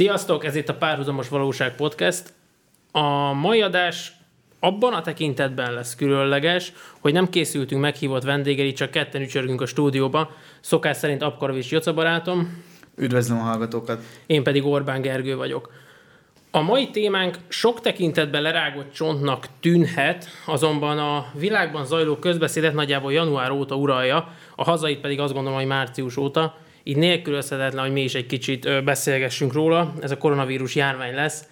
Sziasztok, 0.00 0.44
ez 0.44 0.54
itt 0.54 0.68
a 0.68 0.74
Párhuzamos 0.74 1.28
Valóság 1.28 1.74
Podcast. 1.74 2.32
A 2.92 3.32
mai 3.32 3.62
adás 3.62 4.12
abban 4.60 4.92
a 4.92 5.02
tekintetben 5.02 5.72
lesz 5.72 5.94
különleges, 5.94 6.72
hogy 7.00 7.12
nem 7.12 7.28
készültünk 7.28 7.80
meghívott 7.80 8.22
vendégei, 8.22 8.72
csak 8.72 8.90
ketten 8.90 9.22
ücsörgünk 9.22 9.60
a 9.60 9.66
stúdióba. 9.66 10.30
Szokás 10.60 10.96
szerint 10.96 11.22
Apkarovics 11.22 11.70
Joca 11.70 11.94
barátom. 11.94 12.62
Üdvözlöm 12.96 13.38
a 13.38 13.42
hallgatókat. 13.42 14.02
Én 14.26 14.42
pedig 14.42 14.64
Orbán 14.64 15.00
Gergő 15.00 15.36
vagyok. 15.36 15.72
A 16.50 16.60
mai 16.60 16.90
témánk 16.90 17.36
sok 17.48 17.80
tekintetben 17.80 18.42
lerágott 18.42 18.92
csontnak 18.92 19.46
tűnhet, 19.60 20.28
azonban 20.46 20.98
a 20.98 21.26
világban 21.34 21.84
zajló 21.84 22.16
közbeszédet 22.16 22.74
nagyjából 22.74 23.12
január 23.12 23.50
óta 23.50 23.74
uralja, 23.74 24.32
a 24.56 24.64
hazait 24.64 25.00
pedig 25.00 25.20
azt 25.20 25.32
gondolom, 25.32 25.58
hogy 25.58 25.68
március 25.68 26.16
óta, 26.16 26.56
így 26.82 26.96
nélkülözhetetlen, 26.96 27.82
hogy 27.82 27.92
mi 27.92 28.02
is 28.02 28.14
egy 28.14 28.26
kicsit 28.26 28.84
beszélgessünk 28.84 29.52
róla, 29.52 29.94
ez 30.00 30.10
a 30.10 30.18
koronavírus 30.18 30.74
járvány 30.74 31.14
lesz. 31.14 31.44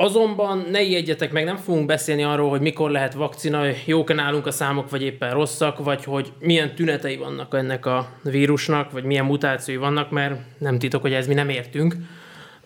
Azonban 0.00 0.66
ne 0.70 0.82
ijedjetek 0.82 1.32
meg, 1.32 1.44
nem 1.44 1.56
fogunk 1.56 1.86
beszélni 1.86 2.22
arról, 2.22 2.50
hogy 2.50 2.60
mikor 2.60 2.90
lehet 2.90 3.14
vakcina, 3.14 3.62
jók 3.84 4.14
nálunk 4.14 4.46
a 4.46 4.50
számok, 4.50 4.90
vagy 4.90 5.02
éppen 5.02 5.30
rosszak, 5.30 5.78
vagy 5.78 6.04
hogy 6.04 6.32
milyen 6.38 6.74
tünetei 6.74 7.16
vannak 7.16 7.54
ennek 7.54 7.86
a 7.86 8.08
vírusnak, 8.22 8.90
vagy 8.90 9.04
milyen 9.04 9.24
mutációi 9.24 9.76
vannak, 9.76 10.10
mert 10.10 10.34
nem 10.58 10.78
titok, 10.78 11.02
hogy 11.02 11.12
ez 11.12 11.26
mi 11.26 11.34
nem 11.34 11.48
értünk. 11.48 11.94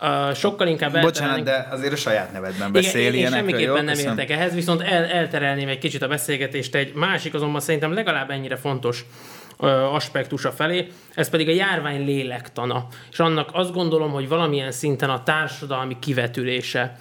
Uh, 0.00 0.34
sokkal 0.34 0.66
inkább 0.66 1.00
Bocsánat, 1.00 1.44
de 1.44 1.66
azért 1.70 1.92
a 1.92 1.96
saját 1.96 2.32
nevedben 2.32 2.72
beszél 2.72 3.14
Igen, 3.14 3.32
én, 3.32 3.38
semmiképpen 3.38 3.84
nem 3.84 3.98
értek 3.98 4.30
ehhez, 4.30 4.54
viszont 4.54 4.80
el, 4.80 5.04
elterelném 5.04 5.68
egy 5.68 5.78
kicsit 5.78 6.02
a 6.02 6.08
beszélgetést 6.08 6.74
egy 6.74 6.94
másik, 6.94 7.34
azonban 7.34 7.60
szerintem 7.60 7.92
legalább 7.92 8.30
ennyire 8.30 8.56
fontos 8.56 9.04
aspektusa 9.92 10.50
felé, 10.50 10.86
ez 11.14 11.30
pedig 11.30 11.48
a 11.48 11.52
járvány 11.52 12.04
lélektana. 12.04 12.86
És 13.10 13.18
annak 13.20 13.50
azt 13.52 13.72
gondolom, 13.72 14.10
hogy 14.10 14.28
valamilyen 14.28 14.72
szinten 14.72 15.10
a 15.10 15.22
társadalmi 15.22 15.98
kivetülése. 15.98 16.98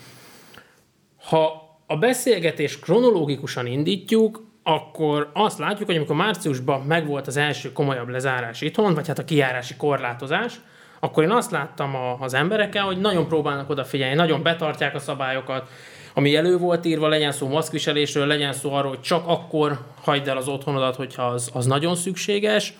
Ha 1.23 1.69
a 1.87 1.97
beszélgetés 1.97 2.79
kronológikusan 2.79 3.65
indítjuk, 3.65 4.49
akkor 4.63 5.29
azt 5.33 5.57
látjuk, 5.57 5.87
hogy 5.87 5.95
amikor 5.95 6.15
márciusban 6.15 6.81
megvolt 6.81 7.27
az 7.27 7.37
első 7.37 7.71
komolyabb 7.71 8.07
lezárás 8.07 8.61
itthon, 8.61 8.93
vagy 8.93 9.07
hát 9.07 9.19
a 9.19 9.25
kijárási 9.25 9.75
korlátozás, 9.75 10.53
akkor 10.99 11.23
én 11.23 11.31
azt 11.31 11.51
láttam 11.51 11.95
az 12.19 12.33
emberekkel, 12.33 12.85
hogy 12.85 12.99
nagyon 12.99 13.27
próbálnak 13.27 13.69
odafigyelni, 13.69 14.15
nagyon 14.15 14.43
betartják 14.43 14.95
a 14.95 14.99
szabályokat, 14.99 15.69
ami 16.13 16.35
elő 16.35 16.57
volt 16.57 16.85
írva, 16.85 17.07
legyen 17.07 17.31
szó 17.31 17.47
maszkviselésről, 17.47 18.25
legyen 18.25 18.53
szó 18.53 18.73
arról, 18.73 18.89
hogy 18.89 19.01
csak 19.01 19.27
akkor 19.27 19.79
hagyd 20.01 20.27
el 20.27 20.37
az 20.37 20.47
otthonodat, 20.47 20.95
hogyha 20.95 21.23
az, 21.23 21.49
az 21.53 21.65
nagyon 21.65 21.95
szükséges. 21.95 22.73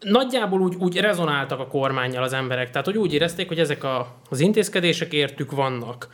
Nagyjából 0.00 0.60
úgy, 0.60 0.74
úgy 0.78 0.96
rezonáltak 0.96 1.60
a 1.60 1.66
kormányjal 1.66 2.22
az 2.22 2.32
emberek, 2.32 2.70
tehát 2.70 2.86
hogy 2.86 2.98
úgy 2.98 3.14
érezték, 3.14 3.48
hogy 3.48 3.58
ezek 3.58 3.84
a, 3.84 4.14
az 4.30 4.40
intézkedések 4.40 5.12
értük 5.12 5.52
vannak. 5.52 6.08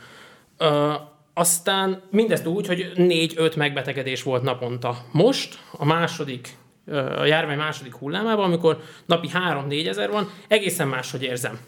Ö, 0.57 0.93
aztán 1.33 2.01
mindezt 2.11 2.45
úgy, 2.45 2.67
hogy 2.67 2.91
négy-öt 2.95 3.55
megbetegedés 3.55 4.23
volt 4.23 4.43
naponta. 4.43 4.97
Most 5.11 5.59
a 5.71 5.85
második 5.85 6.57
a 7.17 7.25
járvány 7.25 7.57
második 7.57 7.95
hullámában, 7.95 8.45
amikor 8.45 8.81
napi 9.05 9.29
3-4 9.33 9.87
ezer 9.87 10.09
van, 10.11 10.29
egészen 10.47 10.87
máshogy 10.87 11.23
érzem. 11.23 11.59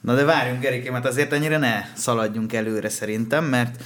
Na 0.00 0.14
de 0.14 0.24
várjunk, 0.24 0.60
Gerikém, 0.60 0.92
mert 0.92 1.06
azért 1.06 1.32
ennyire 1.32 1.58
ne 1.58 1.82
szaladjunk 1.94 2.52
előre 2.52 2.88
szerintem, 2.88 3.44
mert 3.44 3.82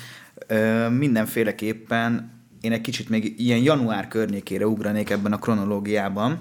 ö, 0.47 0.89
mindenféleképpen 0.89 2.31
én 2.61 2.73
egy 2.73 2.81
kicsit 2.81 3.09
még 3.09 3.35
ilyen 3.39 3.59
január 3.59 4.09
környékére 4.09 4.67
ugranék 4.67 5.11
ebben 5.11 5.33
a 5.33 5.39
kronológiában, 5.39 6.41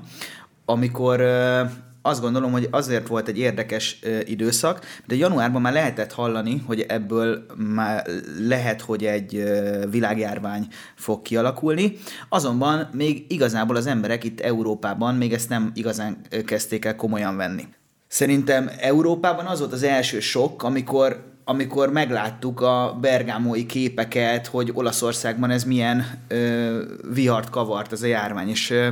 amikor 0.66 1.20
ö, 1.20 1.62
azt 2.02 2.22
gondolom, 2.22 2.52
hogy 2.52 2.68
azért 2.72 3.08
volt 3.08 3.28
egy 3.28 3.38
érdekes 3.38 4.00
ö, 4.02 4.20
időszak, 4.26 4.86
de 5.06 5.16
januárban 5.16 5.62
már 5.62 5.74
lehetett 5.74 6.12
hallani, 6.12 6.64
hogy 6.66 6.80
ebből 6.80 7.46
már 7.74 8.06
lehet, 8.48 8.82
hogy 8.82 9.06
egy 9.06 9.36
ö, 9.36 9.84
világjárvány 9.90 10.68
fog 10.96 11.22
kialakulni, 11.22 11.94
azonban 12.30 12.90
még 12.94 13.26
igazából 13.30 13.76
az 13.76 13.86
emberek 13.86 14.24
itt 14.24 14.40
Európában 14.40 15.16
még 15.16 15.34
ezt 15.34 15.50
nem 15.50 15.72
igazán 15.74 16.18
kezdték 16.46 16.86
el 16.86 16.96
komolyan 16.96 17.38
venni. 17.38 17.68
Szerintem 18.12 18.70
Európában 18.80 19.46
az 19.46 19.60
volt 19.60 19.74
az 19.74 19.84
első 19.84 20.20
sok, 20.20 20.64
amikor 20.64 21.30
amikor 21.44 21.92
megláttuk 21.92 22.62
a 22.62 22.98
bergámói 23.02 23.66
képeket, 23.66 24.48
hogy 24.48 24.72
Olaszországban 24.74 25.50
ez 25.50 25.64
milyen 25.64 26.06
ö, 26.28 26.84
vihart 27.14 27.50
kavart 27.50 27.92
ez 27.92 28.02
a 28.02 28.08
járvány, 28.08 28.50
és 28.50 28.70
ö, 28.70 28.88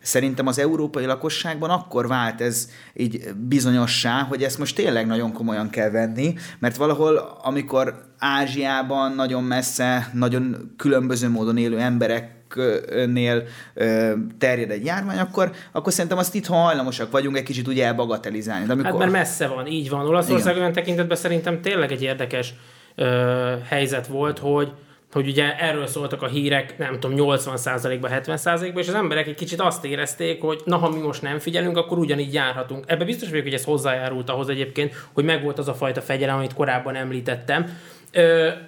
szerintem 0.00 0.46
az 0.46 0.58
európai 0.58 1.04
lakosságban 1.04 1.70
akkor 1.70 2.08
vált 2.08 2.40
ez 2.40 2.68
így 2.94 3.34
bizonyossá, 3.34 4.22
hogy 4.22 4.42
ezt 4.42 4.58
most 4.58 4.76
tényleg 4.76 5.06
nagyon 5.06 5.32
komolyan 5.32 5.70
kell 5.70 5.90
venni, 5.90 6.34
mert 6.58 6.76
valahol, 6.76 7.38
amikor 7.42 8.04
Ázsiában 8.18 9.12
nagyon 9.12 9.44
messze, 9.44 10.10
nagyon 10.12 10.72
különböző 10.76 11.28
módon 11.28 11.56
élő 11.56 11.78
emberek 11.78 12.36
nél 13.06 13.42
terjed 14.38 14.70
egy 14.70 14.84
járvány, 14.84 15.18
akkor, 15.18 15.50
akkor 15.72 15.92
szerintem 15.92 16.18
azt 16.18 16.34
itthon 16.34 16.58
hajlamosak 16.58 17.10
vagyunk 17.10 17.36
egy 17.36 17.42
kicsit 17.42 17.66
ugye 17.66 17.84
elbagatelizálni. 17.84 18.66
De 18.66 18.72
amikor... 18.72 18.90
Hát 18.90 19.00
mert 19.00 19.12
messze 19.12 19.46
van, 19.46 19.66
így 19.66 19.90
van. 19.90 20.06
Olaszország 20.06 20.50
Igen. 20.50 20.58
olyan 20.58 20.72
tekintetben 20.72 21.16
szerintem 21.16 21.60
tényleg 21.60 21.92
egy 21.92 22.02
érdekes 22.02 22.54
ö, 22.94 23.54
helyzet 23.68 24.06
volt, 24.06 24.38
hogy 24.38 24.72
hogy 25.12 25.28
ugye 25.28 25.56
erről 25.58 25.86
szóltak 25.86 26.22
a 26.22 26.26
hírek, 26.26 26.78
nem 26.78 27.00
tudom, 27.00 27.36
80%-ba, 27.36 28.08
70%-ba, 28.12 28.80
és 28.80 28.88
az 28.88 28.94
emberek 28.94 29.26
egy 29.26 29.34
kicsit 29.34 29.60
azt 29.60 29.84
érezték, 29.84 30.42
hogy 30.42 30.60
na, 30.64 30.76
ha 30.76 30.88
mi 30.88 31.00
most 31.00 31.22
nem 31.22 31.38
figyelünk, 31.38 31.76
akkor 31.76 31.98
ugyanígy 31.98 32.32
járhatunk. 32.32 32.84
Ebbe 32.86 33.04
biztos 33.04 33.28
vagyok, 33.28 33.44
hogy 33.44 33.54
ez 33.54 33.64
hozzájárult 33.64 34.30
ahhoz 34.30 34.48
egyébként, 34.48 34.94
hogy 35.12 35.24
megvolt 35.24 35.58
az 35.58 35.68
a 35.68 35.74
fajta 35.74 36.00
fegyelem, 36.00 36.36
amit 36.36 36.54
korábban 36.54 36.94
említettem, 36.94 37.78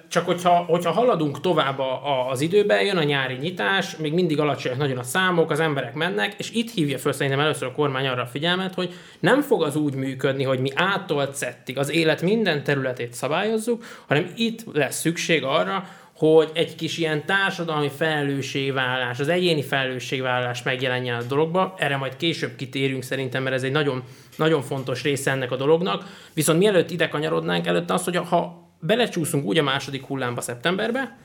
csak 0.07 0.25
hogyha, 0.25 0.55
hogyha 0.55 0.91
haladunk 0.91 1.41
tovább 1.41 1.79
a, 1.79 2.29
az 2.29 2.41
időbe, 2.41 2.83
jön 2.83 2.97
a 2.97 3.03
nyári 3.03 3.33
nyitás, 3.33 3.95
még 3.95 4.13
mindig 4.13 4.39
alacsonyak 4.39 4.77
nagyon 4.77 4.97
a 4.97 5.03
számok, 5.03 5.51
az 5.51 5.59
emberek 5.59 5.93
mennek, 5.93 6.33
és 6.37 6.51
itt 6.51 6.71
hívja 6.71 6.97
föl 6.97 7.11
szerintem 7.11 7.39
először 7.39 7.67
a 7.67 7.71
kormány 7.71 8.07
arra 8.07 8.21
a 8.21 8.25
figyelmet, 8.25 8.73
hogy 8.73 8.93
nem 9.19 9.41
fog 9.41 9.63
az 9.63 9.75
úgy 9.75 9.93
működni, 9.93 10.43
hogy 10.43 10.59
mi 10.59 10.69
ától 10.75 11.29
szettig 11.33 11.77
az 11.77 11.91
élet 11.91 12.21
minden 12.21 12.63
területét 12.63 13.13
szabályozzuk, 13.13 13.83
hanem 14.07 14.31
itt 14.35 14.63
lesz 14.73 14.99
szükség 14.99 15.43
arra, 15.43 15.83
hogy 16.19 16.49
egy 16.53 16.75
kis 16.75 16.97
ilyen 16.97 17.25
társadalmi 17.25 17.89
felelősségvállalás, 17.97 19.19
az 19.19 19.27
egyéni 19.27 19.63
felelősségvállalás 19.63 20.63
megjelenjen 20.63 21.19
a 21.19 21.23
dologba. 21.23 21.73
Erre 21.77 21.97
majd 21.97 22.15
később 22.15 22.55
kitérünk 22.55 23.03
szerintem, 23.03 23.43
mert 23.43 23.55
ez 23.55 23.63
egy 23.63 23.71
nagyon, 23.71 24.03
nagyon 24.35 24.61
fontos 24.61 25.03
része 25.03 25.31
ennek 25.31 25.51
a 25.51 25.55
dolognak. 25.55 26.05
Viszont 26.33 26.59
mielőtt 26.59 26.91
ide 26.91 27.07
kanyarodnánk, 27.07 27.67
előtte 27.67 27.93
az, 27.93 28.03
hogy 28.03 28.15
ha 28.15 28.68
belecsúszunk 28.79 29.45
úgy 29.45 29.57
a 29.57 29.63
második 29.63 30.05
hullámba 30.05 30.41
szeptemberbe, 30.41 31.17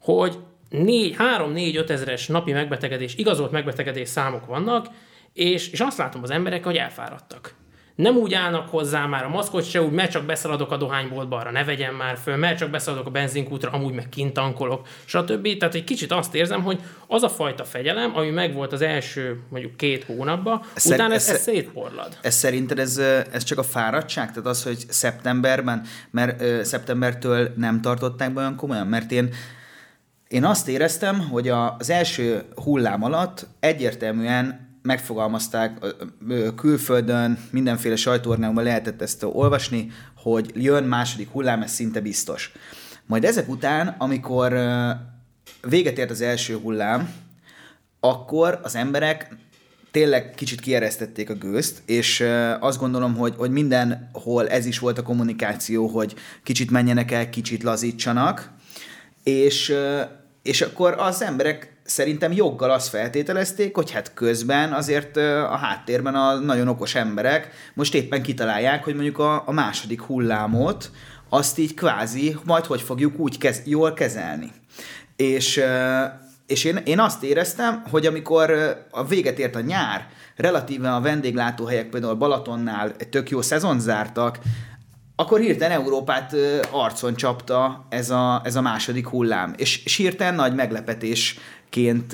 hogy 0.00 0.38
3-4-5 1.18 1.88
ezeres 1.88 2.26
napi 2.26 2.52
megbetegedés, 2.52 3.14
igazolt 3.16 3.50
megbetegedés 3.50 4.08
számok 4.08 4.46
vannak, 4.46 4.86
és, 5.32 5.68
és 5.68 5.80
azt 5.80 5.98
látom 5.98 6.22
az 6.22 6.30
emberek, 6.30 6.64
hogy 6.64 6.76
elfáradtak. 6.76 7.54
Nem 8.00 8.16
úgy 8.16 8.34
állnak 8.34 8.68
hozzá 8.68 9.06
már 9.06 9.24
a 9.24 9.28
maszkot 9.28 9.70
se 9.70 9.82
úgy, 9.82 9.92
mert 9.92 10.10
csak 10.10 10.24
beszaladok 10.24 10.70
a 10.70 10.76
dohányboltba, 10.76 11.36
arra 11.36 11.50
ne 11.50 11.64
vegyem 11.64 11.94
már 11.94 12.18
föl, 12.22 12.36
mert 12.36 12.58
csak 12.58 12.70
beszaladok 12.70 13.06
a 13.06 13.10
benzinkútra, 13.10 13.70
amúgy 13.70 13.94
meg 13.94 14.08
kint 14.08 14.32
tankolok, 14.32 14.86
stb. 15.04 15.56
Tehát 15.58 15.74
egy 15.74 15.84
kicsit 15.84 16.12
azt 16.12 16.34
érzem, 16.34 16.62
hogy 16.62 16.80
az 17.06 17.22
a 17.22 17.28
fajta 17.28 17.64
fegyelem, 17.64 18.16
ami 18.16 18.30
megvolt 18.30 18.72
az 18.72 18.82
első 18.82 19.40
mondjuk 19.48 19.76
két 19.76 20.04
hónapban, 20.04 20.62
Szer- 20.74 20.98
utána 20.98 21.14
ez, 21.14 21.28
ez, 21.28 21.34
ez 21.34 21.42
szétporlad. 21.42 22.18
Ez 22.22 22.34
szerinted 22.34 22.78
ez, 22.78 22.98
ez 23.32 23.42
csak 23.42 23.58
a 23.58 23.62
fáradtság? 23.62 24.28
Tehát 24.28 24.46
az, 24.46 24.62
hogy 24.62 24.84
szeptemberben, 24.88 25.82
mert 26.10 26.42
ö, 26.42 26.62
szeptembertől 26.64 27.52
nem 27.56 27.80
tartották 27.80 28.32
be 28.32 28.40
olyan 28.40 28.56
komolyan? 28.56 28.86
Mert 28.86 29.10
én 29.10 29.34
én 30.28 30.44
azt 30.44 30.68
éreztem, 30.68 31.20
hogy 31.20 31.48
az 31.48 31.90
első 31.90 32.42
hullám 32.54 33.02
alatt 33.02 33.46
egyértelműen 33.60 34.69
megfogalmazták 34.82 35.78
külföldön, 36.56 37.38
mindenféle 37.50 37.96
sajtóorgánumban 37.96 38.64
lehetett 38.64 39.02
ezt 39.02 39.22
olvasni, 39.22 39.90
hogy 40.16 40.50
jön 40.54 40.84
második 40.84 41.30
hullám, 41.30 41.62
ez 41.62 41.70
szinte 41.70 42.00
biztos. 42.00 42.52
Majd 43.06 43.24
ezek 43.24 43.48
után, 43.48 43.94
amikor 43.98 44.58
véget 45.68 45.98
ért 45.98 46.10
az 46.10 46.20
első 46.20 46.56
hullám, 46.56 47.12
akkor 48.00 48.60
az 48.62 48.74
emberek 48.74 49.36
tényleg 49.90 50.34
kicsit 50.34 50.60
kieresztették 50.60 51.30
a 51.30 51.34
gőzt, 51.34 51.82
és 51.86 52.24
azt 52.60 52.78
gondolom, 52.78 53.16
hogy, 53.16 53.34
hogy 53.36 53.50
mindenhol 53.50 54.48
ez 54.48 54.66
is 54.66 54.78
volt 54.78 54.98
a 54.98 55.02
kommunikáció, 55.02 55.86
hogy 55.86 56.14
kicsit 56.42 56.70
menjenek 56.70 57.10
el, 57.10 57.30
kicsit 57.30 57.62
lazítsanak, 57.62 58.50
és, 59.22 59.74
és 60.42 60.60
akkor 60.60 60.94
az 60.98 61.22
emberek 61.22 61.79
szerintem 61.90 62.32
joggal 62.32 62.70
azt 62.70 62.88
feltételezték, 62.88 63.74
hogy 63.74 63.90
hát 63.90 64.14
közben 64.14 64.72
azért 64.72 65.16
a 65.50 65.56
háttérben 65.56 66.14
a 66.14 66.34
nagyon 66.34 66.68
okos 66.68 66.94
emberek 66.94 67.50
most 67.74 67.94
éppen 67.94 68.22
kitalálják, 68.22 68.84
hogy 68.84 68.94
mondjuk 68.94 69.18
a, 69.18 69.42
a 69.46 69.52
második 69.52 70.02
hullámot 70.02 70.90
azt 71.28 71.58
így 71.58 71.74
kvázi 71.74 72.36
majd 72.44 72.64
hogy 72.64 72.80
fogjuk 72.80 73.18
úgy 73.18 73.38
kez, 73.38 73.62
jól 73.64 73.92
kezelni. 73.92 74.52
És, 75.16 75.60
és 76.46 76.64
én, 76.64 76.76
én 76.76 77.00
azt 77.00 77.22
éreztem, 77.22 77.82
hogy 77.90 78.06
amikor 78.06 78.50
a 78.90 79.04
véget 79.04 79.38
ért 79.38 79.56
a 79.56 79.60
nyár, 79.60 80.08
relatíve 80.36 80.94
a 80.94 81.00
vendéglátóhelyek 81.00 81.88
például 81.88 82.14
Balatonnál 82.14 82.96
tök 83.10 83.30
jó 83.30 83.42
szezon 83.42 83.80
zártak, 83.80 84.38
akkor 85.16 85.40
hirtelen 85.40 85.80
Európát 85.80 86.36
arcon 86.70 87.14
csapta 87.14 87.86
ez 87.88 88.10
a, 88.10 88.40
ez 88.44 88.56
a 88.56 88.60
második 88.60 89.08
hullám. 89.08 89.54
És, 89.56 89.84
és 89.84 89.96
hirtelen 89.96 90.34
nagy 90.34 90.54
meglepetésként 91.76 92.12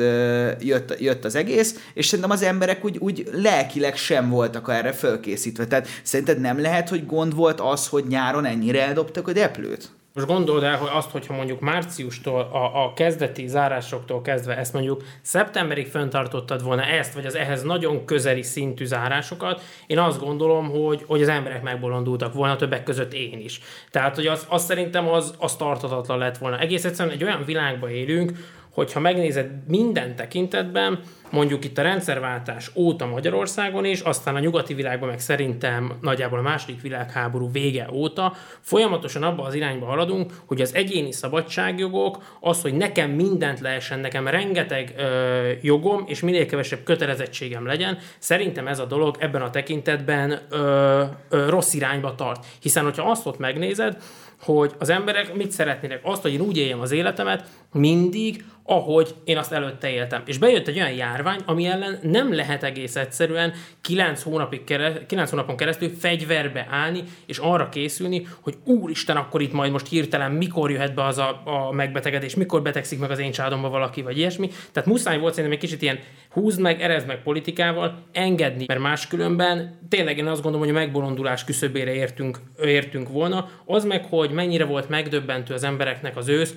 jött, 0.62 1.00
jött 1.00 1.24
az 1.24 1.34
egész, 1.34 1.90
és 1.94 2.06
szerintem 2.06 2.30
az 2.30 2.42
emberek 2.42 2.84
úgy, 2.84 2.98
úgy 2.98 3.28
lelkileg 3.32 3.96
sem 3.96 4.30
voltak 4.30 4.68
erre 4.68 4.92
fölkészítve. 4.92 5.66
Tehát 5.66 5.88
szerinted 6.02 6.40
nem 6.40 6.60
lehet, 6.60 6.88
hogy 6.88 7.06
gond 7.06 7.34
volt 7.34 7.60
az, 7.60 7.88
hogy 7.88 8.04
nyáron 8.08 8.44
ennyire 8.44 8.86
eldobtak 8.86 9.28
a 9.28 9.32
deplőt? 9.32 9.90
Most 10.16 10.28
gondold 10.28 10.62
el, 10.62 10.76
hogy 10.76 10.88
azt, 10.92 11.10
hogyha 11.10 11.34
mondjuk 11.34 11.60
márciustól, 11.60 12.40
a, 12.40 12.84
a 12.84 12.92
kezdeti 12.94 13.46
zárásoktól 13.46 14.22
kezdve 14.22 14.56
ezt 14.56 14.72
mondjuk 14.72 15.02
szeptemberig 15.22 15.86
föntartottad 15.86 16.62
volna 16.62 16.82
ezt, 16.82 17.14
vagy 17.14 17.26
az 17.26 17.34
ehhez 17.34 17.62
nagyon 17.62 18.04
közeli 18.04 18.42
szintű 18.42 18.84
zárásokat, 18.84 19.62
én 19.86 19.98
azt 19.98 20.20
gondolom, 20.20 20.70
hogy, 20.70 21.04
hogy 21.06 21.22
az 21.22 21.28
emberek 21.28 21.62
megbolondultak 21.62 22.34
volna, 22.34 22.56
többek 22.56 22.82
között 22.82 23.12
én 23.12 23.40
is. 23.40 23.60
Tehát, 23.90 24.14
hogy 24.14 24.26
az, 24.26 24.46
az 24.48 24.64
szerintem 24.64 25.08
az, 25.08 25.34
az 25.38 25.56
tartatatlan 25.56 26.18
lett 26.18 26.38
volna. 26.38 26.58
Egész 26.58 26.84
egyszerűen 26.84 27.14
egy 27.14 27.24
olyan 27.24 27.44
világban 27.44 27.90
élünk, 27.90 28.32
hogyha 28.76 29.00
megnézed 29.00 29.50
minden 29.66 30.16
tekintetben, 30.16 31.00
mondjuk 31.30 31.64
itt 31.64 31.78
a 31.78 31.82
rendszerváltás 31.82 32.70
óta 32.74 33.06
Magyarországon 33.06 33.84
is, 33.84 34.00
aztán 34.00 34.34
a 34.34 34.38
nyugati 34.38 34.74
világban 34.74 35.08
meg 35.08 35.20
szerintem 35.20 35.92
nagyjából 36.00 36.38
a 36.38 36.42
második 36.42 36.80
világháború 36.80 37.50
vége 37.50 37.88
óta 37.92 38.32
folyamatosan 38.60 39.22
abba 39.22 39.42
az 39.42 39.54
irányba 39.54 39.86
haladunk, 39.86 40.32
hogy 40.46 40.60
az 40.60 40.74
egyéni 40.74 41.12
szabadságjogok, 41.12 42.36
az, 42.40 42.62
hogy 42.62 42.74
nekem 42.74 43.10
mindent 43.10 43.60
lehessen, 43.60 43.98
nekem 43.98 44.28
rengeteg 44.28 44.94
ö, 44.96 45.50
jogom 45.62 46.04
és 46.06 46.20
minél 46.20 46.46
kevesebb 46.46 46.82
kötelezettségem 46.84 47.66
legyen, 47.66 47.98
szerintem 48.18 48.66
ez 48.66 48.78
a 48.78 48.84
dolog 48.84 49.16
ebben 49.18 49.42
a 49.42 49.50
tekintetben 49.50 50.40
ö, 50.50 51.02
ö, 51.28 51.48
rossz 51.48 51.74
irányba 51.74 52.14
tart. 52.14 52.46
Hiszen, 52.60 52.84
hogyha 52.84 53.10
azt 53.10 53.26
ott 53.26 53.38
megnézed, 53.38 53.96
hogy 54.40 54.72
az 54.78 54.88
emberek 54.88 55.34
mit 55.34 55.50
szeretnének? 55.50 56.00
Azt, 56.02 56.22
hogy 56.22 56.32
én 56.32 56.40
úgy 56.40 56.56
éljem 56.56 56.80
az 56.80 56.92
életemet, 56.92 57.48
mindig, 57.72 58.44
ahogy 58.66 59.14
én 59.24 59.36
azt 59.36 59.52
előtte 59.52 59.90
éltem. 59.90 60.22
És 60.26 60.38
bejött 60.38 60.68
egy 60.68 60.76
olyan 60.76 60.92
járvány, 60.92 61.40
ami 61.44 61.66
ellen 61.66 61.98
nem 62.02 62.34
lehet 62.34 62.62
egész 62.62 62.96
egyszerűen 62.96 63.52
9, 63.80 64.22
hónapig 64.22 64.64
kere, 64.64 65.06
9 65.06 65.30
hónapon 65.30 65.56
keresztül 65.56 65.90
fegyverbe 65.98 66.66
állni, 66.70 67.02
és 67.26 67.38
arra 67.38 67.68
készülni, 67.68 68.26
hogy 68.40 68.54
úristen, 68.64 69.16
akkor 69.16 69.40
itt 69.40 69.52
majd 69.52 69.72
most 69.72 69.88
hirtelen 69.88 70.32
mikor 70.32 70.70
jöhet 70.70 70.94
be 70.94 71.04
az 71.04 71.18
a, 71.18 71.42
a 71.44 71.72
megbetegedés, 71.72 72.34
mikor 72.34 72.62
betegszik 72.62 72.98
meg 72.98 73.10
az 73.10 73.18
én 73.18 73.32
családomba 73.32 73.68
valaki, 73.68 74.02
vagy 74.02 74.18
ilyesmi. 74.18 74.50
Tehát 74.72 74.88
muszáj 74.88 75.18
volt 75.18 75.34
szerintem 75.34 75.58
egy 75.58 75.64
kicsit 75.64 75.82
ilyen 75.82 75.98
húzd 76.30 76.60
meg, 76.60 76.82
erezd 76.82 77.06
meg 77.06 77.22
politikával, 77.22 78.02
engedni, 78.12 78.64
mert 78.68 78.80
máskülönben 78.80 79.78
tényleg 79.88 80.18
én 80.18 80.26
azt 80.26 80.42
gondolom, 80.42 80.66
hogy 80.66 80.76
a 80.76 80.78
megbolondulás 80.78 81.44
küszöbére 81.44 81.94
értünk, 81.94 82.38
értünk 82.64 83.08
volna. 83.08 83.48
Az 83.64 83.84
meg, 83.84 84.04
hogy 84.04 84.25
mennyire 84.32 84.64
volt 84.64 84.88
megdöbbentő 84.88 85.54
az 85.54 85.62
embereknek 85.62 86.16
az 86.16 86.28
ősz, 86.28 86.54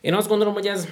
én 0.00 0.14
azt 0.14 0.28
gondolom, 0.28 0.54
hogy 0.54 0.66
ez, 0.66 0.88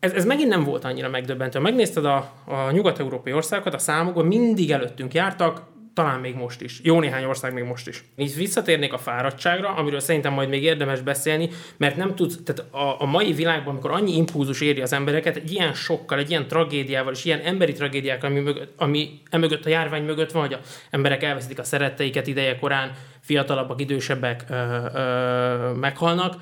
ez, 0.00 0.12
ez 0.12 0.24
megint 0.24 0.48
nem 0.48 0.64
volt 0.64 0.84
annyira 0.84 1.08
megdöbbentő. 1.08 1.58
Megnézted 1.58 2.04
a, 2.04 2.32
a 2.44 2.70
nyugat-európai 2.70 3.32
országokat, 3.32 3.74
a 3.74 3.78
számokban 3.78 4.26
mindig 4.26 4.70
előttünk 4.70 5.14
jártak, 5.14 5.62
talán 5.94 6.20
még 6.20 6.34
most 6.34 6.60
is. 6.60 6.80
Jó 6.82 7.00
néhány 7.00 7.24
ország 7.24 7.52
még 7.52 7.64
most 7.64 7.88
is. 7.88 8.04
Így 8.16 8.34
visszatérnék 8.34 8.92
a 8.92 8.98
fáradtságra, 8.98 9.68
amiről 9.68 10.00
szerintem 10.00 10.32
majd 10.32 10.48
még 10.48 10.62
érdemes 10.62 11.00
beszélni, 11.00 11.50
mert 11.76 11.96
nem 11.96 12.14
tudsz, 12.14 12.38
tehát 12.44 12.72
a, 12.72 13.02
a 13.02 13.06
mai 13.06 13.32
világban, 13.32 13.68
amikor 13.68 13.90
annyi 13.90 14.16
impulzus 14.16 14.60
éri 14.60 14.80
az 14.80 14.92
embereket, 14.92 15.36
egy 15.36 15.52
ilyen 15.52 15.74
sokkal, 15.74 16.18
egy 16.18 16.30
ilyen 16.30 16.48
tragédiával, 16.48 17.12
és 17.12 17.24
ilyen 17.24 17.40
emberi 17.40 17.72
tragédiákkal, 17.72 18.30
ami, 18.30 18.40
mögött, 18.40 18.72
ami 18.76 19.20
emögött 19.30 19.66
a 19.66 19.68
járvány 19.68 20.04
mögött 20.04 20.32
van, 20.32 20.42
hogy 20.42 20.52
a 20.52 20.60
emberek 20.90 21.22
elveszítik 21.22 21.58
a 21.58 21.64
szeretteiket 21.64 22.26
ideje 22.26 22.58
korán, 22.58 22.92
fiatalabbak, 23.20 23.80
idősebbek 23.80 24.44
ö, 24.48 24.54
ö, 24.94 25.72
meghalnak, 25.72 26.34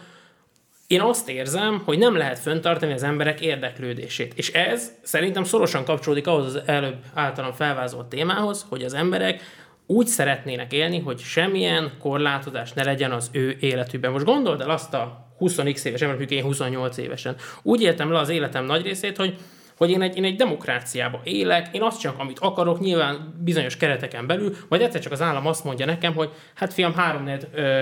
én 0.91 1.01
azt 1.01 1.29
érzem, 1.29 1.83
hogy 1.85 1.99
nem 1.99 2.17
lehet 2.17 2.39
föntartani 2.39 2.93
az 2.93 3.03
emberek 3.03 3.41
érdeklődését. 3.41 4.33
És 4.37 4.53
ez 4.53 4.93
szerintem 5.03 5.45
szorosan 5.45 5.85
kapcsolódik 5.85 6.27
ahhoz 6.27 6.45
az 6.55 6.63
előbb 6.67 6.97
általam 7.15 7.53
felvázolt 7.53 8.07
témához, 8.07 8.67
hogy 8.69 8.83
az 8.83 8.95
emberek 8.95 9.43
úgy 9.87 10.07
szeretnének 10.07 10.73
élni, 10.73 10.99
hogy 10.99 11.19
semmilyen 11.19 11.93
korlátozás 11.99 12.73
ne 12.73 12.85
legyen 12.85 13.13
az 13.13 13.29
ő 13.33 13.57
életükben. 13.61 14.11
Most 14.11 14.25
gondold 14.25 14.61
el 14.61 14.71
azt 14.71 14.95
a 14.95 15.27
20x 15.41 15.85
éves 15.85 16.01
ember, 16.01 16.33
én 16.33 16.43
28 16.43 16.97
évesen. 16.97 17.37
Úgy 17.63 17.83
éltem 17.83 18.13
le 18.13 18.19
az 18.19 18.29
életem 18.29 18.65
nagy 18.65 18.83
részét, 18.83 19.17
hogy 19.17 19.37
hogy 19.81 19.91
én 19.91 20.03
egy, 20.03 20.17
én 20.17 20.25
egy 20.25 20.37
demokráciába 20.37 21.21
élek, 21.25 21.69
én 21.73 21.83
azt 21.83 22.01
csak, 22.01 22.19
amit 22.19 22.39
akarok, 22.39 22.81
nyilván 22.81 23.35
bizonyos 23.45 23.77
kereteken 23.77 24.27
belül, 24.27 24.57
majd 24.69 24.83
egyszer 24.83 25.01
csak 25.01 25.13
az 25.13 25.21
állam 25.21 25.47
azt 25.47 25.65
mondja 25.65 25.87
nekem, 25.87 26.15
hogy 26.15 26.31
hát 26.55 26.73
fiam, 26.73 26.95
három 26.95 27.31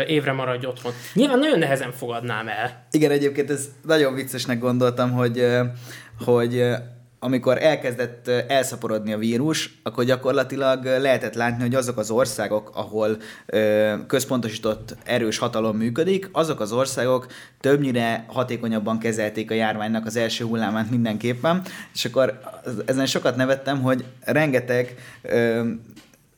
évre 0.06 0.32
maradj 0.32 0.66
otthon. 0.66 0.92
Nyilván 1.14 1.38
nagyon 1.38 1.58
nehezen 1.58 1.92
fogadnám 1.92 2.48
el. 2.48 2.86
Igen, 2.90 3.10
egyébként 3.10 3.50
ez 3.50 3.68
nagyon 3.82 4.14
viccesnek 4.14 4.58
gondoltam, 4.58 5.12
hogy, 5.12 5.46
hogy 6.24 6.64
amikor 7.18 7.62
elkezdett 7.62 8.28
elszaporodni 8.28 9.12
a 9.12 9.18
vírus, 9.18 9.78
akkor 9.82 10.04
gyakorlatilag 10.04 10.84
lehetett 10.84 11.34
látni, 11.34 11.62
hogy 11.62 11.74
azok 11.74 11.98
az 11.98 12.10
országok, 12.10 12.70
ahol 12.74 13.16
központosított 14.06 14.96
erős 15.04 15.38
hatalom 15.38 15.76
működik, 15.76 16.28
azok 16.32 16.60
az 16.60 16.72
országok 16.72 17.26
többnyire 17.60 18.24
hatékonyabban 18.28 18.98
kezelték 18.98 19.50
a 19.50 19.54
járványnak 19.54 20.06
az 20.06 20.16
első 20.16 20.44
hullámát 20.44 20.90
mindenképpen, 20.90 21.62
és 21.94 22.04
akkor 22.04 22.40
ezen 22.86 23.06
sokat 23.06 23.36
nevettem, 23.36 23.82
hogy 23.82 24.04
rengeteg 24.20 24.94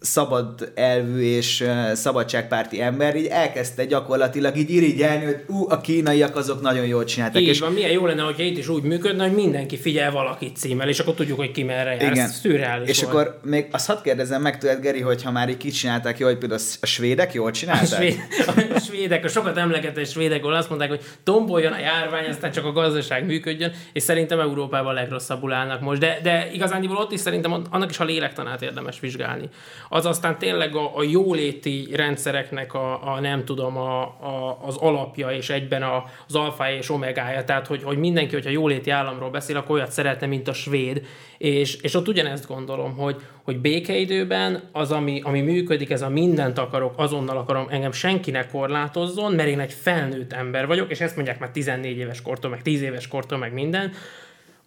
szabad 0.01 0.73
elvű 0.75 1.21
és 1.21 1.65
szabadságpárti 1.93 2.81
ember 2.81 3.17
így 3.17 3.27
elkezdte 3.27 3.85
gyakorlatilag 3.85 4.57
így 4.57 4.71
irigyelni, 4.71 5.25
hogy 5.25 5.45
ú, 5.47 5.71
a 5.71 5.81
kínaiak 5.81 6.37
azok 6.37 6.61
nagyon 6.61 6.87
jól 6.87 7.05
csináltak. 7.05 7.43
Így 7.43 7.49
és 7.49 7.61
van, 7.61 7.73
milyen 7.73 7.91
jó 7.91 8.07
lenne, 8.07 8.23
hogyha 8.23 8.43
itt 8.43 8.59
is 8.59 8.69
úgy 8.69 8.83
működne, 8.83 9.23
hogy 9.23 9.35
mindenki 9.35 9.77
figyel 9.77 10.11
valakit 10.11 10.57
címmel, 10.57 10.89
és 10.89 10.99
akkor 10.99 11.15
tudjuk, 11.15 11.39
hogy 11.39 11.51
ki 11.51 11.63
merre 11.63 11.95
jár. 11.95 12.13
Igen. 12.13 12.25
Ez 12.25 12.89
És 12.89 13.03
volt. 13.03 13.15
akkor 13.15 13.41
még 13.45 13.67
azt 13.71 13.87
hadd 13.87 14.03
kérdezem 14.03 14.43
meg 14.43 14.59
tőled, 14.59 14.81
Geri, 14.81 15.01
hogy 15.01 15.23
ha 15.23 15.31
már 15.31 15.49
így 15.49 15.57
kicsinálták 15.57 16.19
jól, 16.19 16.31
hogy 16.31 16.39
például 16.39 16.61
a 16.81 16.87
svédek 16.87 17.33
jól 17.33 17.51
csinálták? 17.51 17.85
A, 17.87 17.95
svéd, 17.95 18.73
a 18.75 18.79
svédek, 18.79 19.25
a 19.25 19.29
sokat 19.29 19.57
emlegetett 19.57 20.09
svédek, 20.09 20.45
azt 20.45 20.69
mondták, 20.69 20.89
hogy 20.89 21.01
tomboljon 21.25 21.73
a 21.73 21.79
járvány, 21.79 22.29
aztán 22.29 22.51
csak 22.51 22.65
a 22.65 22.73
gazdaság 22.73 23.25
működjön, 23.25 23.73
és 23.93 24.03
szerintem 24.03 24.41
Európában 24.41 24.95
legrosszabbul 24.95 25.53
állnak 25.53 25.81
most. 25.81 26.01
De, 26.01 26.19
de 26.23 26.51
igazán 26.53 26.89
ott 26.91 27.13
is 27.13 27.21
szerintem 27.21 27.63
annak 27.71 27.91
is 27.91 27.99
a 27.99 28.05
lélektanát 28.05 28.63
érdemes 28.63 29.01
vizsgálni 29.01 29.49
az 29.93 30.07
aztán 30.07 30.39
tényleg 30.39 30.75
a, 30.75 30.97
a 30.97 31.03
jóléti 31.03 31.89
rendszereknek 31.93 32.75
a, 32.75 33.13
a 33.15 33.21
nem 33.21 33.45
tudom, 33.45 33.77
a, 33.77 34.03
a, 34.03 34.59
az 34.63 34.77
alapja, 34.77 35.31
és 35.31 35.51
egyben 35.51 35.83
a, 35.83 36.05
az 36.29 36.35
alfája 36.35 36.77
és 36.77 36.91
omegája, 36.91 37.45
tehát 37.45 37.67
hogy, 37.67 37.83
hogy 37.83 37.99
mindenki, 37.99 38.35
hogyha 38.35 38.51
jóléti 38.51 38.91
államról 38.91 39.31
beszél, 39.31 39.57
akkor 39.57 39.77
olyat 39.77 39.93
szeretne, 39.93 40.27
mint 40.27 40.49
a 40.49 40.53
svéd, 40.53 41.07
és, 41.39 41.75
és 41.75 41.95
ott 41.95 42.09
ugyanezt 42.09 42.47
gondolom, 42.47 42.97
hogy, 42.97 43.17
hogy 43.43 43.59
békeidőben 43.59 44.69
az, 44.73 44.91
ami, 44.91 45.21
ami 45.25 45.41
működik, 45.41 45.91
ez 45.91 46.03
a 46.03 46.09
mindent 46.09 46.59
akarok, 46.59 46.95
azonnal 46.97 47.37
akarom, 47.37 47.67
engem 47.71 47.93
senkinek 47.93 48.51
korlátozzon, 48.51 49.33
mert 49.33 49.49
én 49.49 49.61
egy 49.61 49.73
felnőtt 49.73 50.33
ember 50.33 50.67
vagyok, 50.67 50.91
és 50.91 51.01
ezt 51.01 51.17
mondják 51.17 51.39
már 51.39 51.51
14 51.51 51.97
éves 51.97 52.23
kortól, 52.23 52.51
meg 52.51 52.63
10 52.63 52.83
éves 52.83 53.09
kortól, 53.09 53.39
meg 53.39 53.53
minden, 53.53 53.93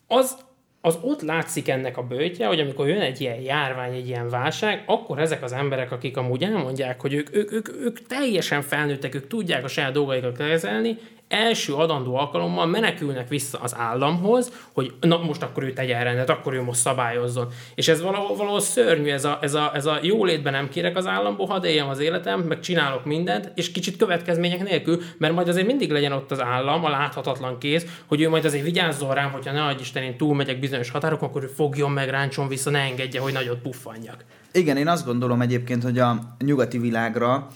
az, 0.08 0.38
az 0.86 0.98
ott 1.02 1.22
látszik 1.22 1.70
ennek 1.70 1.98
a 1.98 2.04
bőtje, 2.04 2.48
hogy 2.48 2.60
amikor 2.60 2.88
jön 2.88 3.02
egy 3.02 3.22
ilyen 3.22 3.42
járvány, 3.42 3.94
egy 3.94 4.08
ilyen 4.08 4.30
válság, 4.30 4.84
akkor 4.86 5.20
ezek 5.20 5.44
az 5.44 5.52
emberek, 5.52 5.92
akik 5.92 6.18
amúgy 6.18 6.44
elmondják, 6.44 7.02
hogy 7.02 7.14
ők, 7.14 7.36
ők, 7.36 7.52
ők, 7.52 7.70
ők 7.70 8.08
teljesen 8.08 8.62
felnőttek, 8.62 9.16
ők 9.16 9.28
tudják 9.28 9.64
a 9.64 9.68
saját 9.68 9.92
dolgaikat 9.92 10.38
kezelni, 10.38 10.98
első 11.34 11.74
adandó 11.74 12.16
alkalommal 12.16 12.66
menekülnek 12.66 13.28
vissza 13.28 13.60
az 13.62 13.76
államhoz, 13.78 14.52
hogy 14.74 14.94
na 15.00 15.18
most 15.18 15.42
akkor 15.44 15.64
ő 15.64 15.74
tegyen 15.74 16.04
rendet, 16.04 16.30
akkor 16.30 16.54
ő 16.54 16.62
most 16.62 16.80
szabályozzon. 16.80 17.48
És 17.76 17.88
ez 17.88 18.02
valahol, 18.02 18.36
valahol 18.36 18.60
szörnyű, 18.60 19.10
ez 19.10 19.26
a, 19.26 19.38
ez, 19.42 19.54
a, 19.54 19.72
ez 19.74 19.86
a 19.86 20.00
jólétben 20.02 20.54
nem 20.54 20.70
kérek 20.70 20.98
az 20.98 21.08
államból, 21.08 21.48
hadd 21.48 21.66
éljem 21.66 21.90
az 21.90 22.00
életem, 22.00 22.40
meg 22.40 22.60
csinálok 22.60 23.06
mindent, 23.06 23.52
és 23.56 23.72
kicsit 23.72 23.98
következmények 23.98 24.64
nélkül, 24.64 25.02
mert 25.18 25.34
majd 25.34 25.48
azért 25.48 25.68
mindig 25.68 25.92
legyen 25.92 26.12
ott 26.12 26.32
az 26.32 26.42
állam, 26.42 26.86
a 26.86 26.90
láthatatlan 26.90 27.58
kéz, 27.58 27.86
hogy 28.06 28.22
ő 28.22 28.30
majd 28.30 28.46
azért 28.46 28.64
vigyázzon 28.64 29.14
rám, 29.14 29.32
hogyha 29.32 29.52
ne 29.52 29.64
adj 29.64 29.82
Isten, 29.82 30.04
én 30.04 30.18
túlmegyek 30.18 30.60
bizonyos 30.60 30.90
határokon, 30.90 31.30
akkor 31.30 31.44
ő 31.44 31.48
fogjon 31.48 31.92
meg, 31.92 32.10
ráncson 32.10 32.48
vissza, 32.48 32.70
ne 32.70 32.80
engedje, 32.80 33.20
hogy 33.20 33.34
nagyot 33.34 33.62
puffanjak. 33.62 34.26
Igen, 34.52 34.78
én 34.78 34.88
azt 34.88 35.06
gondolom 35.06 35.42
egyébként, 35.42 35.84
hogy 35.84 36.00
a 36.00 36.36
nyugati 36.40 36.78
világra 36.78 37.48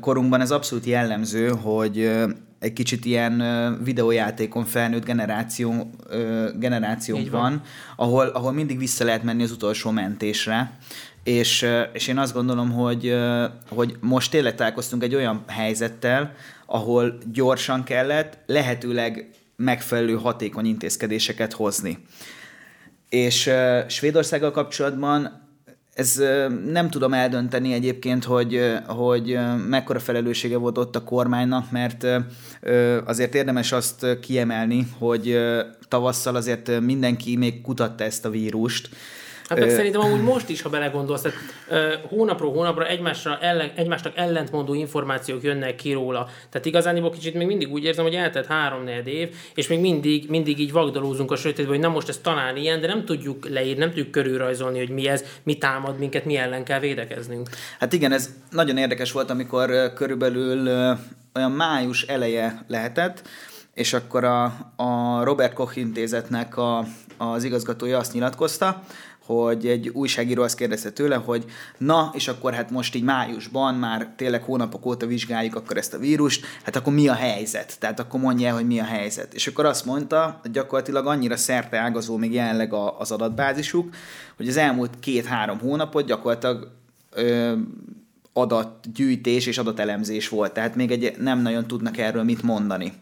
korunkban 0.00 0.40
ez 0.40 0.50
abszolút 0.50 0.84
jellemző, 0.84 1.48
hogy 1.48 2.10
egy 2.60 2.72
kicsit 2.72 3.04
ilyen 3.04 3.42
videójátékon 3.84 4.64
felnőtt 4.64 5.04
generáció, 5.04 5.90
generációnk 6.58 7.30
van, 7.30 7.62
ahol, 7.96 8.26
ahol 8.26 8.52
mindig 8.52 8.78
vissza 8.78 9.04
lehet 9.04 9.22
menni 9.22 9.42
az 9.42 9.50
utolsó 9.50 9.90
mentésre. 9.90 10.78
És, 11.24 11.66
és 11.92 12.08
én 12.08 12.18
azt 12.18 12.34
gondolom, 12.34 12.70
hogy, 12.70 13.16
hogy 13.68 13.96
most 14.00 14.30
tényleg 14.30 14.54
találkoztunk 14.54 15.02
egy 15.02 15.14
olyan 15.14 15.44
helyzettel, 15.46 16.34
ahol 16.66 17.18
gyorsan 17.32 17.84
kellett 17.84 18.38
lehetőleg 18.46 19.30
megfelelő 19.56 20.14
hatékony 20.14 20.66
intézkedéseket 20.66 21.52
hozni. 21.52 21.98
És 23.08 23.50
Svédországgal 23.88 24.50
kapcsolatban 24.50 25.39
ez 26.00 26.22
nem 26.66 26.90
tudom 26.90 27.12
eldönteni 27.12 27.72
egyébként, 27.72 28.24
hogy, 28.24 28.60
hogy 28.86 29.38
mekkora 29.68 29.98
felelőssége 29.98 30.56
volt 30.56 30.78
ott 30.78 30.96
a 30.96 31.04
kormánynak, 31.04 31.70
mert 31.70 32.06
azért 33.04 33.34
érdemes 33.34 33.72
azt 33.72 34.06
kiemelni, 34.20 34.86
hogy 34.98 35.38
tavasszal 35.88 36.34
azért 36.34 36.80
mindenki 36.80 37.36
még 37.36 37.60
kutatta 37.60 38.04
ezt 38.04 38.24
a 38.24 38.30
vírust, 38.30 38.88
Hát 39.50 39.58
meg 39.58 39.70
szerintem 39.70 40.00
amúgy 40.00 40.22
most 40.22 40.48
is, 40.48 40.62
ha 40.62 40.68
belegondolsz, 40.68 41.22
tehát 41.22 41.38
hónapról 42.08 42.52
hónapra 42.52 42.86
egymásra 42.86 43.38
ellen, 43.40 43.70
egymásnak 43.74 44.12
ellentmondó 44.16 44.74
információk 44.74 45.42
jönnek 45.42 45.74
ki 45.74 45.92
róla. 45.92 46.28
Tehát 46.50 46.66
igazán 46.66 47.10
kicsit 47.10 47.34
még 47.34 47.46
mindig 47.46 47.72
úgy 47.72 47.84
érzem, 47.84 48.04
hogy 48.04 48.14
eltelt 48.14 48.46
három 48.46 48.86
év, 49.04 49.34
és 49.54 49.68
még 49.68 49.80
mindig, 49.80 50.28
mindig 50.28 50.58
így 50.58 50.72
vagdalózunk 50.72 51.30
a 51.30 51.36
sötétben, 51.36 51.66
hogy 51.66 51.78
nem 51.78 51.90
most 51.90 52.08
ez 52.08 52.18
talán 52.18 52.56
ilyen, 52.56 52.80
de 52.80 52.86
nem 52.86 53.04
tudjuk 53.04 53.48
leírni, 53.48 53.78
nem 53.78 53.88
tudjuk 53.88 54.10
körülrajzolni, 54.10 54.78
hogy 54.78 54.88
mi 54.88 55.08
ez, 55.08 55.24
mi 55.42 55.58
támad 55.58 55.98
minket, 55.98 56.24
mi 56.24 56.36
ellen 56.36 56.64
kell 56.64 56.80
védekeznünk. 56.80 57.48
Hát 57.78 57.92
igen, 57.92 58.12
ez 58.12 58.30
nagyon 58.50 58.76
érdekes 58.76 59.12
volt, 59.12 59.30
amikor 59.30 59.92
körülbelül 59.94 60.68
olyan 61.34 61.50
május 61.50 62.02
eleje 62.02 62.64
lehetett, 62.68 63.22
és 63.74 63.92
akkor 63.92 64.24
a, 64.24 64.44
a 64.76 65.20
Robert 65.24 65.52
Koch 65.52 65.78
intézetnek 65.78 66.56
a, 66.56 66.84
az 67.16 67.44
igazgatója 67.44 67.98
azt 67.98 68.12
nyilatkozta, 68.12 68.82
hogy 69.34 69.66
egy 69.66 69.88
újságíró 69.88 70.42
azt 70.42 70.56
kérdezte 70.56 70.90
tőle, 70.90 71.16
hogy 71.16 71.44
na, 71.78 72.10
és 72.14 72.28
akkor 72.28 72.54
hát 72.54 72.70
most 72.70 72.94
így 72.94 73.02
májusban 73.02 73.74
már 73.74 74.12
tényleg 74.16 74.42
hónapok 74.42 74.86
óta 74.86 75.06
vizsgáljuk 75.06 75.54
akkor 75.54 75.76
ezt 75.76 75.94
a 75.94 75.98
vírust, 75.98 76.46
hát 76.64 76.76
akkor 76.76 76.92
mi 76.92 77.08
a 77.08 77.14
helyzet? 77.14 77.76
Tehát 77.78 78.00
akkor 78.00 78.20
mondja 78.20 78.48
el, 78.48 78.54
hogy 78.54 78.66
mi 78.66 78.80
a 78.80 78.84
helyzet. 78.84 79.34
És 79.34 79.46
akkor 79.46 79.64
azt 79.64 79.84
mondta, 79.84 80.38
hogy 80.42 80.50
gyakorlatilag 80.50 81.06
annyira 81.06 81.36
szerte 81.36 81.78
ágazó 81.78 82.16
még 82.16 82.32
jelenleg 82.32 82.72
az 82.98 83.10
adatbázisuk, 83.10 83.94
hogy 84.36 84.48
az 84.48 84.56
elmúlt 84.56 84.90
két-három 85.00 85.58
hónapot 85.58 86.06
gyakorlatilag 86.06 86.70
ö, 87.10 87.52
adatgyűjtés 88.32 89.46
és 89.46 89.58
adatelemzés 89.58 90.28
volt, 90.28 90.52
tehát 90.52 90.74
még 90.74 90.90
egy, 90.90 91.14
nem 91.18 91.42
nagyon 91.42 91.66
tudnak 91.66 91.98
erről 91.98 92.22
mit 92.22 92.42
mondani. 92.42 92.92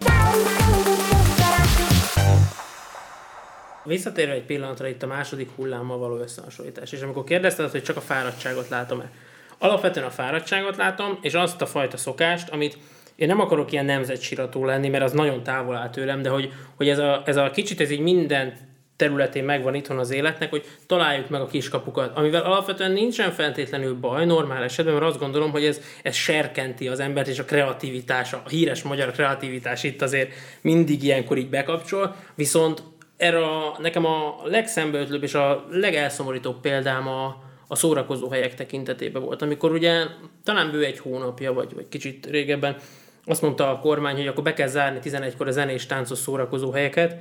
Visszatérve 3.88 4.33
egy 4.33 4.45
pillanatra 4.45 4.88
itt 4.88 5.02
a 5.02 5.07
második 5.07 5.50
hullámmal 5.57 5.99
való 5.99 6.16
összehasonlítás, 6.16 6.92
és 6.92 7.02
amikor 7.02 7.25
kérdezted, 7.25 7.71
hogy 7.71 7.83
csak 7.83 7.97
a 7.97 8.00
fáradtságot 8.00 8.68
látom-e. 8.68 9.11
Alapvetően 9.59 10.07
a 10.07 10.11
fáradtságot 10.11 10.76
látom, 10.76 11.18
és 11.23 11.35
azt 11.35 11.62
a 11.62 11.66
fajta 11.66 11.97
szokást, 11.97 12.49
amit 12.49 12.78
én 13.16 13.28
nem 13.28 13.40
akarok 13.40 13.73
ilyen 13.73 13.85
nemzetsirató 13.85 14.64
lenni, 14.64 14.88
mert 14.88 15.04
az 15.04 15.12
nagyon 15.12 15.42
távol 15.42 15.76
áll 15.76 15.90
tőlem, 15.90 16.23
de 16.23 16.28
hogy, 16.28 16.52
hogy 16.75 16.88
ez, 16.88 16.99
a, 16.99 17.23
ez 17.25 17.37
a 17.37 17.50
kicsit, 17.50 17.80
ez 17.80 17.90
így 17.90 18.00
minden 18.00 18.52
területén 18.97 19.45
megvan 19.45 19.75
itthon 19.75 19.99
az 19.99 20.11
életnek, 20.11 20.50
hogy 20.50 20.64
találjuk 20.87 21.28
meg 21.28 21.40
a 21.40 21.47
kiskapukat, 21.47 22.16
amivel 22.16 22.42
alapvetően 22.42 22.92
nincsen 22.92 23.30
feltétlenül 23.30 23.95
baj 23.95 24.26
normál 24.26 24.62
esetben, 24.62 24.95
mert 24.95 25.07
azt 25.07 25.18
gondolom, 25.18 25.50
hogy 25.50 25.64
ez, 25.64 25.80
ez 26.02 26.14
serkenti 26.14 26.88
az 26.88 27.00
embert, 27.00 27.28
és 27.28 27.38
a 27.38 27.45
kreativitás, 27.45 28.33
a 28.33 28.42
híres 28.49 28.83
magyar 28.83 29.11
kreativitás 29.11 29.83
itt 29.83 30.02
azért 30.02 30.33
mindig 30.61 31.02
ilyenkor 31.02 31.38
így 31.38 31.49
bekapcsol, 31.49 32.16
viszont 32.35 32.83
erre 33.18 33.44
a, 33.44 33.76
nekem 33.78 34.04
a 34.04 34.40
legszembeötlőbb 34.44 35.22
és 35.22 35.34
a 35.34 35.64
legelszomorítóbb 35.70 36.60
példám 36.60 37.08
a, 37.08 37.42
a 37.68 37.76
szórakozó 37.76 38.28
helyek 38.28 38.54
tekintetében 38.54 39.22
volt, 39.22 39.42
amikor 39.42 39.72
ugye 39.72 40.04
talán 40.44 40.70
bő 40.70 40.84
egy 40.84 40.98
hónapja, 40.98 41.52
vagy, 41.52 41.75
vagy 41.75 41.88
kicsit 41.88 42.26
régebben 42.26 42.76
azt 43.25 43.42
mondta 43.42 43.70
a 43.70 43.78
kormány, 43.78 44.16
hogy 44.16 44.26
akkor 44.26 44.42
be 44.42 44.54
kell 44.54 44.66
zárni 44.66 44.98
11-kor 45.02 45.46
a 45.46 45.50
zenés 45.50 45.87
táncos 45.87 46.18
szórakozó 46.18 46.70
helyeket, 46.70 47.16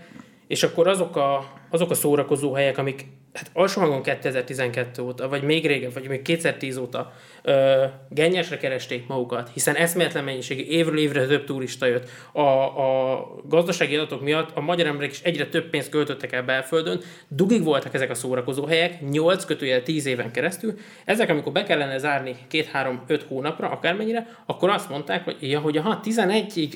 és 0.47 0.63
akkor 0.63 0.87
azok 0.87 1.15
a, 1.15 1.53
azok 1.69 1.91
a 1.91 1.93
szórakozó 1.93 2.53
helyek, 2.53 2.77
amik 2.77 3.05
hát 3.38 3.50
alsó 3.53 3.81
hangon 3.81 4.01
2012 4.01 5.01
óta, 5.01 5.29
vagy 5.29 5.43
még 5.43 5.67
régen, 5.67 5.91
vagy 5.93 6.07
még 6.07 6.21
2010 6.21 6.77
óta 6.77 7.13
ö, 7.41 7.83
gennyesre 8.09 8.57
keresték 8.57 9.07
magukat, 9.07 9.50
hiszen 9.53 9.75
eszméletlen 9.75 10.24
mennyiségű 10.24 10.63
évről 10.63 10.97
évre 10.97 11.25
több 11.25 11.43
turista 11.43 11.86
jött. 11.86 12.09
A, 12.31 12.41
a 12.41 13.27
gazdasági 13.47 13.95
adatok 13.95 14.21
miatt 14.21 14.50
a 14.53 14.62
magyar 14.62 14.88
emberek 14.88 15.12
is 15.12 15.21
egyre 15.21 15.47
több 15.47 15.69
pénzt 15.69 15.89
költöttek 15.89 16.31
el 16.31 16.43
belföldön, 16.43 17.01
dugig 17.27 17.63
voltak 17.63 17.93
ezek 17.93 18.09
a 18.09 18.15
szórakozó 18.15 18.65
helyek, 18.65 19.09
8 19.09 19.45
kötőjel 19.45 19.83
10 19.83 20.05
éven 20.05 20.31
keresztül. 20.31 20.74
Ezek, 21.05 21.29
amikor 21.29 21.51
be 21.51 21.63
kellene 21.63 21.97
zárni 21.97 22.36
2-3-5 22.51 23.21
hónapra, 23.27 23.69
akármennyire, 23.69 24.27
akkor 24.45 24.69
azt 24.69 24.89
mondták, 24.89 25.24
hogy, 25.24 25.36
ja, 25.39 25.59
hogy 25.59 25.77
ha 25.77 26.00
11-ig 26.03 26.74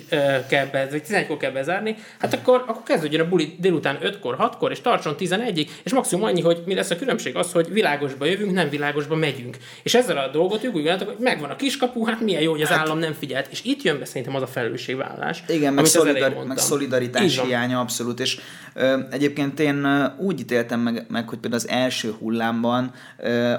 kell 0.47 0.65
be, 0.65 0.87
vagy 0.91 1.03
11-kor 1.07 1.37
kell 1.37 1.51
bezárni, 1.51 1.95
hát 2.19 2.33
akkor, 2.33 2.63
akkor 2.67 2.83
kezdődjön 2.83 3.25
a 3.25 3.29
buli 3.29 3.55
délután 3.59 3.97
5-kor, 4.01 4.35
6-kor, 4.39 4.71
és 4.71 4.80
tartson 4.81 5.15
11-ig, 5.19 5.67
és 5.83 5.93
maximum 5.93 6.23
annyi, 6.25 6.41
hogy 6.41 6.63
mi 6.65 6.73
lesz 6.73 6.89
a 6.89 6.95
különbség? 6.95 7.35
Az, 7.35 7.51
hogy 7.51 7.71
világosba 7.71 8.25
jövünk, 8.25 8.53
nem 8.53 8.69
világosba 8.69 9.15
megyünk. 9.15 9.57
És 9.83 9.93
ezzel 9.93 10.17
a 10.17 10.27
dolgot 10.27 10.63
ők 10.63 10.75
úgy 10.75 10.83
gondoltak, 10.83 11.07
hogy 11.07 11.23
megvan 11.23 11.49
a 11.49 11.55
kiskapu, 11.55 12.05
hát 12.05 12.21
milyen 12.21 12.41
jó, 12.41 12.51
hogy 12.51 12.61
az 12.61 12.67
hát, 12.67 12.79
állam 12.79 12.99
nem 12.99 13.13
figyelt. 13.13 13.47
És 13.51 13.63
itt 13.63 13.81
jön 13.81 13.99
be 13.99 14.05
szerintem 14.05 14.35
az 14.35 14.41
a 14.41 14.47
felelősségvállás. 14.47 15.43
Igen, 15.47 15.73
meg, 15.73 15.85
szolidar- 15.85 16.47
meg 16.47 16.57
szolidaritás 16.57 17.39
hiánya 17.39 17.79
abszolút. 17.79 18.19
És 18.19 18.39
ö, 18.73 18.99
egyébként 19.11 19.59
én 19.59 19.87
úgy 20.17 20.39
ítéltem 20.39 20.79
meg, 20.79 21.05
meg, 21.09 21.29
hogy 21.29 21.37
például 21.37 21.61
az 21.61 21.69
első 21.69 22.13
hullámban 22.19 22.93
ö, 23.17 23.53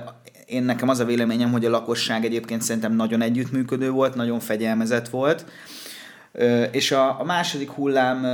én 0.46 0.62
nekem 0.62 0.88
az 0.88 0.98
a 0.98 1.04
véleményem, 1.04 1.52
hogy 1.52 1.64
a 1.64 1.70
lakosság 1.70 2.24
egyébként 2.24 2.62
szerintem 2.62 2.92
nagyon 2.92 3.20
együttműködő 3.20 3.90
volt, 3.90 4.14
nagyon 4.14 4.40
fegyelmezett 4.40 5.08
volt. 5.08 5.44
És 6.70 6.90
a, 6.90 7.20
a 7.20 7.24
második 7.24 7.70
hullám 7.70 8.24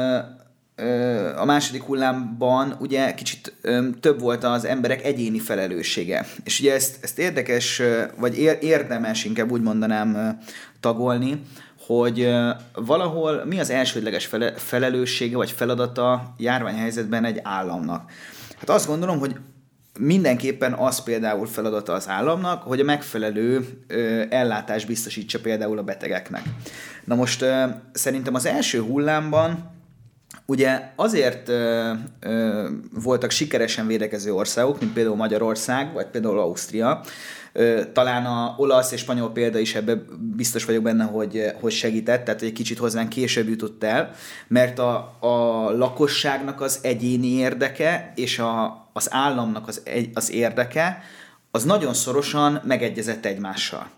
a 1.36 1.44
második 1.44 1.82
hullámban 1.82 2.76
ugye 2.80 3.14
kicsit 3.14 3.52
több 4.00 4.20
volt 4.20 4.44
az 4.44 4.64
emberek 4.64 5.04
egyéni 5.04 5.38
felelőssége. 5.38 6.26
És 6.44 6.60
ugye 6.60 6.74
ezt, 6.74 6.98
ezt 7.00 7.18
érdekes, 7.18 7.82
vagy 8.16 8.38
érdemes, 8.60 9.24
inkább 9.24 9.50
úgy 9.50 9.62
mondanám 9.62 10.38
tagolni, 10.80 11.42
hogy 11.86 12.34
valahol 12.74 13.44
mi 13.44 13.60
az 13.60 13.70
elsődleges 13.70 14.30
felelőssége 14.56 15.36
vagy 15.36 15.50
feladata 15.50 16.34
járványhelyzetben 16.38 17.24
egy 17.24 17.40
államnak. 17.42 18.10
Hát 18.58 18.70
azt 18.70 18.86
gondolom, 18.86 19.18
hogy 19.18 19.36
mindenképpen 19.98 20.72
az 20.72 21.02
például 21.02 21.46
feladata 21.46 21.92
az 21.92 22.08
államnak, 22.08 22.62
hogy 22.62 22.80
a 22.80 22.84
megfelelő 22.84 23.68
ö, 23.86 24.22
ellátás 24.30 24.84
biztosítsa 24.84 25.40
például 25.40 25.78
a 25.78 25.82
betegeknek. 25.82 26.42
Na 27.04 27.14
most 27.14 27.44
szerintem 27.92 28.34
az 28.34 28.46
első 28.46 28.80
hullámban 28.80 29.76
Ugye 30.50 30.92
azért 30.96 31.48
ö, 31.48 31.92
ö, 32.20 32.68
voltak 33.02 33.30
sikeresen 33.30 33.86
védekező 33.86 34.34
országok, 34.34 34.80
mint 34.80 34.92
például 34.92 35.16
Magyarország, 35.16 35.92
vagy 35.92 36.06
például 36.06 36.38
Ausztria. 36.38 37.00
Ö, 37.52 37.82
talán 37.92 38.26
a 38.26 38.54
olasz 38.56 38.92
és 38.92 39.00
spanyol 39.00 39.32
példa 39.32 39.58
is 39.58 39.74
ebbe 39.74 39.94
biztos 40.36 40.64
vagyok 40.64 40.82
benne, 40.82 41.04
hogy, 41.04 41.44
hogy 41.60 41.72
segített, 41.72 42.24
tehát 42.24 42.42
egy 42.42 42.52
kicsit 42.52 42.78
hozzánk 42.78 43.08
később 43.08 43.48
jutott 43.48 43.84
el, 43.84 44.14
mert 44.46 44.78
a, 44.78 45.16
a 45.20 45.36
lakosságnak 45.70 46.60
az 46.60 46.78
egyéni 46.82 47.28
érdeke 47.28 48.12
és 48.14 48.38
a, 48.38 48.88
az 48.92 49.08
államnak 49.12 49.68
az, 49.68 49.82
az 50.14 50.32
érdeke 50.32 51.02
az 51.50 51.64
nagyon 51.64 51.94
szorosan 51.94 52.60
megegyezett 52.64 53.24
egymással. 53.24 53.90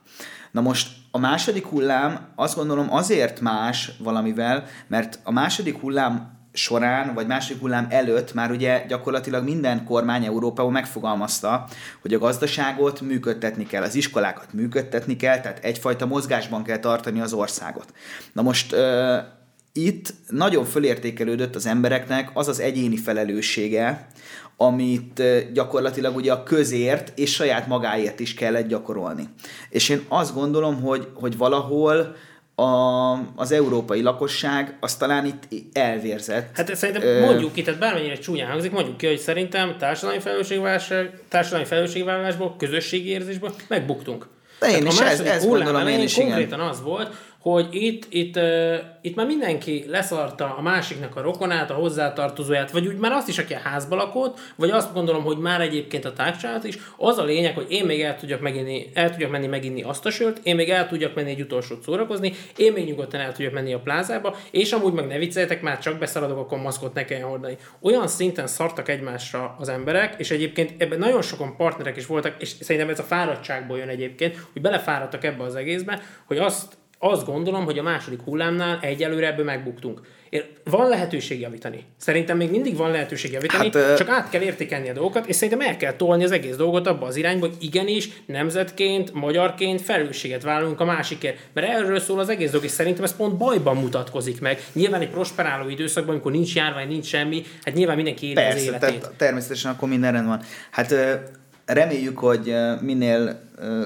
Na 0.51 0.61
most 0.61 0.89
a 1.11 1.19
második 1.19 1.67
hullám 1.67 2.29
azt 2.35 2.57
gondolom 2.57 2.93
azért 2.93 3.41
más 3.41 3.93
valamivel, 3.99 4.65
mert 4.87 5.19
a 5.25 5.31
második 5.31 5.81
hullám 5.81 6.39
során, 6.53 7.15
vagy 7.15 7.27
második 7.27 7.61
hullám 7.61 7.87
előtt 7.91 8.35
már 8.35 8.51
ugye 8.51 8.85
gyakorlatilag 8.89 9.45
minden 9.45 9.85
kormány 9.85 10.25
Európában 10.25 10.73
megfogalmazta, 10.73 11.67
hogy 12.03 12.15
a 12.15 12.19
gazdaságot 12.19 13.01
működtetni 13.01 13.67
kell, 13.67 13.83
az 13.83 13.95
iskolákat 13.95 14.53
működtetni 14.53 15.17
kell, 15.17 15.41
tehát 15.41 15.65
egyfajta 15.65 16.07
mozgásban 16.07 16.63
kell 16.63 16.79
tartani 16.79 17.21
az 17.21 17.33
országot. 17.33 17.95
Na 18.33 18.43
most 18.43 18.73
uh, 18.73 19.17
itt 19.73 20.15
nagyon 20.29 20.65
fölértékelődött 20.65 21.55
az 21.55 21.67
embereknek 21.67 22.31
az 22.35 22.49
az 22.49 22.61
egyéni 22.61 22.97
felelőssége, 22.97 24.07
amit 24.57 25.23
gyakorlatilag 25.53 26.17
ugye 26.17 26.33
a 26.33 26.43
közért 26.43 27.19
és 27.19 27.33
saját 27.33 27.67
magáért 27.67 28.21
is 28.21 28.35
kellett 28.35 28.67
gyakorolni. 28.67 29.29
És 29.69 29.89
én 29.89 30.05
azt 30.09 30.35
gondolom, 30.35 30.81
hogy, 30.81 31.09
hogy 31.15 31.37
valahol 31.37 32.17
a, 32.61 33.13
az 33.37 33.53
európai 33.53 34.03
lakosság 34.03 34.77
az 34.81 34.97
talán 34.97 35.27
itt 35.27 35.77
elvérzett. 35.77 36.57
Hát 36.57 36.77
szerintem 36.77 37.03
Ö... 37.03 37.21
mondjuk 37.21 37.53
ki, 37.53 37.63
tehát 37.63 37.81
bármennyire 37.81 38.15
csúnyán 38.15 38.51
hangzik, 38.51 38.73
mondjuk 38.73 38.97
ki, 38.97 39.07
hogy 39.07 39.19
szerintem 39.19 39.77
társadalmi 39.79 40.21
felelősségvállalás, 40.21 40.93
társadalmi 41.29 41.67
felelősségvállalásból, 41.67 42.55
közösségi 42.59 43.09
érzésből 43.09 43.55
megbuktunk. 43.69 44.27
De 44.59 44.71
én 44.77 44.87
is 44.87 45.01
ez, 45.01 45.21
ezt 45.21 45.49
gondolom, 45.49 45.87
én 45.87 46.01
is 46.01 46.15
konkrétan 46.15 46.59
igen. 46.59 46.71
az 46.71 46.83
volt, 46.83 47.15
hogy 47.41 47.69
itt, 47.71 48.07
itt, 48.09 48.37
uh, 48.37 48.75
itt 49.01 49.15
már 49.17 49.27
mindenki 49.27 49.85
leszarta 49.89 50.55
a 50.57 50.63
másiknak 50.63 51.17
a 51.17 51.21
rokonát, 51.21 51.71
a 51.71 51.75
hozzátartozóját, 51.75 52.71
vagy 52.71 52.87
úgy 52.87 52.97
már 52.97 53.13
azt 53.13 53.29
is, 53.29 53.39
aki 53.39 53.55
a 53.55 53.59
házba 53.59 53.97
lakott, 53.97 54.39
vagy 54.57 54.71
azt 54.71 54.93
gondolom, 54.93 55.23
hogy 55.23 55.39
már 55.39 55.61
egyébként 55.61 56.05
a 56.05 56.13
tárcsát 56.13 56.65
is. 56.65 56.79
Az 56.97 57.19
a 57.19 57.25
lényeg, 57.25 57.55
hogy 57.55 57.67
én 57.69 57.85
még 57.85 58.03
el 58.03 58.17
tudjak, 58.17 58.41
meginni, 58.41 58.91
el 58.95 59.11
tudjak 59.11 59.31
menni 59.31 59.47
meginni 59.47 59.83
azt 59.83 60.07
a 60.07 60.11
sört, 60.11 60.41
én 60.43 60.55
még 60.55 60.71
el 60.71 60.89
tudjak 60.89 61.15
menni 61.15 61.31
egy 61.31 61.41
utolsót 61.41 61.83
szórakozni, 61.83 62.33
én 62.57 62.73
még 62.73 62.87
nyugodtan 62.87 63.21
el 63.21 63.33
tudjak 63.33 63.53
menni 63.53 63.73
a 63.73 63.81
plázába, 63.81 64.37
és 64.51 64.73
amúgy 64.73 64.93
meg 64.93 65.07
ne 65.07 65.19
vicceljetek, 65.19 65.63
már 65.63 65.79
csak 65.79 65.99
beszaladok, 65.99 66.39
akkor 66.39 66.59
maszkot 66.59 66.95
ne 66.95 67.05
kelljen 67.05 67.29
hordani. 67.29 67.57
Olyan 67.81 68.09
szinten 68.09 68.47
szartak 68.47 68.89
egymásra 68.89 69.57
az 69.59 69.69
emberek, 69.69 70.15
és 70.19 70.31
egyébként 70.31 70.83
ebben 70.83 70.99
nagyon 70.99 71.23
sokan 71.23 71.57
partnerek 71.57 71.97
is 71.97 72.07
voltak, 72.07 72.35
és 72.39 72.49
szerintem 72.61 72.91
ez 72.91 72.99
a 72.99 73.03
fáradtságból 73.03 73.79
jön 73.79 73.89
egyébként, 73.89 74.47
hogy 74.53 74.63
belefáradtak 74.63 75.25
ebbe 75.25 75.43
az 75.43 75.55
egészbe, 75.55 76.01
hogy 76.27 76.39
azt 76.39 76.79
azt 77.03 77.27
gondolom, 77.27 77.65
hogy 77.65 77.79
a 77.79 77.83
második 77.83 78.21
hullámnál 78.23 78.79
egyelőre 78.83 79.27
ebből 79.27 79.45
megbuktunk. 79.45 80.01
Van 80.65 80.89
lehetőség 80.89 81.41
javítani. 81.41 81.85
Szerintem 81.97 82.37
még 82.37 82.51
mindig 82.51 82.77
van 82.77 82.91
lehetőség 82.91 83.33
javítani, 83.33 83.71
hát, 83.73 83.97
csak 83.97 84.09
át 84.09 84.31
kell 84.31 84.41
értékelni 84.41 84.89
a 84.89 84.93
dolgokat, 84.93 85.27
és 85.27 85.37
szerintem 85.37 85.69
el 85.69 85.77
kell 85.77 85.93
tolni 85.93 86.25
az 86.25 86.31
egész 86.31 86.57
dolgot 86.57 86.87
abba 86.87 87.07
az 87.07 87.17
irányba, 87.17 87.47
hogy 87.47 87.57
igenis 87.61 88.09
nemzetként, 88.27 89.13
magyarként 89.13 89.81
felelősséget 89.81 90.43
vállalunk 90.43 90.81
a 90.81 90.85
másikért. 90.85 91.39
Mert 91.53 91.69
erről 91.69 92.01
szól 92.01 92.19
az 92.19 92.29
egész 92.29 92.51
dolog, 92.51 92.65
és 92.65 92.71
szerintem 92.71 93.05
ez 93.05 93.17
pont 93.17 93.37
bajban 93.37 93.77
mutatkozik 93.77 94.41
meg. 94.41 94.63
Nyilván 94.73 95.01
egy 95.01 95.11
prosperáló 95.11 95.69
időszakban, 95.69 96.13
amikor 96.13 96.33
nincs 96.33 96.55
járvány, 96.55 96.89
nincs 96.89 97.07
semmi, 97.07 97.43
hát 97.65 97.75
nyilván 97.75 97.97
mindenki 97.97 98.25
éli 98.27 98.35
Persze, 98.35 98.57
az 98.57 98.63
életét. 98.63 99.01
Tehát 99.01 99.17
természetesen 99.17 99.71
akkor 99.71 99.89
minden 99.89 100.13
rendben 100.13 100.37
van. 100.39 100.47
Hát 100.71 100.95
reméljük, 101.73 102.19
hogy 102.19 102.55
minél 102.81 103.41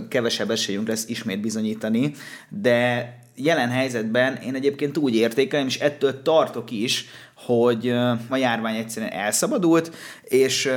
kevesebb 0.09 0.50
esélyünk 0.50 0.88
lesz 0.88 1.09
ismét 1.09 1.41
bizonyítani, 1.41 2.14
de 2.49 3.12
jelen 3.37 3.69
helyzetben 3.69 4.37
én 4.37 4.55
egyébként 4.55 4.97
úgy 4.97 5.14
értékelem, 5.14 5.67
és 5.67 5.79
ettől 5.79 6.23
tartok 6.23 6.71
is, 6.71 7.07
hogy 7.35 7.88
a 8.29 8.37
járvány 8.37 8.76
egyszerűen 8.76 9.12
elszabadult, 9.12 9.93
és 10.23 10.71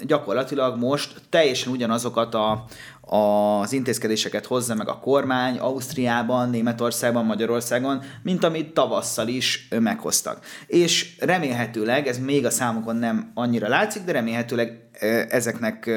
gyakorlatilag 0.00 0.78
most 0.78 1.20
teljesen 1.28 1.72
ugyanazokat 1.72 2.34
a, 2.34 2.64
az 3.12 3.72
intézkedéseket 3.72 4.46
hozza 4.46 4.74
meg 4.74 4.88
a 4.88 4.98
kormány 4.98 5.58
Ausztriában, 5.58 6.50
Németországban, 6.50 7.24
Magyarországon, 7.24 8.02
mint 8.22 8.44
amit 8.44 8.74
tavasszal 8.74 9.28
is 9.28 9.68
meghoztak. 9.80 10.44
És 10.66 11.16
remélhetőleg, 11.18 12.06
ez 12.06 12.18
még 12.18 12.44
a 12.44 12.50
számokon 12.50 12.96
nem 12.96 13.30
annyira 13.34 13.68
látszik, 13.68 14.04
de 14.04 14.12
remélhetőleg 14.12 14.88
ezeknek 15.28 15.90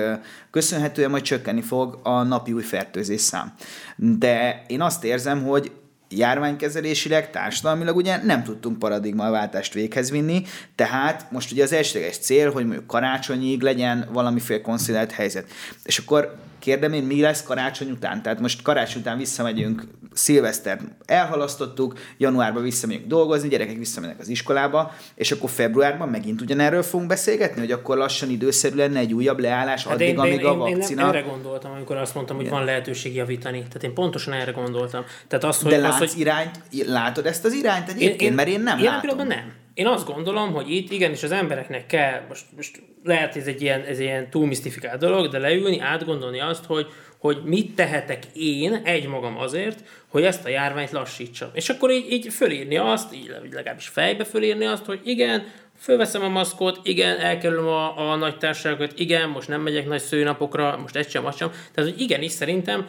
köszönhetően 0.51 1.10
majd 1.10 1.24
csökkenni 1.24 1.62
fog 1.62 2.00
a 2.03 2.24
napi 2.24 2.53
új 2.53 2.62
fertőzés 2.62 3.22
szám. 3.22 3.53
De 3.96 4.63
én 4.67 4.82
azt 4.82 5.03
érzem, 5.03 5.43
hogy 5.43 5.72
járványkezelésileg, 6.10 7.29
társadalmilag 7.29 7.96
ugye 7.96 8.24
nem 8.24 8.43
tudtunk 8.43 8.79
paradigmaváltást 8.79 9.74
véghez 9.74 10.12
vinni, 10.12 10.43
tehát 10.75 11.32
most 11.32 11.51
ugye 11.51 11.63
az 11.63 11.74
elsődleges 11.74 12.17
cél, 12.17 12.51
hogy 12.51 12.65
mondjuk 12.65 12.88
karácsonyig 12.88 13.62
legyen 13.62 14.10
valamiféle 14.12 14.62
konszolidált 14.62 15.12
helyzet. 15.12 15.46
És 15.84 15.98
akkor 15.98 16.36
kérdem 16.63 16.93
én, 16.93 17.03
mi 17.03 17.22
lesz 17.22 17.43
karácsony 17.43 17.91
után? 17.91 18.22
Tehát 18.22 18.39
most 18.39 18.62
karácsony 18.62 19.01
után 19.01 19.17
visszamegyünk, 19.17 19.84
szilveszter 20.13 20.79
elhalasztottuk, 21.05 22.00
januárban 22.17 22.63
visszamegyünk 22.63 23.08
dolgozni, 23.08 23.48
gyerekek 23.48 23.77
visszamennek 23.77 24.20
az 24.20 24.27
iskolába, 24.27 24.93
és 25.15 25.32
akkor 25.32 25.50
februárban 25.50 26.10
megint 26.10 26.41
ugyanerről 26.41 26.84
fogunk 26.84 27.10
beszélgetni, 27.10 27.60
hogy 27.60 27.72
akkor 27.72 27.98
lassan 27.98 28.29
időszerű 28.29 28.75
lenne 28.75 29.00
egy 29.00 29.13
újabb 29.13 29.39
leállás 29.39 29.84
hát 29.84 29.93
addig, 29.93 30.08
én, 30.08 30.20
amíg 30.20 30.39
én, 30.39 30.46
a 30.46 30.55
vakcina... 30.55 31.01
Én, 31.01 31.08
én 31.08 31.15
erre 31.15 31.22
gondoltam, 31.22 31.72
amikor 31.72 31.98
azt 31.98 32.15
mondtam, 32.15 32.36
hogy 32.36 32.46
Igen. 32.46 32.58
van 32.58 32.65
lehetőség 32.65 33.15
javítani. 33.15 33.58
Tehát 33.58 33.84
én 33.84 33.93
pontosan 33.93 34.34
erre 34.34 34.51
gondoltam. 34.51 35.03
Tehát 35.27 35.43
az, 35.43 35.62
hogy, 35.62 35.72
De 35.72 35.77
látsz 35.77 36.01
az, 36.01 36.12
hogy... 36.12 36.20
irányt, 36.20 36.60
látod 36.86 37.25
ezt 37.25 37.46
az 37.46 37.53
irányt 37.53 37.89
egyébként? 37.89 38.22
Én, 38.22 38.27
én, 38.27 38.34
Mert 38.34 38.48
én 38.48 38.62
nem 38.62 38.77
én 38.77 38.84
látom. 38.84 39.27
nem. 39.27 39.62
Én 39.73 39.87
azt 39.87 40.05
gondolom, 40.05 40.53
hogy 40.53 40.71
itt 40.71 40.91
igenis 40.91 41.23
az 41.23 41.31
embereknek 41.31 41.85
kell, 41.85 42.21
most, 42.27 42.45
most 42.55 42.81
lehet 43.03 43.35
ez 43.35 43.47
egy 43.47 43.61
ilyen, 43.61 43.81
ez 43.81 43.99
ilyen 43.99 44.29
túl 44.29 44.45
misztifikált 44.45 44.99
dolog, 44.99 45.27
de 45.27 45.37
leülni, 45.37 45.79
átgondolni 45.79 46.39
azt, 46.39 46.65
hogy, 46.65 46.87
hogy 47.17 47.41
mit 47.43 47.75
tehetek 47.75 48.23
én 48.33 48.81
egy 48.83 49.07
magam 49.07 49.37
azért, 49.37 49.83
hogy 50.07 50.23
ezt 50.23 50.45
a 50.45 50.49
járványt 50.49 50.91
lassítsam. 50.91 51.49
És 51.53 51.69
akkor 51.69 51.91
így, 51.91 52.11
így 52.11 52.33
fölírni 52.33 52.77
azt, 52.77 53.15
így 53.15 53.35
legalábbis 53.51 53.87
fejbe 53.87 54.23
fölírni 54.23 54.65
azt, 54.65 54.86
hogy 54.86 54.99
igen, 55.03 55.43
fölveszem 55.79 56.23
a 56.23 56.29
maszkot, 56.29 56.79
igen, 56.83 57.19
elkerülöm 57.19 57.67
a, 57.67 58.12
a 58.12 58.15
nagy 58.15 58.38
társaságokat, 58.38 58.99
igen, 58.99 59.29
most 59.29 59.47
nem 59.47 59.62
megyek 59.62 59.88
nagy 59.88 60.01
szőnapokra, 60.01 60.77
most 60.77 60.95
egy 60.95 61.09
sem, 61.09 61.25
azt 61.25 61.38
sem. 61.38 61.51
Tehát, 61.73 61.89
hogy 61.89 62.01
igenis 62.01 62.31
szerintem 62.31 62.88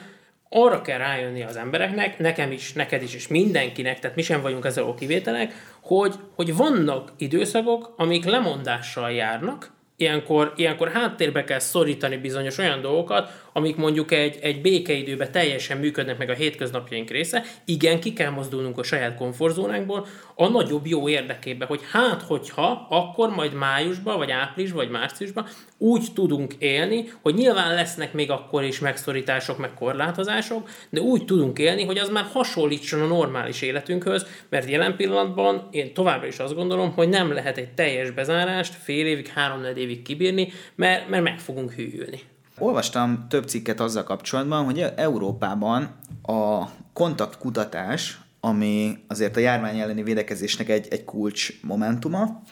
arra 0.56 0.82
kell 0.82 0.98
rájönni 0.98 1.42
az 1.42 1.56
embereknek, 1.56 2.18
nekem 2.18 2.52
is, 2.52 2.72
neked 2.72 3.02
is, 3.02 3.14
és 3.14 3.28
mindenkinek, 3.28 3.98
tehát 3.98 4.16
mi 4.16 4.22
sem 4.22 4.40
vagyunk 4.40 4.64
ezzel 4.64 4.84
a 4.84 4.94
kivételek, 4.94 5.52
hogy, 5.80 6.14
hogy 6.34 6.56
vannak 6.56 7.12
időszakok, 7.16 7.94
amik 7.96 8.24
lemondással 8.24 9.10
járnak, 9.10 9.72
ilyenkor, 9.96 10.52
ilyenkor 10.56 10.88
háttérbe 10.88 11.44
kell 11.44 11.58
szorítani 11.58 12.16
bizonyos 12.16 12.58
olyan 12.58 12.80
dolgokat, 12.80 13.43
amik 13.56 13.76
mondjuk 13.76 14.12
egy, 14.12 14.38
egy 14.40 14.60
békeidőben 14.60 15.32
teljesen 15.32 15.78
működnek 15.78 16.18
meg 16.18 16.30
a 16.30 16.34
hétköznapjaink 16.34 17.10
része, 17.10 17.44
igen, 17.64 18.00
ki 18.00 18.12
kell 18.12 18.30
mozdulnunk 18.30 18.78
a 18.78 18.82
saját 18.82 19.16
komfortzónánkból 19.16 20.06
a 20.34 20.48
nagyobb 20.48 20.86
jó 20.86 21.08
érdekébe, 21.08 21.64
hogy 21.64 21.80
hát, 21.90 22.22
hogyha 22.22 22.86
akkor 22.90 23.28
majd 23.28 23.52
májusban, 23.52 24.16
vagy 24.16 24.30
áprilisban, 24.30 24.84
vagy 24.84 24.92
márciusban 24.92 25.46
úgy 25.78 26.06
tudunk 26.14 26.54
élni, 26.58 27.12
hogy 27.22 27.34
nyilván 27.34 27.74
lesznek 27.74 28.12
még 28.12 28.30
akkor 28.30 28.62
is 28.62 28.78
megszorítások, 28.78 29.58
meg 29.58 29.74
korlátozások, 29.74 30.68
de 30.90 31.00
úgy 31.00 31.24
tudunk 31.24 31.58
élni, 31.58 31.84
hogy 31.84 31.98
az 31.98 32.08
már 32.08 32.26
hasonlítson 32.32 33.00
a 33.00 33.06
normális 33.06 33.62
életünkhöz, 33.62 34.26
mert 34.48 34.70
jelen 34.70 34.96
pillanatban 34.96 35.68
én 35.70 35.94
továbbra 35.94 36.26
is 36.26 36.38
azt 36.38 36.54
gondolom, 36.54 36.92
hogy 36.92 37.08
nem 37.08 37.32
lehet 37.32 37.56
egy 37.56 37.72
teljes 37.74 38.10
bezárást 38.10 38.74
fél 38.74 39.06
évig, 39.06 39.26
három 39.26 39.64
évig 39.76 40.02
kibírni, 40.02 40.52
mert, 40.74 41.08
mert 41.08 41.22
meg 41.22 41.38
fogunk 41.38 41.72
hűlni. 41.72 42.20
Olvastam 42.58 43.26
több 43.28 43.46
cikket 43.46 43.80
azzal 43.80 44.02
kapcsolatban, 44.02 44.64
hogy 44.64 44.80
Európában 44.96 45.96
a 46.22 46.64
kontaktkutatás, 46.92 48.20
ami 48.40 48.98
azért 49.08 49.36
a 49.36 49.40
járvány 49.40 49.78
elleni 49.78 50.02
védekezésnek 50.02 50.68
egy, 50.68 50.86
egy 50.90 51.04
kulcs 51.04 51.62
momentuma, 51.62 52.42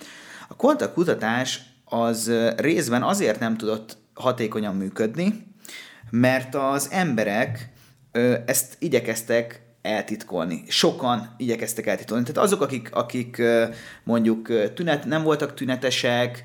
a 0.49 0.57
kontaktkutatás 0.57 1.61
az 1.85 2.33
részben 2.57 3.03
azért 3.03 3.41
nem 3.41 3.57
tudott 3.57 3.97
hatékonyan 4.15 4.75
működni, 4.75 5.47
mert 6.11 6.55
az 6.55 6.88
emberek 6.91 7.73
ezt 8.47 8.77
igyekeztek 8.79 9.62
eltitkolni. 9.83 10.64
Sokan 10.68 11.35
igyekeztek 11.37 11.87
eltitkolni. 11.87 12.25
Tehát 12.25 12.42
azok, 12.42 12.61
akik, 12.61 12.88
akik 12.92 13.42
mondjuk 14.05 14.73
tünet, 14.75 15.05
nem 15.05 15.23
voltak 15.23 15.55
tünetesek, 15.55 16.42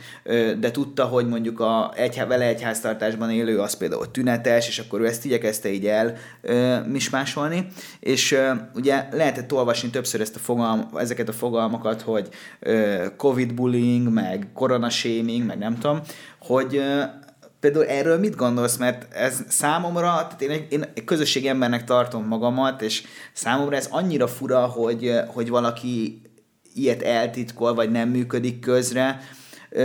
de 0.60 0.72
tudta, 0.72 1.06
hogy 1.06 1.28
mondjuk 1.28 1.60
a 1.60 1.94
egy, 1.96 2.24
vele 2.28 2.46
egyháztartásban 2.46 3.32
élő 3.32 3.60
az 3.60 3.74
például 3.74 4.12
tünetes, 4.12 4.68
és 4.68 4.80
akkor 4.80 5.02
ő 5.02 5.06
ezt 5.06 5.26
igyekezte 5.26 5.72
így 5.72 5.86
el 5.88 6.16
mismásolni. 6.88 7.68
És 8.00 8.38
ugye 8.76 9.08
lehetett 9.12 9.54
olvasni 9.54 9.90
többször 9.90 10.22
ezt 10.22 10.36
a 10.36 10.40
fogalm, 10.40 10.90
ezeket 10.96 11.30
a 11.30 11.34
fogalmakat, 11.34 12.02
hogy 12.02 12.30
covid 13.18 13.54
bullying, 13.54 14.14
meg 14.14 14.48
koronashaming, 14.54 15.46
meg 15.46 15.58
nem 15.58 15.78
tudom, 15.78 16.02
hogy 16.40 16.82
például 17.72 17.98
erről 17.98 18.20
mit 18.20 18.36
gondolsz, 18.36 18.78
mert 18.78 19.14
ez 19.14 19.44
számomra, 19.48 20.10
tehát 20.10 20.42
én 20.42 20.50
egy, 20.50 20.66
én 20.70 20.84
egy 20.94 21.04
közösségi 21.04 21.48
embernek 21.48 21.84
tartom 21.84 22.28
magamat, 22.28 22.82
és 22.82 23.04
számomra 23.34 23.76
ez 23.76 23.88
annyira 23.92 24.28
fura, 24.28 24.66
hogy, 24.66 25.14
hogy 25.28 25.50
valaki 25.50 26.22
ilyet 26.74 27.02
eltitkol, 27.02 27.74
vagy 27.74 27.92
nem 27.92 28.10
működik 28.10 28.60
közre. 28.60 29.22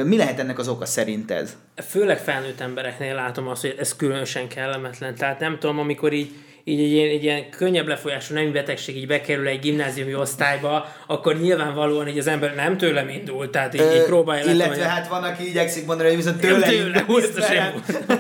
Mi 0.05 0.17
lehet 0.17 0.39
ennek 0.39 0.59
az 0.59 0.69
oka 0.69 0.87
szerinted? 0.87 1.57
Főleg 1.89 2.19
felnőtt 2.19 2.61
embereknél 2.61 3.15
látom 3.15 3.49
azt, 3.49 3.61
hogy 3.61 3.77
ez 3.79 3.97
különösen 3.97 4.49
kellemetlen. 4.49 5.15
Tehát 5.15 5.41
nem 5.41 5.59
tudom, 5.59 5.79
amikor 5.79 6.13
így 6.13 6.31
így 6.65 6.81
egy 6.81 6.93
ilyen, 6.93 7.09
egy 7.09 7.23
ilyen 7.23 7.51
könnyebb 7.51 7.87
lefolyású 7.87 8.35
nemi 8.35 8.51
betegség 8.51 8.97
így 8.97 9.07
bekerül 9.07 9.47
egy 9.47 9.61
gimnáziumi 9.61 10.15
osztályba, 10.15 10.95
akkor 11.07 11.41
nyilvánvalóan 11.41 12.09
így 12.09 12.19
az 12.19 12.27
ember 12.27 12.55
nem 12.55 12.77
tőlem 12.77 13.09
indult, 13.09 13.51
tehát 13.51 13.75
így, 13.75 13.81
Ö, 13.81 13.95
így 13.95 14.05
próbálja 14.05 14.45
Illetve 14.45 14.75
hogy... 14.75 14.85
hát 14.85 15.09
van, 15.09 15.23
aki 15.23 15.49
igyekszik 15.49 15.87
mondani, 15.87 16.09
hogy 16.09 16.17
viszont 16.17 16.41
tőle, 16.41 16.67
tőle 16.67 17.05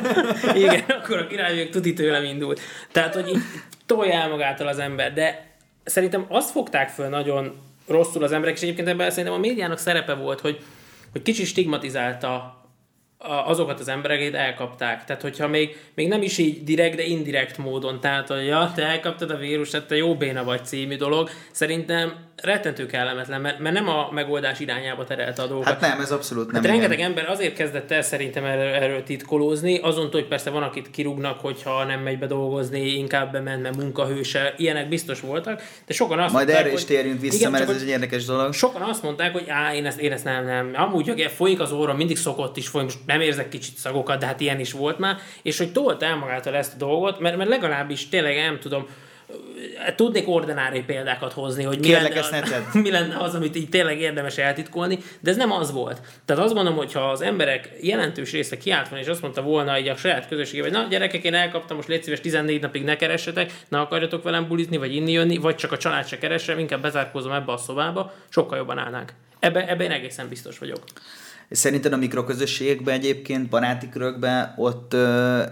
Igen, 0.54 0.84
akkor 0.88 1.18
a 1.18 1.26
király 1.26 1.68
tuti 1.68 1.92
tőlem 1.92 2.24
indult. 2.24 2.60
Tehát, 2.92 3.14
hogy 3.14 3.28
így 3.28 3.42
tolja 3.86 4.12
el 4.12 4.28
magától 4.28 4.66
az 4.66 4.78
ember, 4.78 5.12
de 5.12 5.46
szerintem 5.84 6.26
azt 6.28 6.50
fogták 6.50 6.88
föl 6.88 7.08
nagyon 7.08 7.60
rosszul 7.88 8.24
az 8.24 8.32
emberek, 8.32 8.56
és 8.56 8.62
egyébként 8.62 8.88
ebben 8.88 9.10
szerintem 9.10 9.34
a 9.34 9.38
médiának 9.38 9.78
szerepe 9.78 10.14
volt, 10.14 10.40
hogy, 10.40 10.58
hogy 11.12 11.22
kicsit 11.22 11.46
stigmatizálta 11.46 12.61
azokat 13.22 13.80
az 13.80 13.88
embereket 13.88 14.34
elkapták. 14.34 15.04
Tehát, 15.04 15.22
hogyha 15.22 15.48
még, 15.48 15.76
még 15.94 16.08
nem 16.08 16.22
is 16.22 16.38
így 16.38 16.64
direkt, 16.64 16.96
de 16.96 17.04
indirekt 17.04 17.58
módon, 17.58 18.00
tehát, 18.00 18.28
hogy 18.28 18.46
ja, 18.46 18.72
te 18.74 18.86
elkaptad 18.86 19.30
a 19.30 19.36
vírust, 19.36 19.70
tehát 19.70 19.86
te 19.86 19.96
jó 19.96 20.14
béna 20.14 20.44
vagy 20.44 20.64
című 20.64 20.96
dolog, 20.96 21.30
szerintem 21.50 22.30
rettentő 22.42 22.86
kellemetlen, 22.86 23.40
mert, 23.40 23.58
mert 23.58 23.74
nem 23.74 23.88
a 23.88 24.08
megoldás 24.12 24.60
irányába 24.60 25.04
terelte 25.04 25.42
a 25.42 25.46
dolgokat. 25.46 25.72
Hát 25.72 25.80
nem, 25.80 26.00
ez 26.00 26.10
abszolút 26.10 26.52
nem. 26.52 26.62
Hát 26.62 26.70
rengeteg 26.70 27.00
ember 27.00 27.28
azért 27.28 27.54
kezdett 27.54 27.90
el 27.90 28.02
szerintem 28.02 28.44
erről, 28.44 28.72
erről 28.72 29.02
titkolózni, 29.02 29.78
azon, 29.78 30.08
hogy 30.12 30.26
persze 30.26 30.50
van, 30.50 30.62
akit 30.62 30.90
kirúgnak, 30.90 31.40
hogyha 31.40 31.84
nem 31.84 32.00
megy 32.00 32.18
be 32.18 32.26
dolgozni, 32.26 32.80
inkább 32.80 33.32
bement, 33.32 33.62
mert 33.62 33.76
munkahőse, 33.76 34.54
ilyenek 34.56 34.88
biztos 34.88 35.20
voltak, 35.20 35.62
de 35.86 35.94
sokan 35.94 36.18
azt 36.18 36.32
Majd 36.32 36.46
mondták, 36.46 36.66
erre 36.66 36.74
is 36.74 36.84
térjünk 36.84 37.20
vissza, 37.20 37.36
igen, 37.36 37.50
mert 37.50 37.68
ez 37.68 37.82
egy 37.82 37.88
érdekes 37.88 38.24
dolog. 38.24 38.52
Sokan 38.52 38.82
azt 38.82 39.02
mondták, 39.02 39.32
hogy 39.32 39.44
á, 39.48 39.74
én 39.74 39.86
ezt, 39.86 39.98
én 39.98 40.12
ezt 40.12 40.24
nem, 40.24 40.44
nem. 40.44 40.70
Amúgy, 40.74 41.08
hogy 41.08 41.30
folyik 41.36 41.60
az 41.60 41.72
óra, 41.72 41.94
mindig 41.94 42.16
szokott 42.16 42.56
is 42.56 42.68
folyni, 42.68 42.86
most 42.86 43.06
nem 43.06 43.20
érzek 43.20 43.48
kicsit 43.48 43.76
szagokat, 43.76 44.18
de 44.18 44.26
hát 44.26 44.40
ilyen 44.40 44.60
is 44.60 44.72
volt 44.72 44.98
már, 44.98 45.16
és 45.42 45.58
hogy 45.58 45.72
tolt 45.72 46.02
el 46.02 46.16
magától 46.16 46.54
ezt 46.54 46.74
a 46.74 46.76
dolgot, 46.76 47.20
mert, 47.20 47.36
mert 47.36 47.50
legalábbis 47.50 48.08
tényleg 48.08 48.36
nem 48.36 48.58
tudom, 48.58 48.86
tudnék 49.96 50.28
ordinári 50.28 50.80
példákat 50.80 51.32
hozni, 51.32 51.62
hogy 51.62 51.78
mi 51.78 51.90
lenne, 51.90 52.64
mi 52.72 52.90
lenne 52.90 53.16
az, 53.16 53.34
amit 53.34 53.56
így 53.56 53.68
tényleg 53.68 54.00
érdemes 54.00 54.38
eltitkolni, 54.38 54.98
de 55.20 55.30
ez 55.30 55.36
nem 55.36 55.52
az 55.52 55.72
volt. 55.72 56.00
Tehát 56.24 56.42
azt 56.42 56.54
mondom, 56.54 56.76
hogy 56.76 56.92
ha 56.92 57.10
az 57.10 57.20
emberek 57.20 57.70
jelentős 57.80 58.32
része 58.32 58.56
kiállt 58.56 58.88
van, 58.88 58.98
és 58.98 59.06
azt 59.06 59.22
mondta 59.22 59.42
volna 59.42 59.78
így 59.78 59.88
a 59.88 59.96
saját 59.96 60.28
közösségében, 60.28 60.70
hogy 60.70 60.80
na 60.80 60.88
gyerekek, 60.88 61.24
én 61.24 61.34
elkaptam, 61.34 61.76
most 61.76 61.88
légy 61.88 62.02
szíves 62.02 62.20
14 62.20 62.60
napig 62.60 62.84
ne 62.84 62.96
keressetek, 62.96 63.52
ne 63.68 63.80
akarjatok 63.80 64.22
velem 64.22 64.48
bulizni, 64.48 64.76
vagy 64.76 64.94
inni 64.94 65.12
jönni, 65.12 65.36
vagy 65.36 65.54
csak 65.54 65.72
a 65.72 65.76
család 65.76 66.06
se 66.06 66.18
keresse, 66.18 66.58
inkább 66.58 66.82
bezárkózom 66.82 67.32
ebbe 67.32 67.52
a 67.52 67.56
szobába, 67.56 68.12
sokkal 68.28 68.58
jobban 68.58 68.78
állnánk. 68.78 69.12
Ebben 69.38 69.68
ebbe 69.68 69.84
én 69.84 69.90
egészen 69.90 70.28
biztos 70.28 70.58
vagyok. 70.58 70.78
Szerinted 71.52 71.92
a 71.92 71.96
mikroközösségekben 71.96 72.94
egyébként, 72.94 73.48
baráti 73.48 73.88
körökben 73.88 74.54
ott 74.56 74.94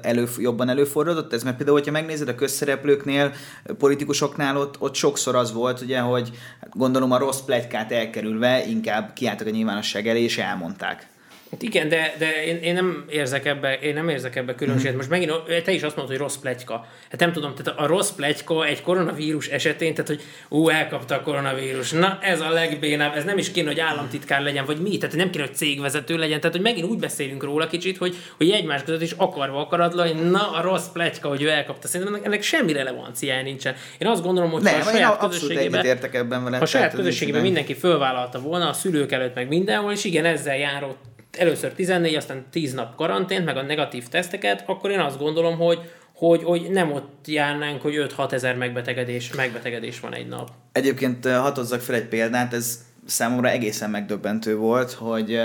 elő, 0.02 0.28
jobban 0.38 0.68
előfordulott 0.68 1.32
ez? 1.32 1.42
Mert 1.42 1.56
például, 1.56 1.78
hogyha 1.78 1.92
megnézed 1.92 2.28
a 2.28 2.34
közszereplőknél, 2.34 3.32
politikusoknál 3.78 4.56
ott, 4.56 4.80
ott 4.80 4.94
sokszor 4.94 5.34
az 5.34 5.52
volt, 5.52 5.80
ugye, 5.80 5.98
hogy 5.98 6.30
gondolom 6.70 7.12
a 7.12 7.18
rossz 7.18 7.40
plegykát 7.40 7.92
elkerülve 7.92 8.66
inkább 8.66 9.12
kiálltak 9.12 9.46
a 9.46 9.50
nyilvánosság 9.50 10.08
elé 10.08 10.22
és 10.22 10.38
elmondták. 10.38 11.09
Hát 11.50 11.62
igen, 11.62 11.88
de, 11.88 12.14
de 12.18 12.44
én, 12.44 12.56
én, 12.56 12.74
nem 12.74 13.04
érzek 13.08 13.46
ebbe, 13.46 13.74
én 13.74 13.94
nem 13.94 14.08
érzek 14.08 14.36
ebbe 14.36 14.54
különbséget. 14.54 14.96
Most 14.96 15.08
megint 15.08 15.32
te 15.64 15.72
is 15.72 15.82
azt 15.82 15.96
mondod, 15.96 16.14
hogy 16.14 16.22
rossz 16.22 16.36
pletyka. 16.36 16.86
Hát 17.10 17.20
nem 17.20 17.32
tudom, 17.32 17.54
tehát 17.54 17.80
a 17.80 17.86
rossz 17.86 18.10
pletyka 18.10 18.64
egy 18.66 18.82
koronavírus 18.82 19.48
esetén, 19.48 19.94
tehát 19.94 20.08
hogy 20.08 20.22
ú, 20.48 20.68
elkapta 20.68 21.14
a 21.14 21.20
koronavírus. 21.20 21.90
Na, 21.90 22.18
ez 22.22 22.40
a 22.40 22.50
legbénább, 22.50 23.16
ez 23.16 23.24
nem 23.24 23.38
is 23.38 23.50
kéne, 23.50 23.68
hogy 23.68 23.80
államtitkár 23.80 24.42
legyen, 24.42 24.64
vagy 24.64 24.80
mi, 24.80 24.98
tehát 24.98 25.16
nem 25.16 25.30
kéne, 25.30 25.44
hogy 25.44 25.54
cégvezető 25.54 26.16
legyen. 26.16 26.40
Tehát, 26.40 26.56
hogy 26.56 26.64
megint 26.64 26.86
úgy 26.86 26.98
beszélünk 26.98 27.42
róla 27.42 27.66
kicsit, 27.66 27.98
hogy, 27.98 28.16
hogy 28.36 28.50
egymás 28.50 28.82
között 28.82 29.02
is 29.02 29.14
akarva 29.16 29.60
akaratlan, 29.60 30.06
hogy 30.06 30.30
na, 30.30 30.50
a 30.52 30.60
rossz 30.62 30.86
pletyka, 30.92 31.28
hogy 31.28 31.42
ő 31.42 31.48
elkapta. 31.48 31.88
Szerintem 31.88 32.14
ennek, 32.14 32.26
ennek 32.26 32.42
semmi 32.42 32.72
relevanciája 32.72 33.42
nincsen. 33.42 33.74
Én 33.98 34.08
azt 34.08 34.22
gondolom, 34.22 34.50
hogy 34.50 34.62
nem, 34.62 34.80
a 34.80 34.82
saját 34.82 35.18
közösségében, 35.18 35.98
ebben 36.12 36.44
vele, 36.44 36.58
a 36.58 36.66
saját 36.66 36.94
közösségében 36.94 37.42
mindenki 37.42 37.74
fölvállalta 37.74 38.40
volna, 38.40 38.68
a 38.68 38.72
szülők 38.72 39.12
előtt 39.12 39.34
meg 39.34 39.48
mindenhol, 39.48 39.92
és 39.92 40.04
igen, 40.04 40.24
ezzel 40.24 40.56
járott 40.56 41.09
először 41.38 41.72
14, 41.72 42.14
aztán 42.14 42.44
10 42.50 42.72
nap 42.72 42.96
karantént, 42.96 43.44
meg 43.44 43.56
a 43.56 43.62
negatív 43.62 44.08
teszteket, 44.08 44.64
akkor 44.66 44.90
én 44.90 44.98
azt 44.98 45.18
gondolom, 45.18 45.56
hogy, 45.56 45.78
hogy, 46.14 46.42
hogy 46.42 46.70
nem 46.70 46.92
ott 46.92 47.26
járnánk, 47.26 47.82
hogy 47.82 48.06
5-6 48.16 48.32
ezer 48.32 48.56
megbetegedés, 48.56 49.34
megbetegedés 49.34 50.00
van 50.00 50.14
egy 50.14 50.28
nap. 50.28 50.50
Egyébként 50.72 51.26
hatozzak 51.26 51.80
fel 51.80 51.94
egy 51.94 52.08
példát, 52.08 52.54
ez 52.54 52.84
számomra 53.06 53.48
egészen 53.48 53.90
megdöbbentő 53.90 54.56
volt, 54.56 54.92
hogy 54.92 55.40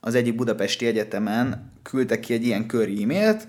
az 0.00 0.14
egyik 0.14 0.34
budapesti 0.34 0.86
egyetemen 0.86 1.72
küldtek 1.82 2.20
ki 2.20 2.32
egy 2.32 2.44
ilyen 2.44 2.66
kör 2.66 2.88
e-mailt, 2.88 3.48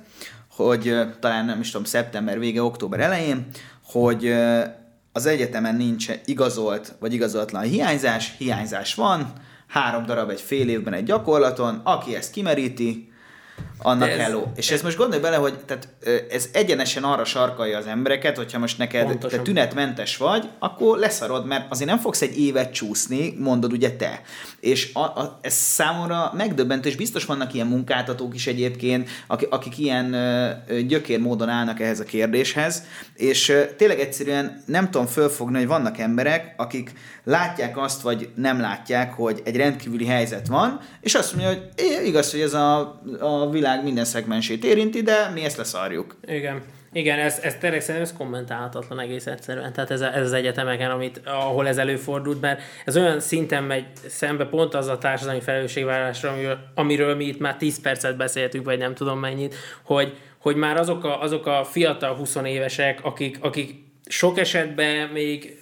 hogy 0.49 0.95
talán 1.19 1.45
nem 1.45 1.59
is 1.59 1.71
tudom, 1.71 1.85
szeptember 1.85 2.39
vége, 2.39 2.63
október 2.63 2.99
elején, 2.99 3.45
hogy 3.83 4.33
az 5.11 5.25
egyetemen 5.25 5.75
nincs 5.75 6.07
igazolt 6.25 6.95
vagy 6.99 7.13
igazolatlan 7.13 7.63
hiányzás, 7.63 8.35
hiányzás 8.37 8.95
van, 8.95 9.33
három 9.67 10.05
darab 10.05 10.29
egy 10.29 10.41
fél 10.41 10.69
évben 10.69 10.93
egy 10.93 11.03
gyakorlaton, 11.03 11.81
aki 11.83 12.15
ezt 12.15 12.31
kimeríti, 12.31 13.11
annak 13.77 14.09
ez, 14.09 14.17
hello. 14.17 14.43
És 14.55 14.71
ez 14.71 14.81
most 14.81 14.97
gondolj 14.97 15.21
bele, 15.21 15.35
hogy 15.35 15.53
tehát, 15.65 15.87
ez 16.29 16.49
egyenesen 16.53 17.03
arra 17.03 17.25
sarkalja 17.25 17.77
az 17.77 17.85
embereket, 17.85 18.37
hogyha 18.37 18.59
most 18.59 18.77
neked 18.77 19.17
te 19.17 19.37
tünetmentes 19.37 20.17
vagy, 20.17 20.49
akkor 20.59 20.97
leszarod, 20.97 21.45
mert 21.45 21.71
azért 21.71 21.89
nem 21.89 21.99
fogsz 21.99 22.21
egy 22.21 22.39
évet 22.39 22.73
csúszni, 22.73 23.35
mondod 23.39 23.71
ugye 23.71 23.91
te. 23.95 24.21
És 24.59 24.93
a, 24.93 24.99
a, 24.99 25.39
ez 25.41 25.53
számomra 25.53 26.31
megdöbbentő, 26.35 26.89
és 26.89 26.95
biztos 26.95 27.25
vannak 27.25 27.53
ilyen 27.53 27.67
munkáltatók 27.67 28.35
is 28.35 28.47
egyébként, 28.47 29.09
akik, 29.27 29.49
akik 29.51 29.77
ilyen 29.77 30.13
ö, 30.13 30.79
gyökér 30.81 31.19
módon 31.19 31.49
állnak 31.49 31.79
ehhez 31.79 31.99
a 31.99 32.03
kérdéshez, 32.03 32.83
és 33.15 33.49
ö, 33.49 33.61
tényleg 33.77 33.99
egyszerűen 33.99 34.63
nem 34.65 34.91
tudom 34.91 35.07
fölfogni, 35.07 35.57
hogy 35.57 35.67
vannak 35.67 35.97
emberek, 35.97 36.53
akik 36.57 36.91
látják 37.27 37.77
azt, 37.77 38.01
vagy 38.01 38.29
nem 38.35 38.59
látják, 38.59 39.13
hogy 39.13 39.41
egy 39.45 39.55
rendkívüli 39.55 40.05
helyzet 40.05 40.47
van, 40.47 40.79
és 41.01 41.15
azt 41.15 41.35
mondja, 41.35 41.53
hogy 41.53 41.69
igaz, 42.05 42.31
hogy 42.31 42.41
ez 42.41 42.53
a, 42.53 43.01
a 43.19 43.49
világ 43.49 43.83
minden 43.83 44.05
szegmensét 44.05 44.63
érinti, 44.63 45.01
de 45.01 45.31
mi 45.33 45.43
ezt 45.43 45.57
leszarjuk. 45.57 46.15
Igen. 46.25 46.61
Igen, 46.93 47.19
ez, 47.19 47.39
ez 47.41 47.55
tényleg 47.55 47.81
szerintem 47.81 48.03
ez 48.03 48.17
kommentálhatatlan 48.17 48.99
egész 48.99 49.25
egyszerűen. 49.25 49.73
Tehát 49.73 49.91
ez, 49.91 50.01
ez 50.01 50.25
az 50.25 50.33
egyetemeken, 50.33 50.91
amit, 50.91 51.21
ahol 51.25 51.67
ez 51.67 51.77
előfordult, 51.77 52.41
mert 52.41 52.61
ez 52.85 52.97
olyan 52.97 53.19
szinten 53.19 53.63
megy 53.63 53.85
szembe 54.07 54.45
pont 54.45 54.73
az 54.73 54.87
a 54.87 54.97
társadalmi 54.97 55.41
felelősségvállalásra, 55.41 56.29
amiről, 56.31 56.57
amiről 56.75 57.15
mi 57.15 57.25
itt 57.25 57.39
már 57.39 57.57
10 57.57 57.81
percet 57.81 58.17
beszéltünk, 58.17 58.65
vagy 58.65 58.77
nem 58.77 58.93
tudom 58.93 59.19
mennyit, 59.19 59.55
hogy, 59.83 60.17
hogy 60.37 60.55
már 60.55 60.77
azok 60.77 61.03
a, 61.03 61.21
azok 61.21 61.45
a 61.45 61.63
fiatal 61.63 62.15
20 62.15 62.35
évesek, 62.35 62.99
akik, 63.03 63.37
akik 63.41 63.85
sok 64.05 64.39
esetben 64.39 65.09
még 65.09 65.57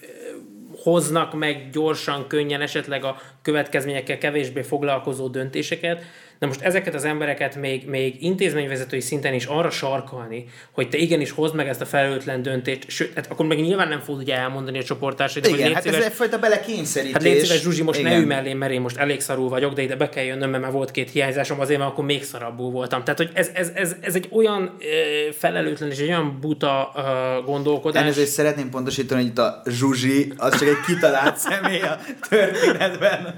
hoznak 0.85 1.33
meg 1.33 1.69
gyorsan, 1.69 2.27
könnyen, 2.27 2.61
esetleg 2.61 3.03
a 3.03 3.17
következményekkel 3.41 4.17
kevésbé 4.17 4.61
foglalkozó 4.61 5.27
döntéseket, 5.27 6.03
Na 6.39 6.47
most 6.47 6.61
ezeket 6.61 6.93
az 6.93 7.03
embereket 7.03 7.55
még, 7.55 7.87
még 7.87 8.23
intézményvezetői 8.23 8.99
szinten 8.99 9.33
is 9.33 9.45
arra 9.45 9.69
sarkalni, 9.69 10.45
hogy 10.71 10.89
te 10.89 10.97
igenis 10.97 11.31
hozd 11.31 11.55
meg 11.55 11.67
ezt 11.67 11.81
a 11.81 11.85
felelőtlen 11.85 12.41
döntést, 12.41 12.89
sőt, 12.89 13.11
hát 13.15 13.27
akkor 13.31 13.45
meg 13.45 13.61
nyilván 13.61 13.87
nem 13.87 13.99
fogod 13.99 14.21
ugye 14.21 14.35
elmondani 14.35 14.79
a 14.79 14.83
csoportársaid. 14.83 15.45
Igen, 15.45 15.73
hát 15.73 15.83
szíves, 15.83 15.99
ez 15.99 16.05
egyfajta 16.05 16.39
belekényszerítés. 16.39 17.13
Hát 17.13 17.23
légy 17.23 17.39
szíves, 17.39 17.61
Zsuzsi, 17.61 17.83
most 17.83 17.99
Igen. 17.99 18.11
ne 18.11 18.17
ülj 18.17 18.25
mellé, 18.25 18.53
mert 18.53 18.71
én 18.71 18.81
most 18.81 18.97
elég 18.97 19.21
szarul 19.21 19.49
vagyok, 19.49 19.73
de 19.73 19.81
ide 19.81 19.95
be 19.95 20.09
kell 20.09 20.23
jönnöm, 20.23 20.49
mert 20.49 20.63
már 20.63 20.71
volt 20.71 20.91
két 20.91 21.11
hiányzásom, 21.11 21.59
azért 21.59 21.79
mert 21.79 21.91
akkor 21.91 22.05
még 22.05 22.23
szarabbul 22.23 22.71
voltam. 22.71 23.03
Tehát, 23.03 23.17
hogy 23.19 23.29
ez, 23.33 23.49
ez, 23.53 23.71
ez, 23.73 23.95
ez 24.01 24.15
egy 24.15 24.27
olyan 24.31 24.75
ö, 24.79 25.31
felelőtlen 25.31 25.91
és 25.91 25.97
egy 25.97 26.07
olyan 26.07 26.37
buta 26.41 26.91
ö, 26.95 27.01
gondolkodás. 27.45 28.07
Ezért 28.07 28.29
szeretném 28.29 28.69
pontosítani, 28.69 29.21
hogy 29.21 29.29
itt 29.29 29.37
a 29.37 29.61
Zsuzsi, 29.65 30.33
az 30.37 30.59
csak 30.59 30.67
egy 30.67 30.81
kitalált 30.85 31.37
személy 31.37 31.81
a 31.81 31.99
történetben. 32.29 33.35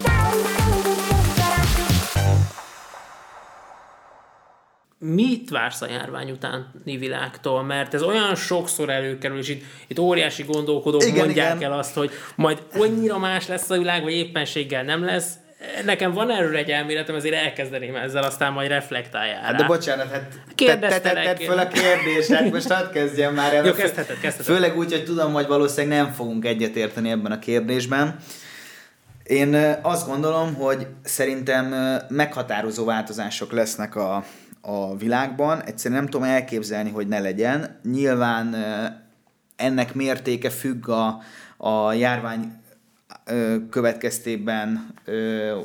Mit 5.00 5.50
vársz 5.50 5.82
a 5.82 5.88
járvány 5.90 6.32
utáni 6.32 6.98
világtól, 6.98 7.64
mert 7.64 7.94
ez 7.94 8.04
olyan 8.04 8.36
sokszor 8.36 8.90
előkerül, 8.90 9.38
és 9.38 9.50
itt, 9.50 9.64
itt 9.88 10.00
óriási 10.00 10.44
gondolkodók 10.44 11.04
igen, 11.06 11.26
mondják 11.26 11.56
igen. 11.56 11.72
el 11.72 11.78
azt, 11.78 11.94
hogy 11.94 12.12
majd 12.36 12.64
annyira 12.74 13.18
más 13.18 13.48
lesz 13.48 13.70
a 13.70 13.78
világ, 13.78 14.04
vagy 14.04 14.14
éppenséggel 14.14 14.84
nem 14.84 15.06
lesz, 15.06 15.34
nekem 15.86 16.12
van 16.12 16.32
erről 16.32 16.56
egy 16.56 16.70
elméletem, 16.70 17.16
ezért 17.16 17.36
elkezdeném 17.36 17.96
ezzel, 17.96 18.24
aztán 18.24 18.54
majd 18.54 18.70
reflektálják. 18.70 19.42
Hát 19.42 19.56
de 19.56 19.66
bocsánat, 19.66 20.12
hát 20.12 20.40
te, 20.56 20.78
te, 20.78 21.00
te, 21.00 21.00
te 21.00 21.36
fel 21.36 21.58
a 21.58 21.68
kérdést, 21.68 22.32
hát 22.32 22.52
most 22.52 22.72
hadd 22.72 22.92
kezdjem 22.92 23.34
már 23.34 23.54
el. 23.54 23.66
Jó, 23.66 23.74
kezdheted, 23.74 24.20
kezdheted. 24.20 24.56
Főleg 24.56 24.78
úgy, 24.78 24.92
hogy 24.92 25.04
tudom, 25.04 25.34
hogy 25.34 25.48
valószínűleg 25.48 25.98
nem 25.98 26.14
fogunk 26.14 26.46
egyetérteni 26.46 27.10
ebben 27.10 27.32
a 27.32 27.40
kérdésben. 27.40 28.16
Én 29.24 29.78
azt 29.82 30.08
gondolom, 30.08 30.54
hogy 30.54 30.88
szerintem 31.04 31.76
meghatározó 32.10 32.86
változások 32.86 33.52
lesznek 33.52 33.96
a, 33.96 34.24
a 34.68 34.98
világban. 34.98 35.64
Egyszerűen 35.64 36.02
nem 36.02 36.10
tudom 36.10 36.28
elképzelni, 36.28 36.90
hogy 36.90 37.08
ne 37.08 37.20
legyen. 37.20 37.80
Nyilván 37.84 38.56
ennek 39.56 39.94
mértéke 39.94 40.50
függ 40.50 40.88
a, 40.88 41.22
a 41.58 41.94
járvány 41.94 42.54
következtében, 43.70 44.94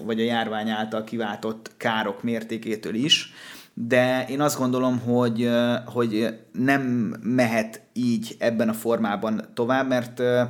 vagy 0.05 0.21
a 0.21 0.25
járvány 0.25 0.71
által 0.71 1.05
kiváltott 1.05 1.71
károk 1.77 2.23
mértékétől 2.23 2.95
is 2.95 3.33
de 3.75 4.27
én 4.29 4.41
azt 4.41 4.59
gondolom, 4.59 4.99
hogy, 4.99 5.51
hogy 5.85 6.39
nem 6.53 6.83
mehet 7.23 7.83
így 7.93 8.37
ebben 8.39 8.69
a 8.69 8.73
formában 8.73 9.49
tovább, 9.55 9.89
mert 9.89 10.21
ö, 10.21 10.43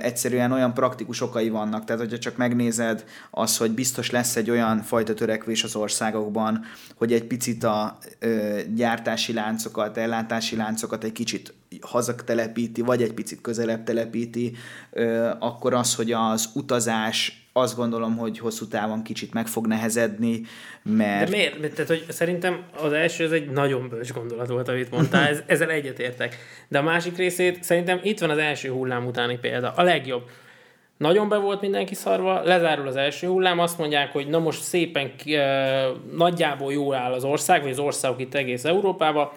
egyszerűen 0.00 0.52
olyan 0.52 0.74
praktikus 0.74 1.20
okai 1.20 1.48
vannak. 1.48 1.84
Tehát, 1.84 2.02
hogyha 2.02 2.18
csak 2.18 2.36
megnézed 2.36 3.04
az, 3.30 3.56
hogy 3.56 3.70
biztos 3.70 4.10
lesz 4.10 4.36
egy 4.36 4.50
olyan 4.50 4.82
fajta 4.82 5.14
törekvés 5.14 5.64
az 5.64 5.76
országokban, 5.76 6.64
hogy 6.94 7.12
egy 7.12 7.24
picit 7.24 7.64
a 7.64 7.98
ö, 8.18 8.58
gyártási 8.74 9.32
láncokat, 9.32 9.96
ellátási 9.96 10.56
láncokat 10.56 11.04
egy 11.04 11.12
kicsit 11.12 11.54
hazak 11.80 12.24
telepíti, 12.24 12.80
vagy 12.80 13.02
egy 13.02 13.12
picit 13.12 13.40
közelebb 13.40 13.84
telepíti, 13.84 14.56
ö, 14.90 15.30
akkor 15.38 15.74
az, 15.74 15.94
hogy 15.94 16.12
az 16.12 16.48
utazás 16.54 17.47
azt 17.60 17.76
gondolom, 17.76 18.16
hogy 18.16 18.38
hosszú 18.38 18.66
távon 18.66 19.02
kicsit 19.02 19.32
meg 19.32 19.46
fog 19.46 19.66
nehezedni, 19.66 20.40
mert... 20.82 21.30
De 21.30 21.36
miért? 21.36 21.74
Tehát, 21.74 21.86
hogy 21.86 22.04
szerintem 22.08 22.64
az 22.82 22.92
első, 22.92 23.24
ez 23.24 23.32
egy 23.32 23.50
nagyon 23.50 23.88
bölcs 23.88 24.12
gondolat 24.12 24.48
volt, 24.48 24.68
amit 24.68 24.90
mondtál, 24.90 25.28
ez, 25.32 25.42
ezzel 25.46 25.70
egyetértek. 25.70 26.36
De 26.68 26.78
a 26.78 26.82
másik 26.82 27.16
részét 27.16 27.62
szerintem 27.64 28.00
itt 28.02 28.18
van 28.18 28.30
az 28.30 28.38
első 28.38 28.70
hullám 28.70 29.06
utáni 29.06 29.38
példa. 29.38 29.72
A 29.76 29.82
legjobb. 29.82 30.22
Nagyon 30.96 31.28
be 31.28 31.36
volt 31.36 31.60
mindenki 31.60 31.94
szarva, 31.94 32.42
lezárul 32.42 32.86
az 32.86 32.96
első 32.96 33.26
hullám, 33.26 33.58
azt 33.58 33.78
mondják, 33.78 34.12
hogy 34.12 34.28
na 34.28 34.38
most 34.38 34.62
szépen 34.62 35.12
e, 35.26 35.86
nagyjából 36.16 36.72
jól 36.72 36.94
áll 36.94 37.12
az 37.12 37.24
ország, 37.24 37.62
vagy 37.62 37.70
az 37.70 37.78
országok 37.78 38.20
itt 38.20 38.34
egész 38.34 38.64
Európában, 38.64 39.30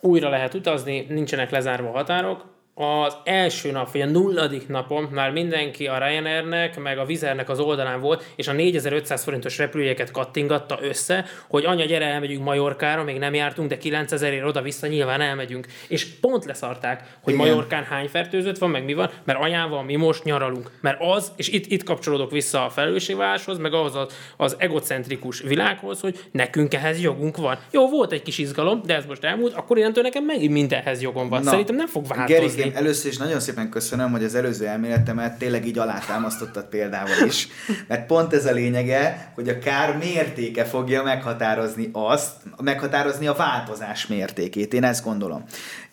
újra 0.00 0.28
lehet 0.28 0.54
utazni, 0.54 1.06
nincsenek 1.08 1.50
lezárva 1.50 1.88
a 1.88 1.92
határok, 1.92 2.51
az 2.74 3.16
első 3.24 3.70
nap, 3.70 3.92
vagy 3.92 4.00
a 4.00 4.06
nulladik 4.06 4.68
napon 4.68 5.08
már 5.10 5.30
mindenki 5.30 5.86
a 5.86 5.98
Ryanairnek, 5.98 6.80
meg 6.80 6.98
a 6.98 7.04
Vizernek 7.04 7.48
az 7.48 7.60
oldalán 7.60 8.00
volt, 8.00 8.24
és 8.36 8.48
a 8.48 8.52
4500 8.52 9.22
forintos 9.22 9.58
repülőjegyeket 9.58 10.10
kattingatta 10.10 10.78
össze, 10.82 11.24
hogy 11.48 11.64
anya, 11.64 11.84
gyere, 11.84 12.06
elmegyünk 12.06 12.44
Majorkára, 12.44 13.02
még 13.02 13.18
nem 13.18 13.34
jártunk, 13.34 13.68
de 13.68 13.78
9000 13.78 14.32
ér 14.32 14.44
oda-vissza 14.44 14.86
nyilván 14.86 15.20
elmegyünk. 15.20 15.66
És 15.88 16.04
pont 16.04 16.44
leszarták, 16.44 17.18
hogy 17.22 17.34
Igen. 17.34 17.46
Majorkán 17.46 17.84
hány 17.84 18.08
fertőzött 18.08 18.58
van, 18.58 18.70
meg 18.70 18.84
mi 18.84 18.94
van, 18.94 19.10
mert 19.24 19.38
anyával 19.38 19.82
mi 19.82 19.96
most 19.96 20.24
nyaralunk. 20.24 20.70
Mert 20.80 21.00
az, 21.00 21.32
és 21.36 21.48
itt, 21.48 21.66
itt 21.66 21.82
kapcsolódok 21.82 22.30
vissza 22.30 22.64
a 22.64 22.70
felelősségválláshoz, 22.70 23.58
meg 23.58 23.72
ahhoz 23.72 23.96
az, 23.96 24.16
az 24.36 24.56
egocentrikus 24.58 25.40
világhoz, 25.40 26.00
hogy 26.00 26.24
nekünk 26.30 26.74
ehhez 26.74 27.00
jogunk 27.00 27.36
van. 27.36 27.58
Jó, 27.70 27.88
volt 27.88 28.12
egy 28.12 28.22
kis 28.22 28.38
izgalom, 28.38 28.82
de 28.84 28.94
ez 28.94 29.04
most 29.04 29.24
elmúlt, 29.24 29.54
akkor 29.54 29.78
innentől 29.78 30.02
nekem 30.02 30.24
megint 30.24 30.52
mindenhez 30.52 31.02
jogom 31.02 31.28
van. 31.28 31.42
Na, 31.42 31.50
Szerintem 31.50 31.76
nem 31.76 31.86
fog 31.86 32.06
változni. 32.06 32.61
Gerikém, 32.62 32.84
először 32.84 33.10
is 33.10 33.16
nagyon 33.16 33.40
szépen 33.40 33.70
köszönöm, 33.70 34.10
hogy 34.10 34.24
az 34.24 34.34
előző 34.34 34.66
elméletemet 34.66 35.38
tényleg 35.38 35.66
így 35.66 35.78
alátámasztottad 35.78 36.64
példával 36.64 37.26
is, 37.26 37.48
mert 37.88 38.06
pont 38.06 38.32
ez 38.32 38.46
a 38.46 38.52
lényege, 38.52 39.32
hogy 39.34 39.48
a 39.48 39.58
kár 39.58 39.96
mértéke 39.96 40.64
fogja 40.64 41.02
meghatározni 41.02 41.90
azt, 41.92 42.32
meghatározni 42.62 43.26
a 43.26 43.34
változás 43.34 44.06
mértékét, 44.06 44.74
én 44.74 44.84
ezt 44.84 45.04
gondolom. 45.04 45.44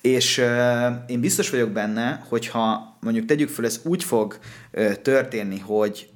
És 0.02 0.38
uh, 0.38 0.46
én 1.08 1.20
biztos 1.20 1.50
vagyok 1.50 1.70
benne, 1.70 2.26
hogyha 2.30 2.98
mondjuk 3.00 3.26
tegyük 3.26 3.50
föl, 3.50 3.66
ez 3.66 3.80
úgy 3.84 4.04
fog 4.04 4.38
uh, 4.74 4.94
történni, 4.94 5.60
hogy 5.60 6.10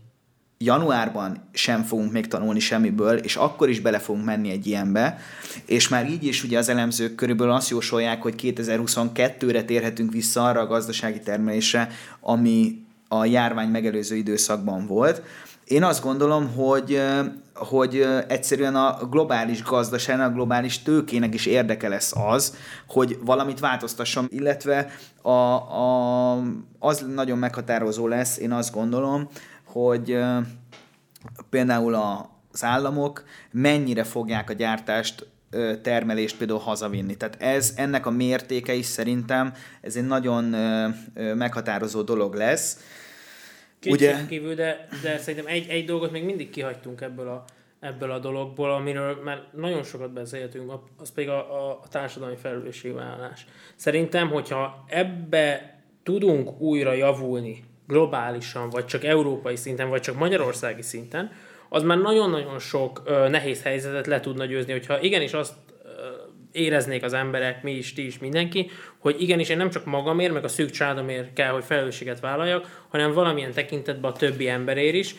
januárban 0.58 1.38
sem 1.52 1.84
fogunk 1.84 2.12
még 2.12 2.28
tanulni 2.28 2.60
semmiből, 2.60 3.18
és 3.18 3.36
akkor 3.36 3.70
is 3.70 3.80
bele 3.80 4.00
fogunk 4.00 4.26
menni 4.26 4.52
egy 4.52 4.68
ilyenbe, 4.68 5.20
és 5.66 5.88
már 5.88 6.10
így 6.10 6.24
is 6.24 6.44
ugye 6.44 6.58
az 6.58 6.70
elemzők 6.70 7.16
körülbelül 7.16 7.54
azt 7.54 7.70
jósolják, 7.70 8.22
hogy 8.22 8.36
2022-re 8.38 9.64
térhetünk 9.64 10.12
vissza 10.12 10.46
arra 10.46 10.60
a 10.60 10.68
gazdasági 10.68 11.20
termelésre, 11.20 11.90
ami 12.22 12.86
a 13.08 13.26
járvány 13.26 13.70
megelőző 13.70 14.16
időszakban 14.16 14.86
volt. 14.88 15.22
Én 15.66 15.84
azt 15.84 16.04
gondolom, 16.04 16.54
hogy, 16.56 17.02
hogy 17.54 18.08
egyszerűen 18.28 18.76
a 18.76 18.98
globális 19.10 19.64
gazdaságnak, 19.64 20.30
a 20.30 20.34
globális 20.34 20.82
tőkének 20.82 21.34
is 21.34 21.46
érdeke 21.46 21.88
lesz 21.88 22.14
az, 22.16 22.56
hogy 22.88 23.20
valamit 23.22 23.60
változtasson, 23.60 24.28
illetve 24.30 24.90
a, 25.22 25.30
a, 25.30 26.32
az 26.80 27.06
nagyon 27.14 27.38
meghatározó 27.38 28.08
lesz, 28.08 28.38
én 28.38 28.52
azt 28.52 28.74
gondolom, 28.74 29.30
hogy 29.74 30.18
például 31.50 31.94
az 32.52 32.64
államok 32.64 33.24
mennyire 33.52 34.04
fogják 34.04 34.50
a 34.50 34.54
gyártást 34.54 35.28
termelést 35.82 36.38
például 36.38 36.60
hazavinni. 36.60 37.18
Tehát 37.18 37.42
ez, 37.42 37.74
ennek 37.76 38.06
a 38.06 38.12
mértéke 38.12 38.74
is 38.74 38.86
szerintem 38.86 39.54
ez 39.82 39.96
egy 39.96 40.08
nagyon 40.08 40.44
meghatározó 41.14 42.02
dolog 42.02 42.34
lesz. 42.34 42.80
Ugye... 43.86 44.26
kívül, 44.28 44.56
de, 44.56 44.88
de 45.02 45.18
szerintem 45.18 45.54
egy, 45.54 45.70
egy 45.70 45.86
dolgot 45.86 46.12
még 46.12 46.24
mindig 46.24 46.50
kihagytunk 46.50 47.02
ebből 47.02 47.28
a, 47.28 47.44
ebből 47.80 48.12
a 48.12 48.20
dologból, 48.20 48.74
amiről 48.74 49.22
már 49.24 49.44
nagyon 49.52 49.84
sokat 49.84 50.14
beszéltünk, 50.14 50.74
az 50.98 51.12
pedig 51.12 51.30
a, 51.30 51.68
a, 51.68 51.80
a 51.84 51.88
társadalmi 51.90 52.36
felelősségvállalás. 52.36 53.46
Szerintem, 53.76 54.30
hogyha 54.30 54.84
ebbe 54.88 55.78
tudunk 56.04 56.62
újra 56.62 56.94
javulni, 56.94 57.64
globálisan, 57.94 58.70
vagy 58.70 58.86
csak 58.86 59.04
európai 59.04 59.56
szinten, 59.56 59.90
vagy 59.90 60.02
csak 60.02 60.16
magyarországi 60.16 60.82
szinten, 60.82 61.32
az 61.70 61.84
már 61.84 61.98
nagyon-nagyon 61.98 62.60
sok 62.60 63.02
ö, 63.06 63.30
nehéz 63.30 63.64
helyzetet 63.64 64.08
le 64.08 64.20
tudna 64.20 64.46
győzni, 64.46 64.72
hogyha 64.72 65.02
igenis 65.02 65.34
azt 65.34 65.54
ö, 65.84 65.90
éreznék 66.52 67.04
az 67.04 67.14
emberek, 67.14 67.64
mi 67.64 67.72
is, 67.72 67.94
ti 67.94 68.06
is, 68.06 68.20
mindenki, 68.20 68.70
hogy 68.98 69.22
igenis 69.22 69.50
én 69.50 69.58
nem 69.58 69.70
csak 69.70 69.86
magamért, 69.86 70.34
meg 70.34 70.44
a 70.44 70.48
szűk 70.48 70.70
családomért 70.70 71.34
kell, 71.34 71.52
hogy 71.52 71.64
felelősséget 71.64 72.20
vállaljak, 72.20 72.86
hanem 72.90 73.14
valamilyen 73.14 73.52
tekintetben 73.52 74.12
a 74.12 74.14
többi 74.14 74.48
emberért 74.48 74.96
is, 74.96 75.16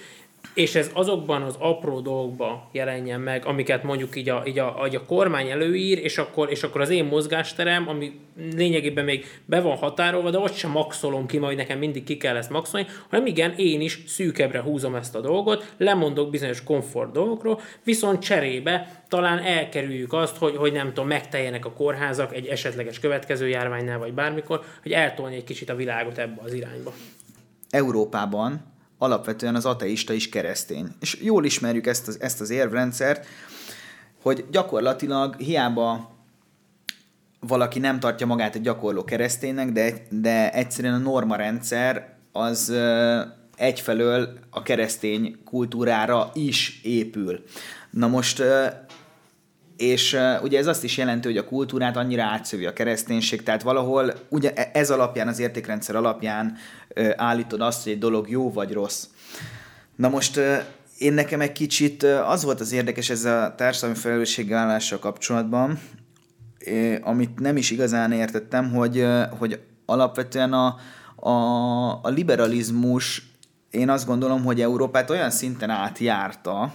és 0.55 0.75
ez 0.75 0.91
azokban 0.93 1.43
az 1.43 1.57
apró 1.59 2.01
dolgokban 2.01 2.63
jelenjen 2.73 3.21
meg, 3.21 3.47
amiket 3.47 3.83
mondjuk 3.83 4.17
így 4.17 4.29
a, 4.29 4.43
így 4.47 4.59
a, 4.59 4.85
így 4.87 4.95
a 4.95 5.05
kormány 5.05 5.51
előír, 5.51 5.99
és 5.99 6.19
akkor, 6.19 6.51
és 6.51 6.63
akkor 6.63 6.81
az 6.81 6.91
én 6.91 7.05
mozgásterem, 7.05 7.89
ami 7.89 8.21
lényegében 8.57 9.05
még 9.05 9.41
be 9.45 9.61
van 9.61 9.77
határolva, 9.77 10.31
de 10.31 10.39
ott 10.39 10.55
sem 10.55 10.71
maxolom 10.71 11.27
ki, 11.27 11.39
majd 11.39 11.57
nekem 11.57 11.79
mindig 11.79 12.05
ki 12.05 12.17
kell 12.17 12.37
ezt 12.37 12.51
maxolni, 12.51 12.87
hanem 13.11 13.27
igen, 13.27 13.55
én 13.57 13.81
is 13.81 14.03
szűkebbre 14.07 14.61
húzom 14.61 14.95
ezt 14.95 15.15
a 15.15 15.21
dolgot, 15.21 15.75
lemondok 15.77 16.31
bizonyos 16.31 16.63
komfort 16.63 17.13
dolgokról, 17.13 17.61
viszont 17.85 18.23
cserébe 18.23 19.03
talán 19.09 19.39
elkerüljük 19.39 20.13
azt, 20.13 20.37
hogy, 20.37 20.57
hogy 20.57 20.73
nem 20.73 20.89
tudom, 20.89 21.07
megteljenek 21.07 21.65
a 21.65 21.73
kórházak 21.73 22.35
egy 22.35 22.47
esetleges 22.47 22.99
következő 22.99 23.49
járványnál, 23.49 23.99
vagy 23.99 24.13
bármikor, 24.13 24.65
hogy 24.83 24.93
eltolni 24.93 25.37
egy 25.37 25.45
kicsit 25.45 25.71
a 25.71 25.75
világot 25.75 26.19
ebbe 26.19 26.41
az 26.45 26.53
irányba. 26.53 26.93
Európában 27.71 28.74
alapvetően 29.05 29.55
az 29.55 29.67
ateista 29.67 30.13
is 30.13 30.29
keresztény. 30.29 30.87
És 31.01 31.19
jól 31.23 31.45
ismerjük 31.45 31.87
ezt 31.87 32.09
az, 32.09 32.21
ezt 32.21 32.41
az 32.41 32.51
érvrendszert, 32.51 33.27
hogy 34.23 34.45
gyakorlatilag 34.51 35.37
hiába 35.37 36.13
valaki 37.41 37.79
nem 37.79 38.01
tartja 38.01 38.27
magát 38.27 38.55
egy 38.55 38.63
gyakorló 38.63 39.05
kereszténynek, 39.05 39.73
de, 39.73 39.93
de 40.11 40.53
egyszerűen 40.53 40.95
a 40.95 40.99
norma 40.99 41.37
rendszer 41.37 42.17
az 42.33 42.73
egyfelől 43.57 44.39
a 44.51 44.63
keresztény 44.63 45.39
kultúrára 45.45 46.31
is 46.35 46.81
épül. 46.83 47.45
Na 47.91 48.07
most 48.07 48.43
és 49.77 50.13
uh, 50.13 50.43
ugye 50.43 50.59
ez 50.59 50.67
azt 50.67 50.85
is 50.85 50.97
jelenti, 50.97 51.29
hogy 51.29 51.37
a 51.37 51.45
kultúrát 51.45 51.97
annyira 51.97 52.23
átszövi 52.23 52.67
a 52.67 52.73
kereszténység, 52.73 53.43
tehát 53.43 53.63
valahol 53.63 54.13
ugye 54.29 54.53
e, 54.53 54.71
ez 54.73 54.91
alapján, 54.91 55.29
az 55.29 55.39
értékrendszer 55.39 55.97
alapján 55.97 56.57
uh, 56.97 57.11
állítod 57.17 57.61
azt, 57.61 57.83
hogy 57.83 57.93
egy 57.93 57.99
dolog 57.99 58.31
jó 58.31 58.53
vagy 58.53 58.73
rossz. 58.73 59.05
Na 59.97 60.09
most 60.09 60.37
uh, 60.37 60.57
én 60.99 61.13
nekem 61.13 61.41
egy 61.41 61.53
kicsit 61.53 62.03
az 62.03 62.45
volt 62.45 62.61
az 62.61 62.73
érdekes 62.73 63.11
ez 63.11 63.25
a 63.25 63.55
társadalmi 63.57 63.97
felelősségvállással 63.97 64.99
kapcsolatban, 64.99 65.81
amit 67.01 67.41
nem 67.41 67.57
is 67.57 67.71
igazán 67.71 68.13
értettem, 68.13 68.71
hogy, 68.73 69.07
hogy 69.39 69.61
alapvetően 69.87 70.53
a, 70.53 70.77
a, 71.17 71.31
a 72.03 72.09
liberalizmus, 72.09 73.23
én 73.71 73.91
azt 73.91 74.07
gondolom, 74.07 74.45
hogy 74.45 74.61
Európát 74.61 75.11
olyan 75.11 75.31
szinten 75.31 75.71
átjárta, 75.71 76.75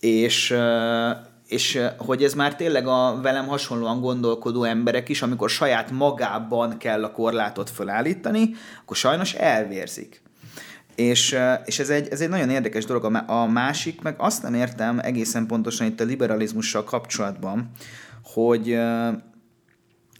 és 0.00 0.54
és 1.48 1.80
hogy 1.98 2.22
ez 2.22 2.34
már 2.34 2.56
tényleg 2.56 2.86
a 2.86 3.18
velem 3.22 3.46
hasonlóan 3.46 4.00
gondolkodó 4.00 4.64
emberek 4.64 5.08
is, 5.08 5.22
amikor 5.22 5.50
saját 5.50 5.90
magában 5.90 6.78
kell 6.78 7.04
a 7.04 7.12
korlátot 7.12 7.70
felállítani, 7.70 8.50
akkor 8.82 8.96
sajnos 8.96 9.34
elvérzik. 9.34 10.22
És, 10.94 11.38
és 11.64 11.78
ez, 11.78 11.88
egy, 11.88 12.08
ez 12.08 12.20
egy 12.20 12.28
nagyon 12.28 12.50
érdekes 12.50 12.84
dolog. 12.84 13.04
A 13.26 13.46
másik, 13.46 14.02
meg 14.02 14.14
azt 14.18 14.42
nem 14.42 14.54
értem 14.54 14.98
egészen 14.98 15.46
pontosan 15.46 15.86
itt 15.86 16.00
a 16.00 16.04
liberalizmussal 16.04 16.84
kapcsolatban, 16.84 17.70
hogy, 18.22 18.78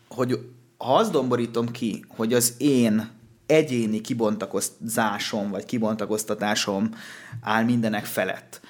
hogy 0.09 0.39
ha 0.79 0.95
azt 0.95 1.11
domborítom 1.11 1.71
ki, 1.71 2.05
hogy 2.09 2.33
az 2.33 2.55
én 2.59 3.09
egyéni 3.47 4.01
kibontakozásom 4.01 5.51
vagy 5.51 5.65
kibontakoztatásom 5.65 6.91
áll 7.41 7.65
mindenek 7.65 8.05
felett, 8.05 8.61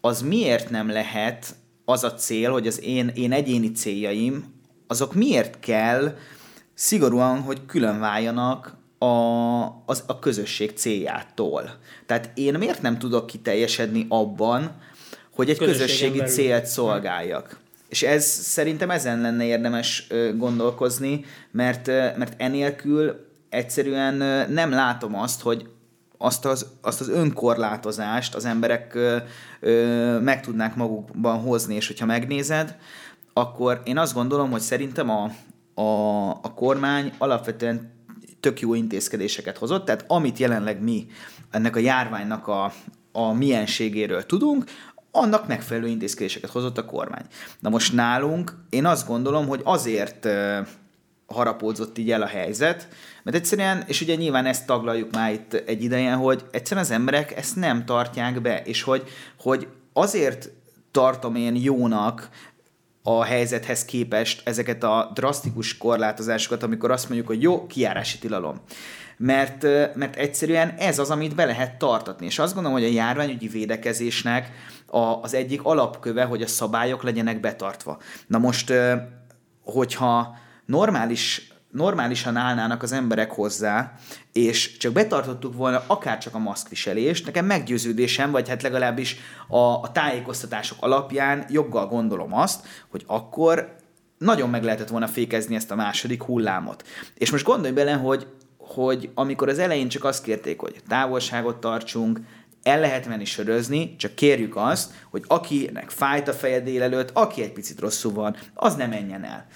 az 0.00 0.22
miért 0.22 0.70
nem 0.70 0.90
lehet 0.90 1.54
az 1.88 2.04
a 2.04 2.14
cél, 2.14 2.50
hogy 2.50 2.66
az 2.66 2.82
én, 2.82 3.10
én 3.14 3.32
egyéni 3.32 3.72
céljaim, 3.72 4.44
azok 4.86 5.14
miért 5.14 5.60
kell 5.60 6.16
szigorúan, 6.74 7.40
hogy 7.40 7.66
külön 7.66 8.00
váljanak 8.00 8.76
a, 8.98 9.06
az, 9.86 10.02
a 10.06 10.18
közösség 10.18 10.72
céljától. 10.74 11.78
Tehát 12.06 12.30
én 12.34 12.54
miért 12.54 12.82
nem 12.82 12.98
tudok 12.98 13.26
kiteljesedni 13.26 14.06
abban, 14.08 14.80
hogy 15.34 15.50
egy 15.50 15.58
közösségi 15.58 16.18
belül. 16.18 16.32
célt 16.32 16.66
szolgáljak. 16.66 17.58
És 17.88 18.02
ez 18.02 18.24
szerintem 18.24 18.90
ezen 18.90 19.20
lenne 19.20 19.44
érdemes 19.44 20.06
gondolkozni, 20.36 21.24
mert, 21.50 21.86
mert 21.86 22.34
enélkül 22.36 23.26
egyszerűen 23.48 24.14
nem 24.50 24.70
látom 24.70 25.14
azt, 25.18 25.40
hogy 25.40 25.68
azt 26.18 26.44
az, 26.44 26.66
azt 26.80 27.00
az 27.00 27.08
önkorlátozást 27.08 28.34
az 28.34 28.44
emberek 28.44 28.94
ö, 28.94 29.16
ö, 29.60 30.18
meg 30.20 30.40
tudnák 30.40 30.76
magukban 30.76 31.40
hozni, 31.40 31.74
és 31.74 31.86
hogyha 31.86 32.06
megnézed, 32.06 32.76
akkor 33.32 33.80
én 33.84 33.98
azt 33.98 34.14
gondolom, 34.14 34.50
hogy 34.50 34.60
szerintem 34.60 35.10
a, 35.10 35.30
a, 35.80 36.28
a 36.30 36.54
kormány 36.54 37.12
alapvetően 37.18 37.94
tök 38.40 38.60
jó 38.60 38.74
intézkedéseket 38.74 39.58
hozott, 39.58 39.84
tehát 39.84 40.04
amit 40.06 40.38
jelenleg 40.38 40.82
mi 40.82 41.06
ennek 41.50 41.76
a 41.76 41.80
járványnak 41.80 42.48
a, 42.48 42.72
a 43.12 43.32
mienségéről 43.32 44.26
tudunk, 44.26 44.64
annak 45.10 45.46
megfelelő 45.46 45.86
intézkedéseket 45.86 46.50
hozott 46.50 46.78
a 46.78 46.84
kormány. 46.84 47.24
Na 47.60 47.68
most 47.68 47.92
nálunk 47.92 48.56
én 48.70 48.86
azt 48.86 49.06
gondolom, 49.06 49.46
hogy 49.46 49.60
azért 49.64 50.28
harapódzott 51.26 51.98
így 51.98 52.10
el 52.10 52.22
a 52.22 52.26
helyzet, 52.26 52.88
mert 53.22 53.36
egyszerűen, 53.36 53.84
és 53.86 54.00
ugye 54.00 54.14
nyilván 54.14 54.46
ezt 54.46 54.66
taglaljuk 54.66 55.12
már 55.12 55.32
itt 55.32 55.52
egy 55.54 55.82
ideje, 55.82 56.12
hogy 56.12 56.44
egyszerűen 56.50 56.84
az 56.86 56.92
emberek 56.92 57.36
ezt 57.36 57.56
nem 57.56 57.84
tartják 57.84 58.40
be, 58.40 58.62
és 58.62 58.82
hogy, 58.82 59.02
hogy 59.38 59.68
azért 59.92 60.50
tartom 60.90 61.34
én 61.34 61.56
jónak 61.56 62.28
a 63.02 63.24
helyzethez 63.24 63.84
képest 63.84 64.48
ezeket 64.48 64.82
a 64.82 65.10
drasztikus 65.14 65.76
korlátozásokat, 65.76 66.62
amikor 66.62 66.90
azt 66.90 67.08
mondjuk, 67.08 67.28
hogy 67.28 67.42
jó, 67.42 67.66
kiárási 67.66 68.18
tilalom. 68.18 68.60
Mert, 69.16 69.62
mert 69.94 70.16
egyszerűen 70.16 70.74
ez 70.78 70.98
az, 70.98 71.10
amit 71.10 71.34
be 71.34 71.44
lehet 71.44 71.78
tartatni. 71.78 72.26
És 72.26 72.38
azt 72.38 72.54
gondolom, 72.54 72.78
hogy 72.78 72.88
a 72.88 72.92
járványügyi 72.92 73.48
védekezésnek 73.48 74.50
a, 74.86 74.98
az 74.98 75.34
egyik 75.34 75.62
alapköve, 75.62 76.24
hogy 76.24 76.42
a 76.42 76.46
szabályok 76.46 77.02
legyenek 77.02 77.40
betartva. 77.40 77.98
Na 78.26 78.38
most, 78.38 78.72
hogyha 79.62 80.36
normális 80.66 81.54
normálisan 81.70 82.36
állnának 82.36 82.82
az 82.82 82.92
emberek 82.92 83.32
hozzá, 83.32 83.92
és 84.32 84.76
csak 84.76 84.92
betartottuk 84.92 85.54
volna 85.54 85.82
akár 85.86 86.18
csak 86.18 86.34
a 86.34 86.38
maszkviselést, 86.38 87.26
nekem 87.26 87.46
meggyőződésem, 87.46 88.30
vagy 88.30 88.48
hát 88.48 88.62
legalábbis 88.62 89.16
a, 89.48 89.56
a 89.58 89.92
tájékoztatások 89.92 90.78
alapján 90.80 91.44
joggal 91.48 91.86
gondolom 91.86 92.34
azt, 92.34 92.66
hogy 92.88 93.04
akkor 93.06 93.76
nagyon 94.18 94.50
meg 94.50 94.62
lehetett 94.62 94.88
volna 94.88 95.06
fékezni 95.06 95.54
ezt 95.54 95.70
a 95.70 95.74
második 95.74 96.22
hullámot. 96.22 96.84
És 97.14 97.30
most 97.30 97.44
gondolj 97.44 97.72
bele, 97.72 97.92
hogy, 97.92 98.26
hogy 98.58 99.10
amikor 99.14 99.48
az 99.48 99.58
elején 99.58 99.88
csak 99.88 100.04
azt 100.04 100.22
kérték, 100.22 100.60
hogy 100.60 100.80
távolságot 100.88 101.56
tartsunk, 101.56 102.20
el 102.66 102.80
lehet 102.80 103.06
menni 103.06 103.24
sörözni, 103.24 103.96
csak 103.96 104.14
kérjük 104.14 104.56
azt, 104.56 104.92
hogy 105.10 105.24
akinek 105.26 105.90
fájt 105.90 106.28
a 106.28 106.32
feje 106.32 106.60
délelőtt, 106.60 107.10
aki 107.12 107.42
egy 107.42 107.52
picit 107.52 107.80
rosszul 107.80 108.12
van, 108.12 108.36
az 108.54 108.74
nem 108.74 108.88
menjen 108.88 109.24
el. 109.24 109.46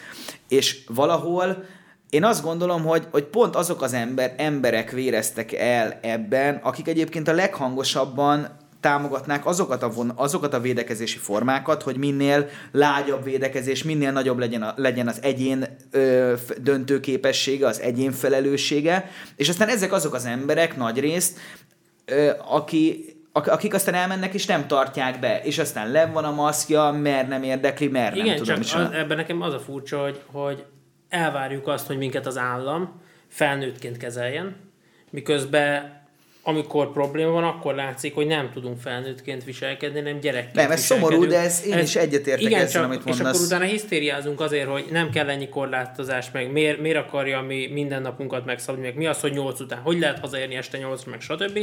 És 0.48 0.84
valahol 0.88 1.64
én 2.10 2.24
azt 2.24 2.42
gondolom, 2.42 2.84
hogy, 2.84 3.06
hogy 3.10 3.24
pont 3.24 3.56
azok 3.56 3.82
az 3.82 3.92
ember, 3.92 4.34
emberek 4.36 4.90
véreztek 4.90 5.52
el 5.52 5.98
ebben, 6.02 6.60
akik 6.62 6.88
egyébként 6.88 7.28
a 7.28 7.32
leghangosabban 7.32 8.58
támogatnák 8.80 9.46
azokat 9.46 9.82
a, 9.82 9.90
von, 9.90 10.12
azokat 10.16 10.54
a 10.54 10.60
védekezési 10.60 11.18
formákat, 11.18 11.82
hogy 11.82 11.96
minél 11.96 12.48
lágyabb 12.72 13.24
védekezés, 13.24 13.82
minél 13.82 14.12
nagyobb 14.12 14.38
legyen, 14.38 14.62
a, 14.62 14.74
legyen 14.76 15.08
az 15.08 15.18
egyén 15.22 15.76
ö, 15.90 16.34
döntőképessége, 16.62 17.66
az 17.66 17.80
egyén 17.80 18.12
felelőssége, 18.12 19.10
és 19.36 19.48
aztán 19.48 19.68
ezek 19.68 19.92
azok 19.92 20.14
az 20.14 20.24
emberek 20.24 20.76
nagy 20.76 20.98
részt, 20.98 21.38
aki, 22.48 23.04
akik 23.32 23.74
aztán 23.74 23.94
elmennek 23.94 24.34
és 24.34 24.46
nem 24.46 24.66
tartják 24.66 25.20
be, 25.20 25.40
és 25.42 25.58
aztán 25.58 25.90
le 25.90 26.06
van 26.06 26.24
a 26.24 26.30
maszkja, 26.30 26.90
mert 26.90 27.28
nem 27.28 27.42
érdekli, 27.42 27.88
mert 27.88 28.14
Igen, 28.14 28.26
nem 28.26 28.36
tudom. 28.36 28.60
csak 28.60 28.88
az, 28.88 28.94
ebben 28.94 29.16
nekem 29.16 29.42
az 29.42 29.54
a 29.54 29.58
furcsa, 29.58 30.02
hogy, 30.02 30.20
hogy 30.26 30.64
elvárjuk 31.08 31.68
azt, 31.68 31.86
hogy 31.86 31.96
minket 31.96 32.26
az 32.26 32.36
állam 32.36 33.00
felnőttként 33.28 33.96
kezeljen, 33.96 34.56
miközben 35.10 35.98
amikor 36.42 36.92
probléma 36.92 37.30
van, 37.30 37.44
akkor 37.44 37.74
látszik, 37.74 38.14
hogy 38.14 38.26
nem 38.26 38.50
tudunk 38.52 38.80
felnőttként 38.80 39.44
viselkedni, 39.44 40.00
nem 40.00 40.20
gyerekként 40.20 40.54
Nem, 40.54 40.70
ez 40.70 40.80
szomorú, 40.80 41.26
de 41.26 41.38
ez 41.38 41.62
én 41.66 41.72
ez, 41.72 41.82
is 41.82 41.96
egyetértek 41.96 42.44
igen, 42.44 42.60
ezzel, 42.60 42.70
csak, 42.70 42.84
amit 42.84 43.04
mondasz. 43.04 43.26
És 43.26 43.26
akkor 43.26 43.46
utána 43.46 43.64
hisztériázunk 43.64 44.40
azért, 44.40 44.68
hogy 44.68 44.84
nem 44.90 45.10
kell 45.10 45.28
ennyi 45.28 45.48
korlátozás, 45.48 46.30
meg 46.30 46.52
miért, 46.52 46.80
miért 46.80 46.98
akarja 46.98 47.40
mi 47.40 47.66
minden 47.72 48.02
napunkat 48.02 48.44
megszabni, 48.44 48.82
meg 48.82 48.96
mi 48.96 49.06
az, 49.06 49.20
hogy 49.20 49.32
8 49.32 49.60
után, 49.60 49.78
hogy 49.78 49.98
lehet 49.98 50.18
hazaérni 50.18 50.54
este 50.54 50.78
8 50.78 51.04
meg 51.04 51.20
stb. 51.20 51.58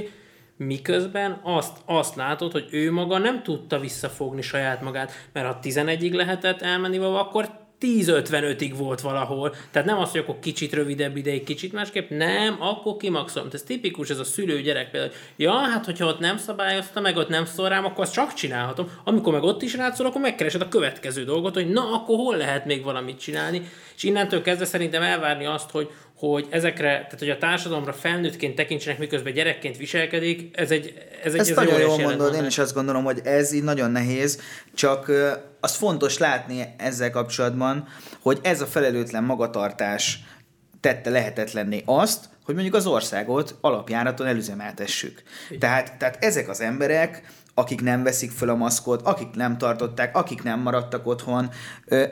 Miközben 0.57 1.39
azt, 1.43 1.77
azt 1.85 2.15
látod, 2.15 2.51
hogy 2.51 2.67
ő 2.71 2.91
maga 2.91 3.17
nem 3.17 3.43
tudta 3.43 3.79
visszafogni 3.79 4.41
saját 4.41 4.81
magát, 4.81 5.11
mert 5.33 5.47
ha 5.47 5.59
11-ig 5.63 6.13
lehetett 6.13 6.61
elmenni 6.61 6.97
valahol, 6.97 7.19
akkor 7.19 7.49
10-55-ig 7.81 8.73
volt 8.77 9.01
valahol. 9.01 9.55
Tehát 9.71 9.87
nem 9.87 9.97
az, 9.97 10.11
hogy 10.11 10.19
akkor 10.19 10.39
kicsit 10.39 10.73
rövidebb 10.73 11.17
ideig, 11.17 11.43
kicsit 11.43 11.73
másképp, 11.73 12.09
nem, 12.09 12.57
akkor 12.59 12.97
kimaxolom. 12.97 13.49
Ez 13.51 13.63
tipikus, 13.63 14.09
ez 14.09 14.19
a 14.19 14.23
szülő-gyerek 14.23 14.91
például. 14.91 15.11
Ja, 15.35 15.51
hát 15.51 15.85
hogyha 15.85 16.05
ott 16.05 16.19
nem 16.19 16.37
szabályozta, 16.37 16.99
meg 16.99 17.17
ott 17.17 17.29
nem 17.29 17.45
szól 17.45 17.69
rám, 17.69 17.85
akkor 17.85 18.03
azt 18.03 18.13
csak 18.13 18.33
csinálhatom. 18.33 18.91
Amikor 19.03 19.33
meg 19.33 19.43
ott 19.43 19.61
is 19.61 19.75
rátszol, 19.75 20.05
akkor 20.05 20.21
megkeresed 20.21 20.61
a 20.61 20.67
következő 20.67 21.23
dolgot, 21.23 21.53
hogy 21.53 21.69
na, 21.69 21.93
akkor 21.93 22.15
hol 22.15 22.37
lehet 22.37 22.65
még 22.65 22.83
valamit 22.83 23.19
csinálni. 23.19 23.69
És 23.95 24.03
innentől 24.03 24.41
kezdve 24.41 24.65
szerintem 24.65 25.01
elvárni 25.01 25.45
azt, 25.45 25.71
hogy, 25.71 25.89
hogy 26.17 26.47
ezekre, 26.49 26.87
tehát 26.87 27.19
hogy 27.19 27.29
a 27.29 27.37
társadalomra 27.37 27.93
felnőttként 27.93 28.55
tekintsenek, 28.55 28.99
miközben 28.99 29.33
gyerekként 29.33 29.77
viselkedik, 29.77 30.57
ez 30.57 30.71
egy 30.71 30.93
ez 31.23 31.33
egy 31.33 31.39
Ezt 31.39 31.49
ez 31.49 31.55
nagyon 31.55 31.79
jól 31.79 31.97
mondod, 31.97 32.35
én 32.35 32.45
is 32.45 32.57
azt 32.57 32.73
gondolom, 32.73 33.03
hogy 33.03 33.21
ez 33.23 33.51
így 33.51 33.63
nagyon 33.63 33.91
nehéz, 33.91 34.41
csak 34.73 35.11
az 35.59 35.75
fontos 35.75 36.17
látni 36.17 36.73
ezzel 36.77 37.11
kapcsolatban, 37.11 37.87
hogy 38.19 38.39
ez 38.41 38.61
a 38.61 38.65
felelőtlen 38.65 39.23
magatartás 39.23 40.19
tette 40.79 41.09
lehetetlenné 41.09 41.81
azt, 41.85 42.25
hogy 42.45 42.53
mondjuk 42.55 42.75
az 42.75 42.85
országot 42.85 43.55
alapjáraton 43.61 44.27
elüzemeltessük. 44.27 45.23
Tehát, 45.59 45.97
tehát 45.97 46.23
ezek 46.23 46.49
az 46.49 46.61
emberek 46.61 47.21
akik 47.57 47.81
nem 47.81 48.03
veszik 48.03 48.31
föl 48.31 48.49
a 48.49 48.55
maszkot, 48.55 49.01
akik 49.01 49.27
nem 49.35 49.57
tartották, 49.57 50.15
akik 50.15 50.43
nem 50.43 50.59
maradtak 50.59 51.07
otthon. 51.07 51.49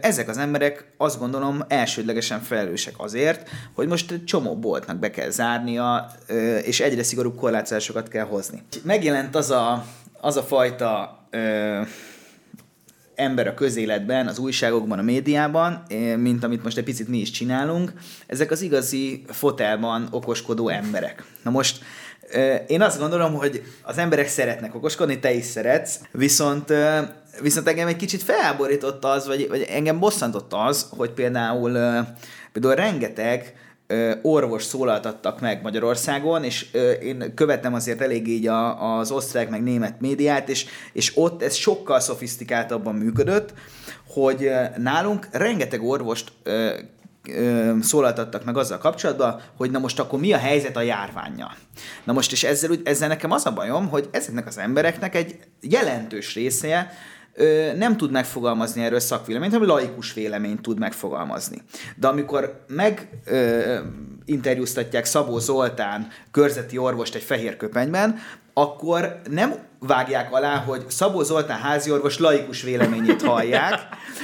Ezek 0.01 0.29
az 0.29 0.37
emberek 0.37 0.93
azt 0.97 1.19
gondolom 1.19 1.63
elsődlegesen 1.67 2.41
felelősek 2.41 2.93
azért, 2.97 3.49
hogy 3.73 3.87
most 3.87 4.23
csomó 4.23 4.55
boltnak 4.55 4.97
be 4.97 5.11
kell 5.11 5.29
zárnia, 5.29 6.11
és 6.63 6.79
egyre 6.79 7.03
szigorúbb 7.03 7.35
korlátozásokat 7.35 8.07
kell 8.07 8.25
hozni. 8.25 8.63
Megjelent 8.83 9.35
az 9.35 9.51
a, 9.51 9.85
az 10.21 10.37
a 10.37 10.43
fajta 10.43 11.19
ö, 11.29 11.81
ember 13.15 13.47
a 13.47 13.53
közéletben, 13.53 14.27
az 14.27 14.39
újságokban, 14.39 14.99
a 14.99 15.01
médiában, 15.01 15.83
mint 16.17 16.43
amit 16.43 16.63
most 16.63 16.77
egy 16.77 16.83
picit 16.83 17.07
mi 17.07 17.17
is 17.17 17.31
csinálunk, 17.31 17.93
ezek 18.27 18.51
az 18.51 18.61
igazi 18.61 19.25
fotelban 19.27 20.07
okoskodó 20.11 20.69
emberek. 20.69 21.23
Na 21.43 21.51
most 21.51 21.83
én 22.67 22.81
azt 22.81 22.99
gondolom, 22.99 23.33
hogy 23.33 23.63
az 23.81 23.97
emberek 23.97 24.27
szeretnek 24.27 24.75
okoskodni, 24.75 25.19
te 25.19 25.33
is 25.33 25.45
szeretsz, 25.45 25.99
viszont 26.11 26.73
viszont 27.41 27.67
engem 27.67 27.87
egy 27.87 27.95
kicsit 27.95 28.23
felborított 28.23 29.03
az, 29.03 29.27
vagy, 29.27 29.47
vagy 29.47 29.65
engem 29.69 29.99
bosszantott 29.99 30.53
az, 30.53 30.87
hogy 30.89 31.09
például, 31.09 31.71
például 32.51 32.75
rengeteg 32.75 33.53
orvos 34.21 34.63
szólaltattak 34.63 35.41
meg 35.41 35.61
Magyarországon, 35.61 36.43
és 36.43 36.71
én 37.01 37.33
követem 37.35 37.73
azért 37.73 38.01
elég 38.01 38.27
így 38.27 38.47
a, 38.47 38.97
az 38.97 39.11
osztrák 39.11 39.49
meg 39.49 39.63
német 39.63 40.01
médiát, 40.01 40.49
és, 40.49 40.65
és 40.93 41.11
ott 41.15 41.43
ez 41.43 41.53
sokkal 41.53 41.99
szofisztikáltabban 41.99 42.95
működött, 42.95 43.53
hogy 44.07 44.51
nálunk 44.77 45.27
rengeteg 45.31 45.83
orvost 45.83 46.31
szólaltattak 47.81 48.45
meg 48.45 48.57
azzal 48.57 48.77
kapcsolatban, 48.77 49.41
hogy 49.57 49.71
na 49.71 49.79
most 49.79 49.99
akkor 49.99 50.19
mi 50.19 50.33
a 50.33 50.37
helyzet 50.37 50.77
a 50.77 50.81
járványa. 50.81 51.51
Na 52.03 52.13
most 52.13 52.31
és 52.31 52.43
ezzel, 52.43 52.71
ezzel 52.83 53.07
nekem 53.07 53.31
az 53.31 53.45
a 53.45 53.53
bajom, 53.53 53.87
hogy 53.87 54.09
ezeknek 54.11 54.47
az 54.47 54.57
embereknek 54.57 55.15
egy 55.15 55.37
jelentős 55.61 56.33
része 56.33 56.91
nem 57.77 57.97
tud 57.97 58.11
megfogalmazni 58.11 58.83
erről 58.83 58.99
szakvéleményt, 58.99 59.53
hanem 59.53 59.67
laikus 59.67 60.13
véleményt 60.13 60.61
tud 60.61 60.79
megfogalmazni. 60.79 61.61
De 61.95 62.07
amikor 62.07 62.63
meg 62.67 63.09
ö, 63.25 63.79
interjúztatják 64.25 65.05
Szabó 65.05 65.39
Zoltán 65.39 66.07
körzeti 66.31 66.77
orvost 66.77 67.15
egy 67.15 67.23
fehér 67.23 67.57
köpenyben, 67.57 68.19
akkor 68.53 69.21
nem 69.29 69.55
vágják 69.79 70.33
alá, 70.33 70.55
hogy 70.55 70.85
Szabó 70.87 71.23
Zoltán 71.23 71.59
háziorvos 71.59 72.19
laikus 72.19 72.61
véleményét 72.61 73.21
hallják, 73.21 73.79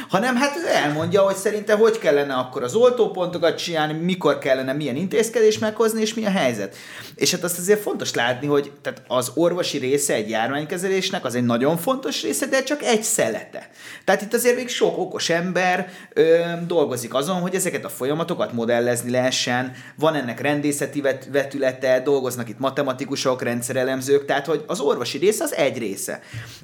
hanem 0.09 0.35
hát 0.35 0.57
elmondja, 0.65 1.21
hogy 1.21 1.35
szerinte 1.35 1.73
hogy 1.73 1.97
kellene 1.97 2.33
akkor 2.33 2.63
az 2.63 2.75
oltópontokat 2.75 3.57
csinálni, 3.57 3.93
mikor 3.93 4.37
kellene 4.37 4.73
milyen 4.73 4.95
intézkedés 4.95 5.57
meghozni, 5.57 6.01
és 6.01 6.13
mi 6.13 6.25
a 6.25 6.29
helyzet. 6.29 6.75
És 7.15 7.31
hát 7.31 7.43
azt 7.43 7.57
azért 7.57 7.81
fontos 7.81 8.13
látni, 8.13 8.47
hogy 8.47 8.71
tehát 8.81 9.01
az 9.07 9.31
orvosi 9.35 9.77
része 9.77 10.13
egy 10.13 10.29
járványkezelésnek 10.29 11.25
az 11.25 11.35
egy 11.35 11.45
nagyon 11.45 11.77
fontos 11.77 12.21
része, 12.21 12.45
de 12.45 12.63
csak 12.63 12.83
egy 12.83 13.03
szelete. 13.03 13.69
Tehát 14.05 14.21
itt 14.21 14.33
azért 14.33 14.55
még 14.55 14.69
sok 14.69 14.97
okos 14.97 15.29
ember 15.29 15.89
ö, 16.13 16.39
dolgozik 16.67 17.13
azon, 17.13 17.35
hogy 17.35 17.55
ezeket 17.55 17.85
a 17.85 17.89
folyamatokat 17.89 18.53
modellezni 18.53 19.11
lehessen, 19.11 19.71
van 19.95 20.15
ennek 20.15 20.39
rendészeti 20.39 21.01
vet- 21.01 21.27
vetülete, 21.31 22.01
dolgoznak 22.03 22.49
itt 22.49 22.59
matematikusok, 22.59 23.41
rendszerelemzők, 23.41 24.25
tehát 24.25 24.45
hogy 24.45 24.63
az 24.67 24.79
orvosi 24.79 25.17
része 25.17 25.43
az 25.43 25.50
egy 25.51 25.77
része. 25.77 26.21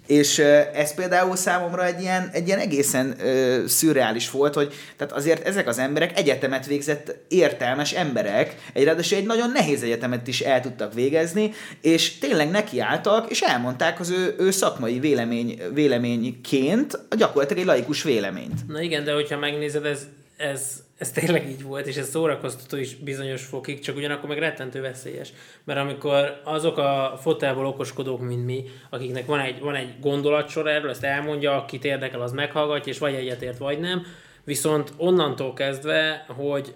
És 0.08 0.40
ez 0.74 0.94
például 0.94 1.36
számomra 1.36 1.86
egy 1.86 2.02
ilyen, 2.02 2.30
egy 2.34 2.48
ilyen 2.48 2.60
egészen 2.60 3.16
ö, 3.20 3.64
szürreális 3.68 4.32
volt, 4.32 4.54
hogy 4.54 4.74
tehát 4.98 5.14
azért 5.14 5.48
ezek 5.48 5.68
az 5.68 5.78
emberek 5.78 6.18
egyetemet 6.18 6.66
végzett 6.66 7.16
értelmes 7.28 7.92
emberek, 7.92 8.56
egy 8.74 8.84
ráadásul 8.84 9.18
egy 9.18 9.26
nagyon 9.26 9.52
nehéz 9.52 9.84
egyetemet 9.84 10.28
is 10.28 10.42
el 10.42 10.62
tudtak 10.62 10.94
végezni, 10.94 11.54
és 11.82 12.18
tényleg 12.18 12.50
nekiálltak, 12.50 13.32
és 13.32 13.42
elmondták 13.42 14.00
az 14.00 14.10
ő, 14.10 14.36
ő 14.38 14.52
szakmai 14.52 15.00
vélemény, 15.00 15.62
véleményként 15.74 17.00
gyakorlatilag 17.18 17.62
egy 17.62 17.68
laikus 17.68 18.04
véleményt. 18.04 18.68
Na 18.68 18.82
igen, 18.82 19.04
de 19.04 19.14
hogyha 19.14 19.38
megnézed, 19.38 19.86
ez, 19.86 20.08
ez 20.38 20.62
ez 20.98 21.12
tényleg 21.12 21.50
így 21.50 21.64
volt, 21.64 21.88
és 21.88 21.96
ez 21.96 22.10
szórakoztató 22.10 22.78
is 22.78 22.96
bizonyos 22.96 23.46
fokig, 23.46 23.80
csak 23.80 23.96
ugyanakkor 23.96 24.30
meg 24.30 24.38
rettentő 24.38 24.82
veszélyes. 24.82 25.34
Mert 25.64 25.80
amikor 25.80 26.42
azok 26.44 26.78
a 26.78 27.18
fotelból 27.22 27.66
okoskodók, 27.66 28.22
mint 28.22 28.46
mi, 28.46 28.64
akiknek 28.90 29.26
van 29.26 29.40
egy, 29.40 29.60
van 29.60 29.76
egy 29.76 30.00
gondolatsor 30.00 30.68
erről, 30.68 30.90
ezt 30.90 31.04
elmondja, 31.04 31.56
akit 31.56 31.86
érdekel, 31.86 32.22
az 32.22 32.32
meghallgatja, 32.32 32.92
és 32.92 33.00
vagy 33.00 33.14
egyetért, 33.14 33.58
vagy 33.58 33.80
nem, 33.80 34.06
viszont 34.44 34.94
onnantól 34.98 35.54
kezdve, 35.54 36.26
hogy 36.28 36.74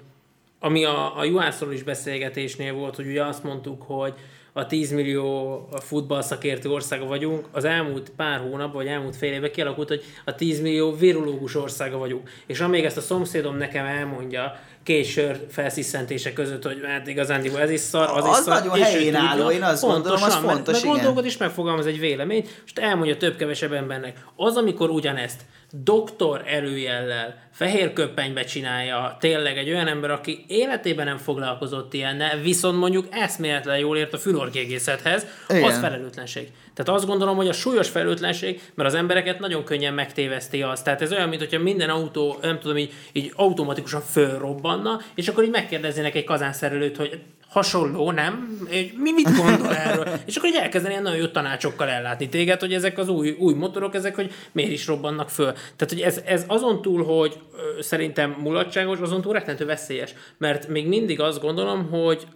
ami 0.59 0.86
a, 0.86 1.17
a 1.17 1.24
Juhászról 1.24 1.74
is 1.74 1.84
beszélgetésnél 1.84 2.74
volt, 2.74 2.95
hogy 2.95 3.07
ugye 3.07 3.24
azt 3.24 3.43
mondtuk, 3.43 3.82
hogy 3.82 4.13
a 4.54 4.66
10 4.66 4.91
millió 4.91 5.68
futballszakértő 5.80 6.70
országa 6.70 7.06
vagyunk, 7.06 7.47
az 7.52 7.64
elmúlt 7.64 8.10
pár 8.10 8.39
hónap, 8.39 8.74
vagy 8.74 8.88
elmúlt 8.88 9.16
fél 9.16 9.34
évben 9.34 9.52
kialakult, 9.52 9.88
hogy 9.88 10.04
a 10.26 10.36
10 10.36 10.62
millió 10.62 10.95
virológus 10.95 11.56
országa 11.56 11.97
vagyunk. 11.97 12.30
És 12.45 12.60
amíg 12.60 12.86
ezt 12.86 12.97
a 12.97 13.02
szomszédom 13.02 13.58
nekem 13.58 13.86
elmondja, 13.86 14.60
két 14.84 15.05
sör 15.05 15.45
felsziszentése 15.49 16.34
között, 16.34 16.63
hogy 16.63 16.82
hát 16.86 17.07
igazán 17.07 17.55
ez 17.57 17.69
is 17.69 17.79
szar, 17.79 18.09
az, 18.17 18.25
az 18.25 18.38
is 18.38 18.43
szar. 18.43 18.59
nagyon 18.59 18.84
helyén 18.84 19.15
álló, 19.15 19.49
én 19.49 19.63
azt 19.63 19.82
gondolom, 19.82 20.23
az 20.23 20.36
fontos, 20.36 20.73
meg, 20.73 20.84
meg 20.84 20.93
gondolkod 20.93 21.25
is 21.25 21.38
megfogalmaz 21.38 21.86
egy 21.86 21.99
véleményt, 21.99 22.63
és 22.65 22.71
elmondja 22.75 23.17
több-kevesebb 23.17 23.73
embernek. 23.73 24.25
Az, 24.36 24.55
amikor 24.55 24.89
ugyanezt 24.89 25.41
doktor 25.71 26.43
erőjellel, 26.45 27.49
fehér 27.51 27.93
köppenybe 27.93 28.43
csinálja 28.43 29.17
tényleg 29.19 29.57
egy 29.57 29.69
olyan 29.69 29.88
ember, 29.88 30.11
aki 30.11 30.45
életében 30.47 31.05
nem 31.05 31.17
foglalkozott 31.17 31.93
ilyennel, 31.93 32.38
viszont 32.38 32.77
mondjuk 32.77 33.07
eszméletlen 33.09 33.77
jól 33.77 33.97
ért 33.97 34.13
a 34.13 34.17
fülorgégészethez, 34.17 35.25
az 35.47 35.77
felelőtlenség. 35.79 36.51
Tehát 36.84 36.99
azt 36.99 37.09
gondolom, 37.09 37.36
hogy 37.36 37.47
a 37.47 37.53
súlyos 37.53 37.89
felelőtlenség, 37.89 38.61
mert 38.73 38.89
az 38.89 38.95
embereket 38.95 39.39
nagyon 39.39 39.63
könnyen 39.63 39.93
megtéveszti 39.93 40.61
az. 40.61 40.82
Tehát 40.82 41.01
ez 41.01 41.11
olyan, 41.11 41.29
mint 41.29 41.61
minden 41.63 41.89
autó, 41.89 42.38
nem 42.41 42.59
tudom, 42.59 42.77
így, 42.77 42.93
így 43.11 43.32
automatikusan 43.36 44.01
fölrobbanna, 44.01 45.01
és 45.15 45.27
akkor 45.27 45.43
így 45.43 45.49
megkérdeznének 45.49 46.15
egy 46.15 46.23
kazánszerelőt, 46.23 46.97
hogy 46.97 47.19
hasonló, 47.51 48.11
nem? 48.11 48.59
Mi 48.95 49.11
mit 49.11 49.38
gondol 49.38 49.75
erről? 49.75 50.07
És 50.25 50.36
akkor 50.36 50.49
így 50.49 50.55
elkezdeni 50.55 50.95
nagyon 50.95 51.17
jó 51.17 51.27
tanácsokkal 51.27 51.88
ellátni 51.88 52.29
téged, 52.29 52.59
hogy 52.59 52.73
ezek 52.73 52.97
az 52.97 53.07
új, 53.07 53.36
új 53.39 53.53
motorok, 53.53 53.95
ezek, 53.95 54.15
hogy 54.15 54.32
miért 54.51 54.71
is 54.71 54.88
robbannak 54.88 55.29
föl. 55.29 55.51
Tehát, 55.51 55.89
hogy 55.89 55.99
ez, 56.01 56.21
ez 56.25 56.43
azon 56.47 56.82
túl, 56.82 57.03
hogy 57.03 57.39
ö, 57.53 57.82
szerintem 57.82 58.36
mulatságos, 58.39 58.99
azon 58.99 59.21
túl 59.21 59.34
rettentő 59.34 59.65
veszélyes. 59.65 60.13
Mert 60.38 60.67
még 60.67 60.88
mindig 60.88 61.19
azt 61.19 61.41
gondolom, 61.41 61.89
hogy 61.89 62.27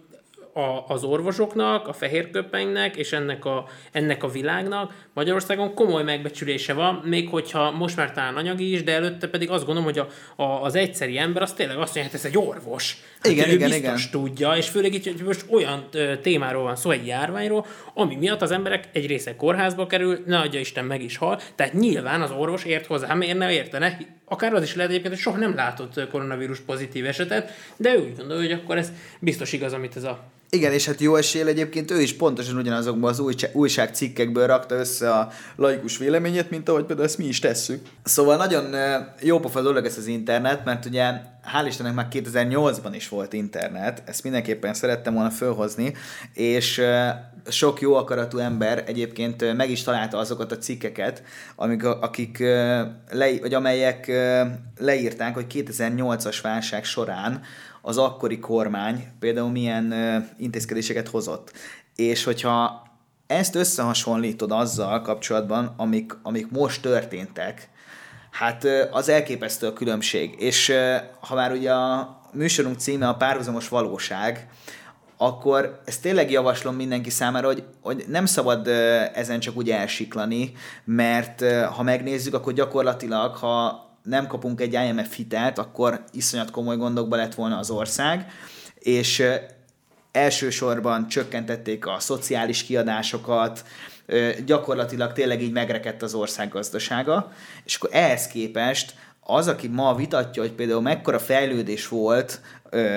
a, 0.56 0.84
az 0.88 1.04
orvosoknak, 1.04 1.88
a 1.88 1.92
fehérköpenynek 1.92 2.96
és 2.96 3.12
ennek 3.12 3.44
a, 3.44 3.68
ennek 3.92 4.22
a 4.22 4.28
világnak 4.28 4.94
Magyarországon 5.14 5.74
komoly 5.74 6.02
megbecsülése 6.02 6.72
van, 6.72 6.94
még 7.04 7.28
hogyha 7.28 7.70
most 7.70 7.96
már 7.96 8.12
talán 8.12 8.36
anyagi 8.36 8.72
is, 8.72 8.82
de 8.82 8.92
előtte 8.92 9.28
pedig 9.28 9.50
azt 9.50 9.64
gondolom, 9.64 9.84
hogy 9.84 9.98
a, 9.98 10.08
a, 10.42 10.62
az 10.62 10.74
egyszeri 10.74 11.18
ember 11.18 11.42
az 11.42 11.52
tényleg 11.52 11.76
azt 11.76 11.94
mondja, 11.94 12.12
hát 12.12 12.24
ez 12.24 12.24
egy 12.24 12.38
orvos. 12.38 12.96
Hát 13.22 13.32
igen, 13.32 13.48
ő 13.48 13.52
igen, 13.52 13.68
biztos 13.68 14.06
igen. 14.06 14.22
tudja, 14.22 14.56
és 14.56 14.68
főleg 14.68 14.94
így, 14.94 15.06
hogy 15.06 15.22
most 15.24 15.44
olyan 15.50 15.88
témáról 16.22 16.62
van 16.62 16.76
szó, 16.76 16.90
egy 16.90 17.06
járványról, 17.06 17.66
ami 17.94 18.14
miatt 18.14 18.42
az 18.42 18.50
emberek 18.50 18.88
egy 18.92 19.06
része 19.06 19.36
kórházba 19.36 19.86
kerül, 19.86 20.22
ne 20.26 20.38
adja 20.38 20.60
Isten 20.60 20.84
meg 20.84 21.02
is 21.02 21.16
hal, 21.16 21.40
tehát 21.54 21.72
nyilván 21.72 22.22
az 22.22 22.30
orvos 22.30 22.64
ért 22.64 22.86
hozzá, 22.86 23.14
miért 23.14 23.38
ne 23.38 23.52
értene, 23.52 23.98
akár 24.28 24.52
az 24.52 24.62
is 24.62 24.74
lehet 24.74 24.90
egyébként, 24.90 25.14
hogy 25.14 25.22
soha 25.22 25.38
nem 25.38 25.54
látott 25.54 26.08
koronavírus 26.10 26.58
pozitív 26.58 27.06
esetet, 27.06 27.50
de 27.76 27.94
ő 27.94 27.98
úgy 27.98 28.16
gondolja, 28.16 28.42
hogy 28.42 28.60
akkor 28.62 28.76
ez 28.76 28.92
biztos 29.20 29.52
igaz, 29.52 29.72
amit 29.72 29.96
ez 29.96 30.04
a 30.04 30.24
igen, 30.50 30.72
és 30.72 30.86
hát 30.86 31.00
jó 31.00 31.16
esél 31.16 31.46
egyébként 31.46 31.90
ő 31.90 32.00
is 32.00 32.14
pontosan 32.14 32.56
ugyanazokban 32.56 33.10
az 33.10 33.22
újságcikkekből 33.52 34.46
rakta 34.46 34.74
össze 34.74 35.12
a 35.12 35.30
laikus 35.56 35.98
véleményét, 35.98 36.50
mint 36.50 36.68
ahogy 36.68 36.84
például 36.84 37.08
ezt 37.08 37.18
mi 37.18 37.24
is 37.24 37.38
tesszük. 37.38 37.86
Szóval 38.04 38.36
nagyon 38.36 38.74
jó 39.22 39.40
pofa 39.40 39.62
dolog 39.62 39.84
ez 39.84 39.98
az 39.98 40.06
internet, 40.06 40.64
mert 40.64 40.84
ugye 40.84 41.12
hál' 41.54 41.66
Istennek 41.66 41.94
már 41.94 42.08
2008-ban 42.12 42.92
is 42.92 43.08
volt 43.08 43.32
internet, 43.32 44.02
ezt 44.06 44.22
mindenképpen 44.22 44.74
szerettem 44.74 45.14
volna 45.14 45.30
fölhozni, 45.30 45.94
és 46.32 46.82
sok 47.48 47.80
jó 47.80 47.94
akaratú 47.94 48.38
ember 48.38 48.84
egyébként 48.86 49.56
meg 49.56 49.70
is 49.70 49.82
találta 49.82 50.18
azokat 50.18 50.52
a 50.52 50.58
cikkeket, 50.58 51.22
amik, 51.56 51.84
akik, 51.84 52.38
le, 53.10 53.38
vagy 53.40 53.54
amelyek 53.54 54.12
leírták, 54.78 55.34
hogy 55.34 55.46
2008-as 55.52 56.38
válság 56.42 56.84
során 56.84 57.42
az 57.82 57.98
akkori 57.98 58.38
kormány 58.38 59.06
például 59.18 59.50
milyen 59.50 59.94
intézkedéseket 60.38 61.08
hozott. 61.08 61.52
És 61.96 62.24
hogyha 62.24 62.86
ezt 63.26 63.54
összehasonlítod 63.54 64.52
azzal 64.52 65.02
kapcsolatban, 65.02 65.74
amik, 65.76 66.12
amik 66.22 66.50
most 66.50 66.82
történtek, 66.82 67.68
hát 68.30 68.64
az 68.90 69.08
elképesztő 69.08 69.66
a 69.66 69.72
különbség. 69.72 70.34
És 70.38 70.72
ha 71.20 71.34
már 71.34 71.52
ugye 71.52 71.72
a 71.72 72.20
műsorunk 72.32 72.78
címe 72.78 73.08
a 73.08 73.14
párhuzamos 73.14 73.68
valóság, 73.68 74.48
akkor 75.16 75.80
ezt 75.84 76.02
tényleg 76.02 76.30
javaslom 76.30 76.74
mindenki 76.74 77.10
számára, 77.10 77.46
hogy, 77.46 77.64
hogy 77.80 78.04
nem 78.08 78.26
szabad 78.26 78.68
ezen 79.14 79.40
csak 79.40 79.56
úgy 79.56 79.70
elsiklani, 79.70 80.52
mert 80.84 81.44
ha 81.64 81.82
megnézzük, 81.82 82.34
akkor 82.34 82.52
gyakorlatilag, 82.52 83.34
ha 83.34 83.84
nem 84.02 84.26
kapunk 84.26 84.60
egy 84.60 84.72
IMF 84.72 85.14
hitelt, 85.16 85.58
akkor 85.58 86.04
iszonyat 86.12 86.50
komoly 86.50 86.76
gondokba 86.76 87.16
lett 87.16 87.34
volna 87.34 87.58
az 87.58 87.70
ország, 87.70 88.26
és 88.78 89.22
elsősorban 90.12 91.08
csökkentették 91.08 91.86
a 91.86 91.96
szociális 91.98 92.62
kiadásokat, 92.62 93.64
gyakorlatilag 94.46 95.12
tényleg 95.12 95.42
így 95.42 95.52
megrekedt 95.52 96.02
az 96.02 96.14
ország 96.14 96.48
gazdasága, 96.48 97.32
és 97.64 97.76
akkor 97.76 97.90
ehhez 97.92 98.26
képest 98.26 98.94
az, 99.20 99.48
aki 99.48 99.68
ma 99.68 99.94
vitatja, 99.94 100.42
hogy 100.42 100.52
például 100.52 100.80
mekkora 100.80 101.18
fejlődés 101.18 101.88
volt 101.88 102.40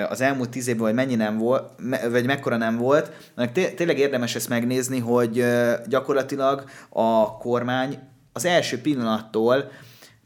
az 0.08 0.20
elmúlt 0.20 0.50
tíz 0.50 0.68
évben, 0.68 0.84
vagy 0.84 0.94
mennyi 0.94 1.14
nem 1.14 1.38
volt, 1.38 1.70
vagy 2.10 2.26
mekkora 2.26 2.56
nem 2.56 2.76
volt, 2.76 3.10
tényleg 3.52 3.98
érdemes 3.98 4.34
ezt 4.34 4.48
megnézni, 4.48 4.98
hogy 4.98 5.44
gyakorlatilag 5.86 6.64
a 6.88 7.36
kormány 7.36 7.98
az 8.32 8.44
első 8.44 8.80
pillanattól 8.80 9.70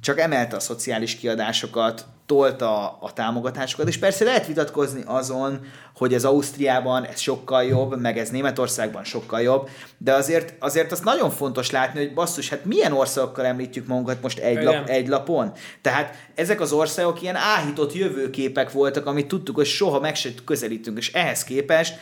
csak 0.04 0.18
emelte 0.18 0.56
a 0.56 0.60
szociális 0.60 1.16
kiadásokat, 1.16 2.06
tolta 2.26 2.98
a 3.00 3.12
támogatásokat, 3.12 3.88
és 3.88 3.98
persze 3.98 4.24
lehet 4.24 4.46
vitatkozni 4.46 5.02
azon, 5.06 5.60
hogy 5.96 6.14
ez 6.14 6.24
Ausztriában 6.24 7.04
ez 7.04 7.20
sokkal 7.20 7.64
jobb, 7.64 8.00
meg 8.00 8.18
ez 8.18 8.28
Németországban 8.28 9.04
sokkal 9.04 9.40
jobb, 9.40 9.68
de 9.98 10.12
azért, 10.12 10.54
azért 10.58 10.92
az 10.92 11.00
nagyon 11.00 11.30
fontos 11.30 11.70
látni, 11.70 11.98
hogy 11.98 12.14
basszus, 12.14 12.48
hát 12.48 12.64
milyen 12.64 12.92
országokkal 12.92 13.44
említjük 13.44 13.86
magunkat 13.86 14.22
most 14.22 14.38
egy, 14.38 14.62
lap, 14.62 14.88
egy 14.88 15.08
lapon. 15.08 15.52
Tehát 15.80 16.14
ezek 16.34 16.60
az 16.60 16.72
országok 16.72 17.22
ilyen 17.22 17.36
áhított 17.36 17.94
jövőképek 17.94 18.72
voltak, 18.72 19.06
amit 19.06 19.28
tudtuk, 19.28 19.56
hogy 19.56 19.66
soha 19.66 20.00
meg 20.00 20.14
se 20.14 20.28
közelítünk, 20.44 20.98
és 20.98 21.12
ehhez 21.12 21.44
képest 21.44 21.94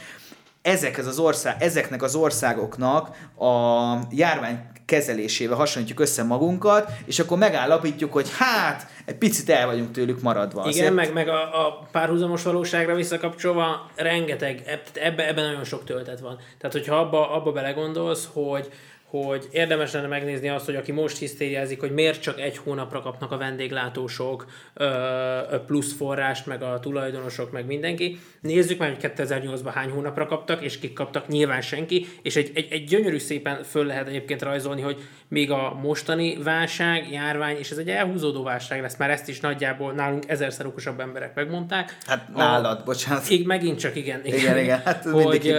ezekhez 0.63 1.07
az 1.07 1.19
ország, 1.19 1.57
ezeknek 1.59 2.03
az 2.03 2.15
országoknak 2.15 3.09
a 3.39 3.95
járvány 4.11 4.71
kezelésével 4.85 5.57
hasonlítjuk 5.57 6.01
össze 6.01 6.23
magunkat, 6.23 6.91
és 7.05 7.19
akkor 7.19 7.39
megállapítjuk, 7.39 8.13
hogy 8.13 8.29
hát, 8.39 8.87
egy 9.05 9.15
picit 9.15 9.51
el 9.51 9.67
vagyunk 9.67 9.91
tőlük 9.91 10.23
maradva. 10.23 10.61
Igen, 10.61 10.73
Azért... 10.73 10.95
meg, 10.95 11.13
meg 11.13 11.29
a, 11.29 11.67
a 11.67 11.89
párhuzamos 11.93 12.43
valóságra 12.43 12.95
visszakapcsolva, 12.95 13.91
rengeteg, 13.95 14.81
ebben 14.95 15.27
ebbe 15.27 15.43
nagyon 15.43 15.65
sok 15.65 15.85
töltet 15.85 16.21
van. 16.21 16.39
Tehát, 16.59 16.73
hogyha 16.73 16.97
abba, 16.97 17.31
abba 17.31 17.53
belegondolsz, 17.53 18.29
hogy 18.33 18.69
hogy 19.21 19.49
érdemes 19.51 19.93
lenne 19.93 20.07
megnézni 20.07 20.49
azt, 20.49 20.65
hogy 20.65 20.77
aki 20.77 20.93
most 20.93 21.19
hisztériázik, 21.19 21.81
hogy 21.81 21.93
miért 21.93 22.23
csak 22.23 22.41
egy 22.41 22.57
hónapra 22.57 23.01
kapnak 23.01 23.33
a 23.33 23.37
vendéglátósok 23.37 24.47
plusz 25.67 25.93
forrást, 25.93 26.47
meg 26.47 26.63
a 26.63 26.81
tulajdonosok, 26.81 27.53
meg 27.53 27.67
mindenki. 27.67 28.21
Nézzük 28.41 28.79
meg, 28.79 28.97
hogy 29.01 29.13
2008-ban 29.17 29.71
hány 29.75 29.91
hónapra 29.91 30.27
kaptak, 30.27 30.63
és 30.63 30.79
kik 30.79 30.93
kaptak, 30.93 31.29
nyilván 31.29 31.61
senki, 31.61 32.07
és 32.23 32.37
egy, 32.37 32.51
egy, 32.55 32.69
egy 32.71 32.85
gyönyörű 32.85 33.19
szépen 33.19 33.63
föl 33.63 33.87
lehet 33.87 34.09
egyébként 34.09 34.43
rajzolni, 34.43 34.81
hogy 34.81 34.97
még 35.29 35.51
a 35.51 35.79
mostani 35.83 36.43
válság, 36.43 37.11
járvány, 37.11 37.57
és 37.57 37.71
ez 37.71 37.79
egy 37.79 37.89
elhúzódó 37.89 38.43
válság 38.43 38.81
lesz, 38.81 38.97
már 38.97 39.11
ezt 39.11 39.29
is 39.29 39.41
nagyjából 39.41 39.93
nálunk 39.93 40.29
ezerszer 40.29 40.67
okosabb 40.67 41.01
emberek 41.01 41.35
megmondták. 41.35 41.97
Hát 42.07 42.29
nálad, 42.35 42.81
a, 42.81 42.83
bocsánat. 42.85 43.31
Így 43.31 43.47
megint 43.47 43.79
csak 43.79 43.97
igen. 43.97 44.21
Igen, 44.25 44.39
igen, 44.39 44.59
igen 44.59 44.81
hát 44.85 45.05
hogy, 45.05 45.15
mindig 45.27 45.55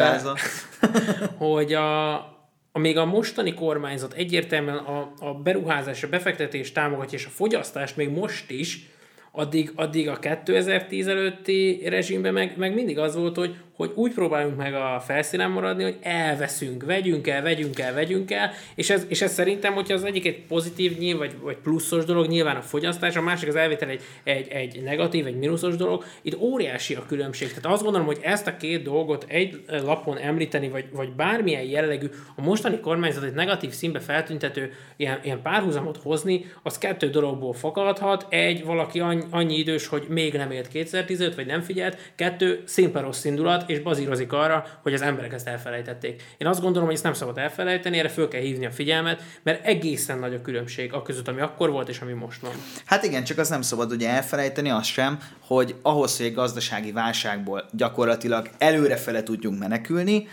hogy 1.38 1.74
a, 1.84 2.32
még 2.80 2.98
a 2.98 3.06
mostani 3.06 3.54
kormányzat 3.54 4.14
egyértelműen 4.14 4.78
a, 4.78 5.14
a 5.20 5.34
beruházás, 5.34 6.04
a 6.04 6.10
befektetés 6.10 6.72
támogatja, 6.72 7.18
és 7.18 7.26
a 7.26 7.30
fogyasztást 7.30 7.98
még 7.98 8.10
most 8.10 8.52
is, 8.52 8.90
addig, 9.32 9.72
addig 9.76 10.10
a 10.10 10.20
2010 10.20 11.08
előtti 11.08 11.82
rezsimben 11.86 12.34
meg, 12.34 12.58
meg 12.58 12.74
mindig 12.74 13.00
az 13.00 13.16
volt, 13.16 13.36
hogy 13.36 13.56
hogy 13.76 13.92
úgy 13.96 14.14
próbálunk 14.14 14.58
meg 14.58 14.74
a 14.74 15.02
felszínen 15.06 15.52
maradni, 15.52 15.84
hogy 15.84 15.98
elveszünk, 16.02 16.84
vegyünk 16.86 17.28
el, 17.28 17.42
vegyünk 17.42 17.80
el, 17.80 17.94
vegyünk 17.94 18.32
el, 18.32 18.52
és 18.76 18.90
ez, 18.90 19.06
és 19.08 19.22
ez 19.22 19.34
szerintem, 19.34 19.74
hogyha 19.74 19.94
az 19.94 20.04
egyik 20.04 20.26
egy 20.26 20.42
pozitív 20.48 20.98
nyilv, 20.98 21.18
vagy, 21.18 21.36
vagy 21.42 21.56
pluszos 21.56 22.06
dolog, 22.06 22.28
nyilván 22.28 22.56
a 22.56 22.62
fogyasztás, 22.62 23.16
a 23.16 23.22
másik 23.22 23.50
az 23.50 23.56
elvétel 23.56 23.90
egy, 23.90 24.02
egy, 24.24 24.48
egy 24.48 24.82
negatív, 24.84 25.26
egy 25.26 25.38
mínuszos 25.38 25.76
dolog, 25.76 26.06
itt 26.22 26.38
óriási 26.38 26.96
a 26.96 27.06
különbség. 27.08 27.48
Tehát 27.48 27.66
azt 27.66 27.84
gondolom, 27.84 28.08
hogy 28.08 28.20
ezt 28.22 28.48
a 28.48 28.58
két 28.58 28.84
dolgot 28.84 29.26
egy 29.28 29.64
lapon 29.68 30.18
említeni, 30.18 30.70
vagy, 30.70 30.86
vagy 30.92 31.12
bármilyen 31.12 31.64
jellegű, 31.64 32.08
a 32.36 32.42
mostani 32.42 32.80
kormányzat 32.80 33.24
egy 33.24 33.34
negatív 33.34 33.72
színbe 33.72 34.00
feltüntető 34.00 34.72
ilyen, 34.96 35.20
ilyen 35.24 35.42
párhuzamot 35.42 35.98
hozni, 35.98 36.46
az 36.64 36.78
kettő 36.78 37.10
dologból 37.10 37.54
fakadhat. 37.54 38.26
Egy, 38.30 38.64
valaki 38.66 39.00
annyi, 39.00 39.24
annyi 39.30 39.58
idős, 39.58 39.88
hogy 39.88 40.06
még 40.10 40.34
nem 40.34 40.52
élt 40.52 40.68
2015, 40.68 41.36
vagy 41.36 41.46
nem 41.46 41.62
figyelt. 41.62 41.98
Kettő, 42.16 42.62
szimpa 42.66 43.02
rossz 43.02 43.26
indulat, 43.26 43.70
és 43.74 43.80
bazírozik 43.80 44.34
arra, 44.34 44.66
hogy 44.82 44.94
az 44.94 45.02
emberek 45.02 45.34
ezt 45.34 45.48
elfelejtették. 45.48 46.24
Én 46.38 46.48
azt 46.48 46.62
gondolom, 46.62 46.86
hogy 46.86 46.96
ezt 46.96 47.04
nem 47.04 47.14
szabad 47.14 47.38
elfelejteni, 47.38 48.00
erre 48.00 48.10
föl 48.10 48.28
kell 48.28 48.42
hívni 48.42 48.66
a 48.66 48.72
figyelmet, 48.72 49.22
mert 49.44 49.66
egészen 49.66 50.20
nagy 50.20 50.34
a 50.34 50.42
különbség 50.42 50.94
a 50.94 51.02
között, 51.02 51.28
ami 51.28 51.42
akkor 51.42 51.70
volt, 51.70 51.90
és 51.90 52.00
ami 52.00 52.14
most 52.14 52.42
van. 52.42 52.52
Hát 52.86 53.04
igen, 53.04 53.24
csak 53.24 53.38
az 53.38 53.50
nem 53.50 53.62
szabad 53.62 53.92
ugye 53.92 54.10
elfelejteni 54.10 54.70
azt 54.70 54.90
sem, 54.90 55.20
hogy 55.40 55.76
ahhoz, 55.82 56.18
hogy 56.18 56.26
egy 56.26 56.34
gazdasági 56.34 56.92
válságból 56.92 57.66
gyakorlatilag 57.72 58.50
előrefele 58.58 59.24
tudjunk 59.24 59.60
menekülni, 59.60 60.28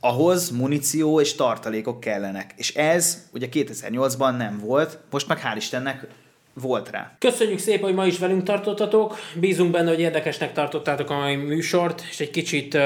ahhoz 0.00 0.50
muníció 0.50 1.20
és 1.20 1.34
tartalékok 1.34 2.00
kellenek. 2.00 2.54
És 2.56 2.74
ez 2.74 3.28
ugye 3.32 3.48
2008-ban 3.52 4.36
nem 4.36 4.58
volt, 4.58 4.98
most 5.10 5.28
meg 5.28 5.40
hál' 5.44 5.56
Istennek 5.56 6.06
volt 6.54 6.90
rá. 6.90 7.16
Köszönjük 7.18 7.58
szépen, 7.58 7.84
hogy 7.84 7.94
ma 7.94 8.06
is 8.06 8.18
velünk 8.18 8.42
tartottatok. 8.42 9.16
Bízunk 9.34 9.70
benne, 9.70 9.88
hogy 9.88 10.00
érdekesnek 10.00 10.52
tartottátok 10.52 11.10
a 11.10 11.18
mai 11.18 11.36
műsort, 11.36 12.02
és 12.10 12.20
egy 12.20 12.30
kicsit 12.30 12.78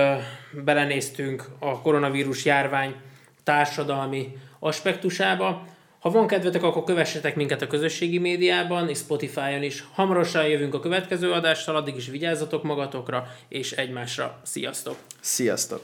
belenéztünk 0.64 1.44
a 1.58 1.80
koronavírus 1.80 2.44
járvány 2.44 2.94
társadalmi 3.44 4.36
aspektusába. 4.58 5.66
Ha 5.98 6.10
van 6.10 6.26
kedvetek, 6.26 6.62
akkor 6.62 6.84
kövessetek 6.84 7.36
minket 7.36 7.62
a 7.62 7.66
közösségi 7.66 8.18
médiában 8.18 8.88
és 8.88 8.98
Spotify-on 8.98 9.62
is. 9.62 9.84
Hamarosan 9.92 10.46
jövünk 10.46 10.74
a 10.74 10.80
következő 10.80 11.32
adással, 11.32 11.76
addig 11.76 11.96
is 11.96 12.08
vigyázzatok 12.08 12.62
magatokra 12.62 13.26
és 13.48 13.72
egymásra. 13.72 14.40
Sziasztok! 14.42 14.96
Sziasztok! 15.20 15.82